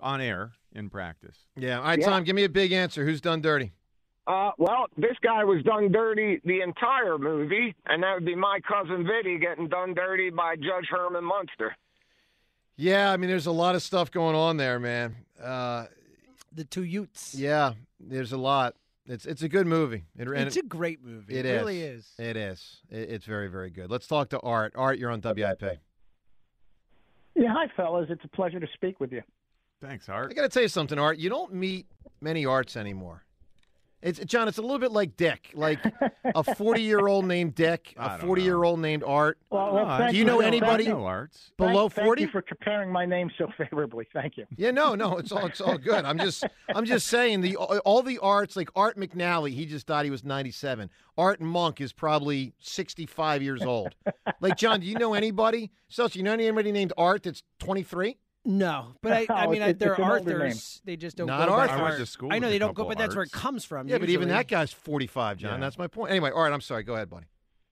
on 0.00 0.20
air 0.20 0.52
in 0.72 0.88
practice. 0.88 1.36
yeah. 1.56 1.78
All 1.80 1.84
right, 1.84 1.98
Yeah. 1.98 2.06
Tom, 2.06 2.22
give 2.24 2.36
me 2.36 2.44
a 2.44 2.48
big 2.48 2.72
answer. 2.72 3.04
Who's 3.04 3.20
done 3.20 3.40
dirty? 3.42 3.72
Uh, 4.26 4.50
well, 4.58 4.86
this 4.96 5.16
guy 5.22 5.44
was 5.44 5.62
done 5.62 5.92
dirty 5.92 6.40
the 6.44 6.60
entire 6.60 7.16
movie, 7.16 7.74
and 7.86 8.02
that 8.02 8.14
would 8.14 8.24
be 8.26 8.34
my 8.34 8.58
cousin 8.66 9.06
Vinny 9.06 9.38
getting 9.38 9.68
done 9.68 9.94
dirty 9.94 10.30
by 10.30 10.56
Judge 10.56 10.86
Herman 10.90 11.22
Munster. 11.24 11.76
Yeah, 12.76 13.12
I 13.12 13.16
mean, 13.16 13.30
there's 13.30 13.46
a 13.46 13.52
lot 13.52 13.74
of 13.76 13.82
stuff 13.82 14.10
going 14.10 14.34
on 14.34 14.56
there, 14.56 14.78
man. 14.80 15.14
Uh, 15.40 15.86
The 16.52 16.64
two 16.64 16.82
Utes. 16.84 17.34
yeah, 17.36 17.74
there's 18.00 18.32
a 18.32 18.36
lot. 18.36 18.74
It's 19.08 19.24
it's 19.24 19.42
a 19.42 19.48
good 19.48 19.68
movie. 19.68 20.02
It, 20.18 20.26
it's 20.28 20.56
a 20.56 20.62
great 20.62 21.00
movie. 21.04 21.36
It, 21.38 21.46
it 21.46 21.52
really 21.52 21.80
is. 21.80 22.08
It 22.18 22.36
is. 22.36 22.78
It, 22.90 23.08
it's 23.10 23.24
very 23.24 23.46
very 23.46 23.70
good. 23.70 23.88
Let's 23.88 24.08
talk 24.08 24.30
to 24.30 24.40
Art. 24.40 24.72
Art, 24.74 24.98
you're 24.98 25.12
on 25.12 25.20
WIP. 25.20 25.78
Yeah, 27.36 27.52
hi 27.52 27.68
fellas. 27.76 28.08
It's 28.10 28.24
a 28.24 28.28
pleasure 28.28 28.58
to 28.58 28.66
speak 28.74 28.98
with 28.98 29.12
you. 29.12 29.22
Thanks, 29.80 30.08
Art. 30.08 30.32
I 30.32 30.34
got 30.34 30.42
to 30.42 30.48
tell 30.48 30.62
you 30.62 30.68
something, 30.68 30.98
Art. 30.98 31.18
You 31.18 31.28
don't 31.28 31.52
meet 31.54 31.86
many 32.20 32.44
Arts 32.46 32.76
anymore. 32.76 33.22
It's 34.02 34.18
John. 34.20 34.46
It's 34.46 34.58
a 34.58 34.62
little 34.62 34.78
bit 34.78 34.92
like 34.92 35.16
Dick, 35.16 35.50
like 35.54 35.80
a 36.24 36.44
forty-year-old 36.54 37.24
named 37.24 37.54
Dick, 37.54 37.94
a 37.96 38.18
forty-year-old 38.18 38.78
named 38.78 39.02
Art. 39.02 39.38
Well, 39.50 39.74
well 39.74 40.10
do 40.10 40.16
you 40.16 40.24
know 40.24 40.40
anybody 40.40 40.86
know 40.86 41.04
Arts 41.04 41.50
below 41.56 41.88
forty? 41.88 42.22
Thank 42.22 42.34
you 42.34 42.40
for 42.40 42.42
comparing 42.42 42.92
my 42.92 43.06
name 43.06 43.30
so 43.38 43.48
favorably. 43.56 44.06
Thank 44.12 44.36
you. 44.36 44.44
Yeah, 44.56 44.70
no, 44.70 44.94
no, 44.94 45.16
it's 45.16 45.32
all 45.32 45.46
it's 45.46 45.60
all 45.60 45.78
good. 45.78 46.04
I'm 46.04 46.18
just 46.18 46.44
I'm 46.74 46.84
just 46.84 47.06
saying 47.06 47.40
the 47.40 47.56
all 47.56 48.02
the 48.02 48.18
arts 48.18 48.54
like 48.54 48.68
Art 48.76 48.98
McNally. 48.98 49.52
He 49.52 49.64
just 49.64 49.86
thought 49.86 50.04
he 50.04 50.10
was 50.10 50.24
ninety-seven. 50.24 50.90
Art 51.16 51.40
Monk 51.40 51.80
is 51.80 51.92
probably 51.92 52.52
sixty-five 52.60 53.42
years 53.42 53.62
old. 53.62 53.94
like 54.40 54.56
John, 54.58 54.80
do 54.80 54.86
you 54.86 54.98
know 54.98 55.14
anybody? 55.14 55.70
So, 55.88 56.08
you 56.12 56.22
know 56.22 56.32
anybody 56.32 56.70
named 56.70 56.92
Art 56.98 57.22
that's 57.22 57.42
twenty-three? 57.58 58.18
No, 58.46 58.94
but 59.02 59.12
I, 59.12 59.26
I 59.28 59.46
mean, 59.48 59.60
it's, 59.60 59.78
there 59.78 59.92
it's 59.92 60.00
are 60.00 60.12
Arthurs. 60.12 60.80
They 60.84 60.96
just 60.96 61.16
don't 61.16 61.26
Not 61.26 61.48
go 61.48 61.54
Arthur. 61.54 61.74
by 61.74 61.80
I 61.80 61.82
went 61.82 61.98
to 61.98 62.06
school 62.06 62.32
I 62.32 62.38
know 62.38 62.48
they 62.48 62.58
don't 62.58 62.74
go, 62.74 62.84
couple 62.84 62.90
but 62.90 62.98
that's 62.98 63.14
where 63.14 63.24
it 63.24 63.32
comes 63.32 63.64
from. 63.64 63.88
Yeah, 63.88 63.98
but 63.98 64.08
even 64.08 64.28
that 64.28 64.46
guy's 64.48 64.72
forty-five, 64.72 65.38
John. 65.38 65.54
Yeah. 65.54 65.58
That's 65.58 65.78
my 65.78 65.88
point. 65.88 66.10
Anyway, 66.12 66.30
all 66.30 66.42
right. 66.42 66.52
I'm 66.52 66.60
sorry. 66.60 66.84
Go 66.84 66.94
ahead, 66.94 67.10
buddy. 67.10 67.26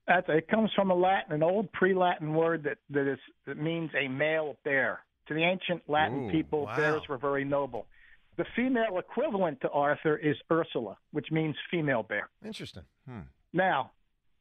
That's, 0.07 0.27
it 0.29 0.49
comes 0.49 0.71
from 0.77 0.91
a 0.91 0.95
Latin, 0.95 1.33
an 1.33 1.43
old 1.43 1.73
pre-Latin 1.73 2.35
word 2.35 2.65
that 2.65 2.79
that 2.91 3.11
is 3.11 3.19
that 3.47 3.57
means 3.57 3.91
a 3.99 4.09
male 4.09 4.57
bear. 4.65 5.01
To 5.29 5.35
the 5.35 5.43
ancient 5.43 5.83
Latin 5.89 6.29
Ooh, 6.29 6.31
people, 6.31 6.65
wow. 6.67 6.77
bears 6.77 7.03
were 7.09 7.17
very 7.17 7.45
noble. 7.45 7.87
The 8.37 8.45
female 8.57 8.99
equivalent 8.99 9.61
to 9.63 9.71
Arthur 9.71 10.17
is 10.19 10.37
Ursula, 10.53 10.99
which 11.13 11.29
means 11.31 11.55
female 11.71 12.03
bear. 12.03 12.29
Interesting. 12.45 12.83
Hmm. 13.09 13.21
Now, 13.53 13.93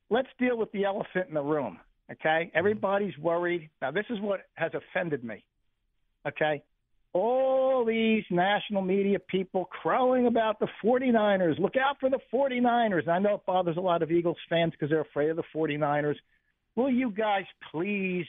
let's 0.10 0.28
deal 0.40 0.58
with 0.58 0.72
the 0.72 0.84
elephant 0.84 1.28
in 1.30 1.36
the 1.36 1.44
room. 1.44 1.80
Okay, 2.12 2.52
everybody's 2.54 3.18
worried. 3.18 3.70
Now, 3.82 3.92
this 3.92 4.06
is 4.10 4.20
what 4.20 4.42
has 4.56 4.72
offended 4.74 5.24
me. 5.24 5.46
Okay, 6.28 6.64
all 7.14 7.86
these 7.86 8.24
national 8.32 8.82
media 8.82 9.20
people 9.20 9.66
crowing 9.66 10.26
about 10.26 10.60
the 10.60 10.68
49ers. 10.84 11.60
Look 11.60 11.78
out 11.78 11.98
for 12.00 12.10
the 12.10 12.20
49ers. 12.34 13.08
I 13.08 13.20
know 13.20 13.36
it 13.36 13.46
bothers 13.46 13.78
a 13.78 13.82
lot 13.82 14.02
of 14.02 14.12
Eagles 14.12 14.38
fans 14.50 14.72
because 14.72 14.90
they're 14.90 15.02
afraid 15.02 15.30
of 15.30 15.38
the 15.38 15.44
49ers. 15.56 16.16
Will 16.76 16.90
you 16.90 17.12
guys 17.12 17.46
please 17.72 18.26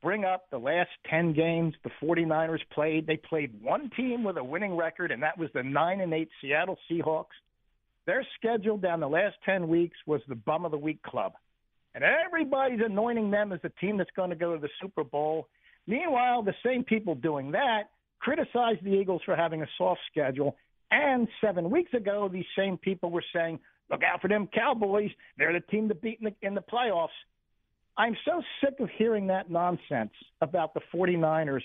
bring 0.00 0.24
up 0.24 0.44
the 0.50 0.58
last 0.58 0.90
10 1.10 1.32
games 1.32 1.74
the 1.82 1.90
49ers 2.00 2.60
played? 2.72 3.06
They 3.06 3.16
played 3.16 3.60
one 3.60 3.90
team 3.96 4.22
with 4.22 4.36
a 4.36 4.44
winning 4.44 4.76
record, 4.76 5.10
and 5.10 5.22
that 5.22 5.36
was 5.36 5.50
the 5.54 5.62
9 5.62 6.00
and 6.00 6.14
8 6.14 6.28
Seattle 6.40 6.78
Seahawks. 6.88 7.34
Their 8.06 8.24
schedule 8.38 8.76
down 8.76 9.00
the 9.00 9.08
last 9.08 9.36
10 9.44 9.66
weeks 9.66 9.96
was 10.06 10.20
the 10.28 10.36
bum 10.36 10.64
of 10.64 10.70
the 10.70 10.78
week 10.78 11.02
club. 11.02 11.32
And 11.96 12.04
everybody's 12.04 12.80
anointing 12.84 13.30
them 13.30 13.52
as 13.52 13.60
the 13.62 13.72
team 13.80 13.96
that's 13.96 14.10
going 14.14 14.30
to 14.30 14.36
go 14.36 14.54
to 14.54 14.60
the 14.60 14.68
Super 14.80 15.04
Bowl. 15.04 15.48
Meanwhile, 15.86 16.42
the 16.42 16.54
same 16.64 16.84
people 16.84 17.14
doing 17.14 17.52
that 17.52 17.90
criticized 18.20 18.82
the 18.82 18.90
Eagles 18.92 19.20
for 19.24 19.36
having 19.36 19.62
a 19.62 19.66
soft 19.76 20.00
schedule. 20.10 20.56
And 20.90 21.28
seven 21.42 21.70
weeks 21.70 21.92
ago, 21.92 22.28
these 22.32 22.46
same 22.56 22.78
people 22.78 23.10
were 23.10 23.24
saying, 23.34 23.58
look 23.90 24.02
out 24.02 24.22
for 24.22 24.28
them 24.28 24.48
Cowboys. 24.52 25.10
They're 25.36 25.52
the 25.52 25.60
team 25.60 25.88
to 25.88 25.94
beat 25.94 26.20
in 26.20 26.26
the, 26.40 26.46
in 26.46 26.54
the 26.54 26.62
playoffs. 26.62 27.08
I'm 27.98 28.16
so 28.24 28.42
sick 28.62 28.80
of 28.80 28.88
hearing 28.96 29.26
that 29.28 29.50
nonsense 29.50 30.12
about 30.40 30.74
the 30.74 30.80
49ers. 30.92 31.62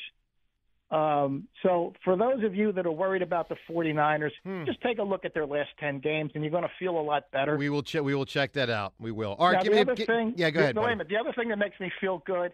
Um, 0.91 1.47
so, 1.61 1.93
for 2.03 2.17
those 2.17 2.43
of 2.43 2.55
you 2.55 2.71
that 2.71 2.87
are 2.87 2.91
worried 2.91 3.21
about 3.21 3.47
the 3.47 3.55
49ers, 3.69 4.31
just 4.65 4.81
take 4.81 4.97
a 4.97 5.03
look 5.03 5.23
at 5.23 5.35
their 5.35 5.45
last 5.45 5.69
10 5.79 5.99
games, 5.99 6.31
and 6.33 6.43
you're 6.43 6.49
going 6.49 6.63
to 6.63 6.71
feel 6.79 6.99
a 6.99 7.01
lot 7.01 7.29
better. 7.31 7.57
We 7.57 7.69
will 7.69 7.83
check. 7.83 8.01
We 8.01 8.15
will 8.15 8.25
check 8.25 8.53
that 8.53 8.71
out. 8.71 8.93
We 8.99 9.11
will. 9.11 9.35
All 9.37 9.47
right. 9.51 9.57
Now, 9.57 9.63
the 9.63 9.69
me 9.69 9.79
other 9.81 9.95
thing, 9.95 10.33
Yeah, 10.35 10.49
go 10.49 10.61
ahead. 10.61 10.75
wait 10.75 10.85
a 10.85 10.89
minute. 10.89 11.07
The 11.09 11.17
other 11.17 11.31
thing 11.33 11.49
that 11.49 11.59
makes 11.59 11.79
me 11.79 11.91
feel 12.01 12.23
good 12.25 12.53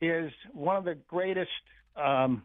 is 0.00 0.30
one 0.52 0.76
of 0.76 0.84
the 0.84 0.94
greatest 1.08 1.50
um, 1.96 2.42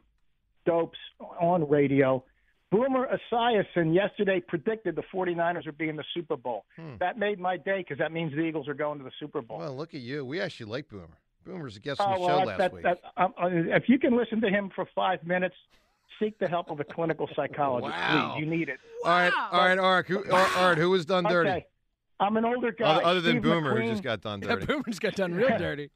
dopes 0.66 0.98
on 1.40 1.68
radio. 1.70 2.24
Boomer 2.72 3.08
Esiason 3.34 3.94
yesterday 3.94 4.42
predicted 4.48 4.96
the 4.96 5.04
49ers 5.14 5.66
would 5.66 5.78
be 5.78 5.90
in 5.90 5.98
the 5.98 6.06
Super 6.14 6.38
Bowl. 6.38 6.64
Hmm. 6.78 6.94
That 7.00 7.18
made 7.18 7.38
my 7.40 7.58
day 7.58 7.80
because 7.80 7.98
that 7.98 8.14
means 8.14 8.32
the 8.34 8.40
Eagles 8.42 8.68
are 8.70 8.74
going 8.74 8.98
to 9.00 9.04
the 9.04 9.12
Super 9.20 9.42
Bowl. 9.42 9.58
Well, 9.60 9.76
look 9.76 9.94
at 9.94 10.00
you. 10.00 10.24
We 10.24 10.40
actually 10.40 10.72
like 10.72 10.88
Boomer. 10.88 11.08
Boomer's 11.46 11.76
a 11.76 11.80
guest 11.82 12.00
on 12.00 12.12
the 12.12 12.18
Oh, 12.24 12.28
show 12.28 12.38
well, 12.38 12.46
last 12.46 12.58
that, 12.60 12.74
week. 12.74 12.84
that, 12.84 13.00
um, 13.18 13.34
uh, 13.42 13.48
if 13.52 13.90
you 13.90 14.00
can 14.00 14.16
listen 14.16 14.40
to 14.42 14.48
him 14.50 14.70
for 14.74 14.86
five 14.96 15.22
minutes, 15.26 15.56
seek 16.20 16.38
the 16.40 16.48
help 16.48 16.70
of 16.72 16.80
a 16.80 16.84
clinical 16.86 17.28
psychologist, 17.36 17.92
Wow. 17.92 18.34
please. 18.36 18.46
You 18.46 18.50
need 18.50 18.70
it. 18.70 18.80
all 19.04 19.12
right, 19.12 19.34
all 19.52 19.60
right, 19.68 19.78
Art. 19.80 20.08
Who, 20.08 20.20
Art, 20.32 20.58
Art, 20.58 20.78
who 20.78 20.92
was 20.92 21.06
done 21.06 21.26
dirty? 21.26 21.50
Okay. 21.50 21.66
I'm 22.22 22.38
an 22.38 22.46
older 22.46 22.72
guy. 22.72 22.86
Other, 22.86 23.04
other 23.06 23.22
than 23.22 23.32
Steve 23.34 23.42
Boomer, 23.44 23.76
who 23.76 23.82
McQueen- 23.82 23.90
just 23.90 24.04
got 24.04 24.22
done 24.22 24.42
Yeah, 24.44 24.50
dirty. 24.50 24.66
Boomer's 24.68 25.00
got 25.00 25.16
done 25.16 25.34
real 25.34 25.50
dirty. 25.58 25.90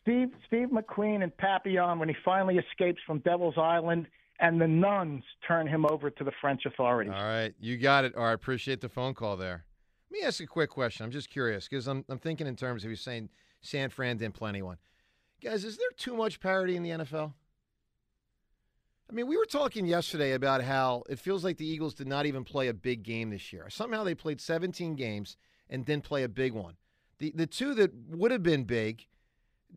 Steve 0.00 0.28
Steve 0.46 0.68
McQueen 0.68 1.22
and 1.22 1.36
Papillon 1.36 1.98
when 1.98 2.08
he 2.08 2.14
finally 2.24 2.58
escapes 2.58 3.00
from 3.06 3.18
Devil's 3.20 3.58
Island, 3.58 4.06
and 4.40 4.60
the 4.60 4.68
nuns 4.68 5.22
turn 5.46 5.66
him 5.66 5.84
over 5.86 6.10
to 6.10 6.24
the 6.24 6.32
French 6.40 6.64
authorities. 6.66 7.12
All 7.14 7.22
right, 7.22 7.54
you 7.60 7.76
got 7.76 8.04
it. 8.04 8.14
All 8.14 8.24
right, 8.24 8.32
appreciate 8.32 8.80
the 8.80 8.88
phone 8.88 9.14
call 9.14 9.36
there. 9.36 9.64
Let 10.10 10.20
me 10.20 10.26
ask 10.26 10.40
you 10.40 10.44
a 10.44 10.48
quick 10.48 10.70
question. 10.70 11.04
I'm 11.04 11.10
just 11.10 11.28
curious 11.28 11.68
because 11.68 11.86
I'm, 11.86 12.04
I'm 12.08 12.18
thinking 12.18 12.46
in 12.46 12.56
terms 12.56 12.84
of 12.84 12.90
you 12.90 12.96
saying 12.96 13.28
San 13.60 13.90
Fran 13.90 14.16
didn't 14.16 14.34
play 14.34 14.48
anyone. 14.48 14.78
Guys, 15.42 15.64
is 15.64 15.76
there 15.76 15.88
too 15.96 16.16
much 16.16 16.40
parity 16.40 16.76
in 16.76 16.82
the 16.82 16.90
NFL? 16.90 17.34
I 19.10 19.14
mean, 19.14 19.26
we 19.26 19.36
were 19.36 19.46
talking 19.46 19.86
yesterday 19.86 20.32
about 20.32 20.62
how 20.62 21.02
it 21.08 21.18
feels 21.18 21.42
like 21.42 21.56
the 21.56 21.66
Eagles 21.66 21.94
did 21.94 22.06
not 22.08 22.26
even 22.26 22.44
play 22.44 22.68
a 22.68 22.74
big 22.74 23.02
game 23.02 23.30
this 23.30 23.52
year. 23.52 23.68
Somehow 23.70 24.04
they 24.04 24.14
played 24.14 24.40
17 24.40 24.96
games 24.96 25.36
and 25.70 25.84
didn't 25.84 26.04
play 26.04 26.24
a 26.24 26.28
big 26.28 26.52
one. 26.52 26.74
The 27.18 27.32
the 27.34 27.46
two 27.46 27.74
that 27.74 27.92
would 28.10 28.30
have 28.30 28.42
been 28.42 28.64
big, 28.64 29.06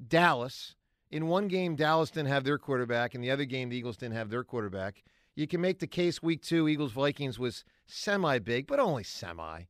Dallas. 0.07 0.75
In 1.09 1.27
one 1.27 1.47
game, 1.47 1.75
Dallas 1.75 2.09
didn't 2.09 2.29
have 2.29 2.43
their 2.43 2.57
quarterback. 2.57 3.15
In 3.15 3.21
the 3.21 3.31
other 3.31 3.45
game, 3.45 3.69
the 3.69 3.77
Eagles 3.77 3.97
didn't 3.97 4.15
have 4.15 4.29
their 4.29 4.43
quarterback. 4.43 5.03
You 5.35 5.47
can 5.47 5.61
make 5.61 5.79
the 5.79 5.87
case 5.87 6.21
week 6.21 6.41
two, 6.41 6.67
Eagles 6.67 6.91
Vikings 6.91 7.39
was 7.39 7.63
semi 7.85 8.39
big, 8.39 8.67
but 8.67 8.79
only 8.79 9.03
semi. 9.03 9.63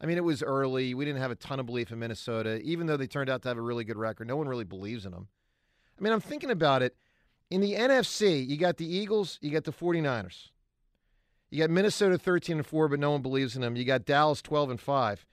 I 0.00 0.06
mean, 0.06 0.16
it 0.16 0.24
was 0.24 0.42
early. 0.42 0.94
We 0.94 1.04
didn't 1.04 1.20
have 1.20 1.30
a 1.30 1.36
ton 1.36 1.58
of 1.58 1.66
belief 1.66 1.90
in 1.90 1.98
Minnesota, 1.98 2.60
even 2.62 2.86
though 2.86 2.96
they 2.96 3.06
turned 3.06 3.28
out 3.28 3.42
to 3.42 3.48
have 3.48 3.58
a 3.58 3.62
really 3.62 3.84
good 3.84 3.96
record. 3.96 4.28
No 4.28 4.36
one 4.36 4.48
really 4.48 4.64
believes 4.64 5.04
in 5.04 5.12
them. 5.12 5.28
I 5.98 6.02
mean, 6.02 6.12
I'm 6.12 6.20
thinking 6.20 6.50
about 6.50 6.82
it. 6.82 6.96
In 7.50 7.60
the 7.60 7.74
NFC, 7.74 8.46
you 8.46 8.56
got 8.56 8.76
the 8.76 8.86
Eagles, 8.86 9.38
you 9.40 9.50
got 9.50 9.64
the 9.64 9.72
49ers. 9.72 10.50
You 11.50 11.60
got 11.60 11.70
Minnesota 11.70 12.18
13 12.18 12.58
and 12.58 12.66
4, 12.66 12.88
but 12.88 13.00
no 13.00 13.10
one 13.10 13.22
believes 13.22 13.56
in 13.56 13.62
them. 13.62 13.74
You 13.74 13.84
got 13.84 14.04
Dallas 14.04 14.42
12 14.42 14.70
and 14.70 14.80
5. 14.80 15.26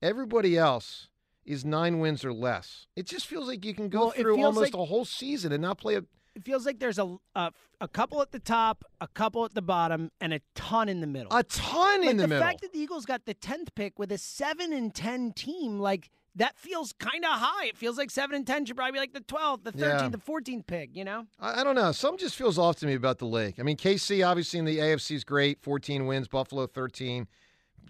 Everybody 0.00 0.56
else 0.56 1.08
is 1.48 1.64
nine 1.64 1.98
wins 1.98 2.24
or 2.24 2.32
less. 2.32 2.86
It 2.94 3.06
just 3.06 3.26
feels 3.26 3.48
like 3.48 3.64
you 3.64 3.74
can 3.74 3.88
go 3.88 4.00
Well, 4.06 4.10
through 4.10 4.42
almost 4.44 4.74
like- 4.74 4.74
a 4.74 4.84
whole 4.84 5.04
season 5.04 5.52
and 5.52 5.62
not 5.62 5.78
play 5.78 5.96
a. 5.96 6.02
It 6.34 6.44
feels 6.44 6.64
like 6.64 6.78
there's 6.78 7.00
a, 7.00 7.16
a 7.34 7.50
a 7.80 7.88
couple 7.88 8.22
at 8.22 8.30
the 8.30 8.38
top, 8.38 8.84
a 9.00 9.08
couple 9.08 9.44
at 9.44 9.54
the 9.54 9.62
bottom, 9.62 10.12
and 10.20 10.32
a 10.32 10.40
ton 10.54 10.88
in 10.88 11.00
the 11.00 11.06
middle. 11.08 11.32
A 11.36 11.42
ton 11.42 12.02
like 12.02 12.10
in 12.10 12.16
the, 12.16 12.22
the 12.24 12.28
middle. 12.28 12.44
The 12.44 12.48
fact 12.48 12.60
that 12.60 12.72
the 12.72 12.78
Eagles 12.78 13.06
got 13.06 13.24
the 13.24 13.34
tenth 13.34 13.74
pick 13.74 13.98
with 13.98 14.12
a 14.12 14.18
seven 14.18 14.72
and 14.72 14.94
ten 14.94 15.32
team, 15.32 15.80
like 15.80 16.10
that 16.36 16.56
feels 16.56 16.92
kind 16.92 17.24
of 17.24 17.30
high. 17.32 17.64
It 17.66 17.76
feels 17.76 17.98
like 17.98 18.12
seven 18.12 18.36
and 18.36 18.46
ten 18.46 18.64
should 18.66 18.76
probably 18.76 18.92
be 18.92 18.98
like 19.00 19.14
the 19.14 19.20
twelfth, 19.22 19.64
the 19.64 19.72
Yeah. 19.74 19.92
thirteenth, 19.96 20.12
the 20.12 20.18
fourteenth 20.18 20.66
pick. 20.68 20.90
You 20.94 21.04
know? 21.04 21.26
I, 21.40 21.62
I 21.62 21.64
don't 21.64 21.74
know. 21.74 21.90
Something 21.90 22.18
just 22.18 22.36
feels 22.36 22.56
off 22.56 22.76
to 22.76 22.86
me 22.86 22.94
about 22.94 23.18
the 23.18 23.26
lake. 23.26 23.56
I 23.58 23.64
mean, 23.64 23.76
KC 23.76 24.24
obviously 24.24 24.60
in 24.60 24.64
the 24.64 24.78
AFC 24.78 25.16
is 25.16 25.24
great, 25.24 25.60
14 25.60 26.06
wins. 26.06 26.28
Buffalo 26.28 26.68
13, 26.68 27.26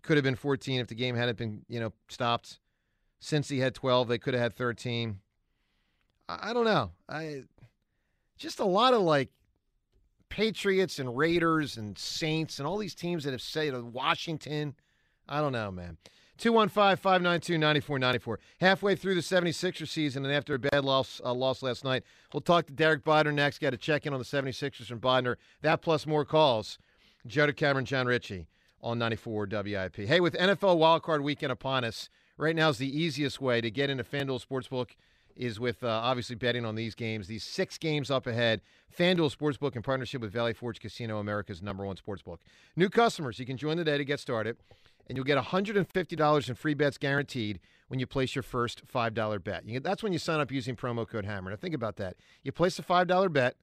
could 0.03 0.17
have 0.17 0.25
been 0.25 0.37
14 0.37 0.81
if 0.81 0.87
the 0.87 0.95
game 0.95 1.17
hadn't 1.17 1.37
been 1.37 1.67
you 1.69 1.81
know 1.81 1.93
stopped. 2.09 2.61
Since 3.21 3.49
he 3.49 3.59
had 3.59 3.75
12, 3.75 4.09
they 4.09 4.19
could 4.19 4.35
have 4.35 4.43
had 4.43 4.55
13. 4.55 5.19
I, 6.29 6.51
I 6.51 6.53
don't 6.53 6.65
know. 6.65 6.93
I 7.09 7.45
just 8.37 8.61
a 8.61 8.65
lot 8.65 8.95
of 8.95 9.03
like 9.03 9.31
Patriots 10.29 10.99
and 10.99 11.17
Raiders 11.17 11.77
and 11.77 11.99
Saints 11.99 12.59
and 12.59 12.67
all 12.67 12.79
these 12.79 12.95
teams 12.95 13.25
that 13.25 13.33
have 13.33 13.43
said 13.43 13.75
Washington. 13.75 14.75
I 15.29 15.41
don't 15.41 15.53
know, 15.53 15.71
man. 15.71 15.99
215 16.39 16.97
592 16.97 17.59
9494. 17.59 18.39
Halfway 18.61 18.95
through 18.95 19.17
the 19.17 19.21
76ers 19.21 19.89
season 19.89 20.25
and 20.25 20.33
after 20.33 20.55
a 20.55 20.59
bad 20.59 20.85
loss, 20.85 21.21
uh, 21.25 21.35
loss 21.35 21.63
last 21.63 21.85
night, 21.85 22.05
we'll 22.33 22.41
talk 22.41 22.67
to 22.67 22.73
Derek 22.73 23.05
Bodner 23.05 23.35
next. 23.35 23.61
Got 23.61 23.71
to 23.71 23.77
check 23.77 24.07
in 24.07 24.13
on 24.13 24.21
the 24.21 24.25
76ers 24.25 24.87
from 24.87 25.01
Bodner. 25.01 25.37
That 25.63 25.83
plus 25.83 26.07
more 26.07 26.25
calls. 26.25 26.79
Joe 27.27 27.49
DeCamara, 27.49 27.83
Jon 27.85 28.07
Ritchie 28.07 28.47
on 28.81 28.99
94 28.99 29.49
WIP. 29.51 29.97
Hey, 29.97 30.21
with 30.21 30.35
NFL 30.35 30.79
wildcard 30.79 31.23
weekend 31.23 31.51
upon 31.51 31.85
us, 31.85 32.09
right 32.39 32.57
now 32.57 32.71
is 32.71 32.79
the 32.79 32.99
easiest 32.99 33.41
way 33.41 33.61
to 33.61 33.71
get 33.71 33.91
into 33.91 34.05
FanDuel 34.05 34.45
Sportsbook 34.47 34.91
is 35.37 35.61
with 35.61 35.85
uh, 35.85 35.89
obviously 35.89 36.35
betting 36.35 36.65
on 36.65 36.75
these 36.75 36.95
games. 36.95 37.29
These 37.29 37.45
six 37.45 37.79
games 37.79 38.11
up 38.11 38.27
ahead. 38.27 38.61
FanDuel 38.97 39.35
Sportsbook 39.35 39.77
in 39.77 39.83
partnership 39.83 40.21
with 40.21 40.33
Valley 40.33 40.53
Forge 40.53 40.81
Casino, 40.81 41.19
America's 41.19 41.63
number 41.63 41.85
one 41.87 41.97
sportsbook. 41.97 42.39
New 42.75 42.89
customers, 42.89 43.39
you 43.39 43.47
can 43.47 43.57
join 43.57 43.77
today 43.77 43.99
to 43.99 44.05
get 44.05 44.19
started, 44.19 44.57
and 45.07 45.17
you'll 45.17 45.25
get 45.25 45.39
$150 45.39 46.49
in 46.49 46.55
free 46.55 46.75
bets 46.75 46.99
guaranteed 46.99 47.61
when 47.87 48.01
you 48.01 48.07
place 48.07 48.35
your 48.35 48.43
first 48.43 48.83
$5 48.87 49.45
bet. 49.45 49.67
You, 49.67 49.81
that's 49.81 50.03
when 50.03 50.13
you 50.13 50.19
sign 50.19 50.41
up 50.41 50.51
using 50.51 50.75
promo 50.75 51.09
code 51.09 51.25
HAMMER. 51.25 51.51
Now 51.51 51.57
think 51.57 51.75
about 51.75 51.97
that. 51.97 52.17
You 52.43 52.53
place 52.53 52.79
a 52.79 52.83
$5 52.83 53.33
bet, 53.33 53.57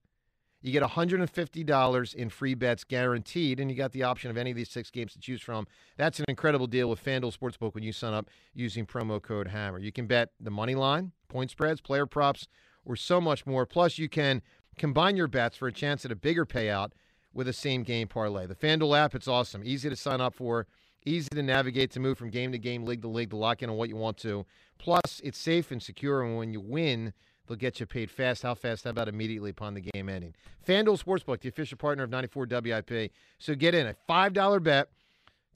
You 0.65 0.71
get 0.71 0.81
$150 0.81 2.15
in 2.15 2.29
free 2.29 2.55
bets 2.55 2.83
guaranteed, 2.83 3.59
and 3.59 3.69
you 3.69 3.77
got 3.77 3.91
the 3.91 4.01
option 4.01 4.31
of 4.31 4.37
any 4.37 4.49
of 4.49 4.57
these 4.57 4.71
six 4.71 4.89
games 4.89 5.13
to 5.13 5.19
choose 5.19 5.39
from. 5.39 5.67
That's 5.95 6.17
an 6.17 6.25
incredible 6.27 6.65
deal 6.65 6.89
with 6.89 7.05
FanDuel 7.05 7.37
Sportsbook 7.37 7.75
when 7.75 7.83
you 7.83 7.91
sign 7.91 8.15
up 8.15 8.31
using 8.55 8.87
promo 8.87 9.21
code 9.21 9.49
HAMMER. 9.49 9.77
You 9.77 9.91
can 9.91 10.07
bet 10.07 10.31
the 10.39 10.49
money 10.49 10.73
line, 10.73 11.11
point 11.27 11.51
spreads, 11.51 11.81
player 11.81 12.07
props, 12.07 12.47
or 12.83 12.95
so 12.95 13.21
much 13.21 13.45
more. 13.45 13.67
Plus, 13.67 13.99
you 13.99 14.09
can 14.09 14.41
combine 14.75 15.15
your 15.15 15.27
bets 15.27 15.55
for 15.55 15.67
a 15.67 15.71
chance 15.71 16.03
at 16.03 16.11
a 16.11 16.15
bigger 16.15 16.47
payout 16.47 16.93
with 17.31 17.47
a 17.47 17.53
same 17.53 17.83
game 17.83 18.07
parlay. 18.07 18.47
The 18.47 18.55
FanDuel 18.55 18.97
app, 18.97 19.13
it's 19.13 19.27
awesome. 19.27 19.61
Easy 19.63 19.87
to 19.87 19.95
sign 19.95 20.19
up 20.19 20.33
for, 20.33 20.65
easy 21.05 21.29
to 21.29 21.43
navigate 21.43 21.91
to 21.91 21.99
move 21.99 22.17
from 22.17 22.31
game 22.31 22.51
to 22.53 22.57
game, 22.57 22.85
league 22.85 23.03
to 23.03 23.07
league, 23.07 23.29
to 23.29 23.37
lock 23.37 23.61
in 23.61 23.69
on 23.69 23.77
what 23.77 23.89
you 23.89 23.97
want 23.97 24.17
to. 24.17 24.47
Plus, 24.79 25.21
it's 25.23 25.37
safe 25.37 25.69
and 25.69 25.83
secure, 25.83 26.23
and 26.23 26.39
when 26.39 26.51
you 26.51 26.59
win, 26.59 27.13
They'll 27.47 27.57
get 27.57 27.79
you 27.79 27.85
paid 27.85 28.09
fast. 28.09 28.43
How 28.43 28.55
fast? 28.55 28.85
How 28.85 28.89
about 28.89 29.07
immediately 29.07 29.51
upon 29.51 29.73
the 29.73 29.81
game 29.81 30.09
ending? 30.09 30.33
FanDuel 30.67 31.03
Sportsbook, 31.03 31.41
the 31.41 31.49
official 31.49 31.77
partner 31.77 32.03
of 32.03 32.09
94 32.09 32.47
WIP. 32.49 33.11
So 33.39 33.55
get 33.55 33.75
in 33.75 33.87
a 33.87 33.95
$5 34.09 34.63
bet 34.63 34.89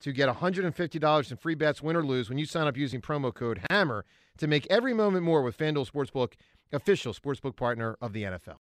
to 0.01 0.11
get 0.11 0.29
$150 0.29 1.31
in 1.31 1.37
free 1.37 1.55
bets, 1.55 1.81
win 1.81 1.95
or 1.95 2.03
lose, 2.03 2.29
when 2.29 2.37
you 2.37 2.45
sign 2.45 2.67
up 2.67 2.77
using 2.77 3.01
promo 3.01 3.33
code 3.33 3.61
HAMMER 3.69 4.05
to 4.37 4.47
make 4.47 4.65
every 4.69 4.93
moment 4.93 5.25
more 5.25 5.41
with 5.41 5.57
FanDuel 5.57 5.89
Sportsbook, 5.89 6.33
official 6.71 7.13
sportsbook 7.13 7.55
partner 7.55 7.97
of 8.01 8.13
the 8.13 8.23
NFL. 8.23 8.57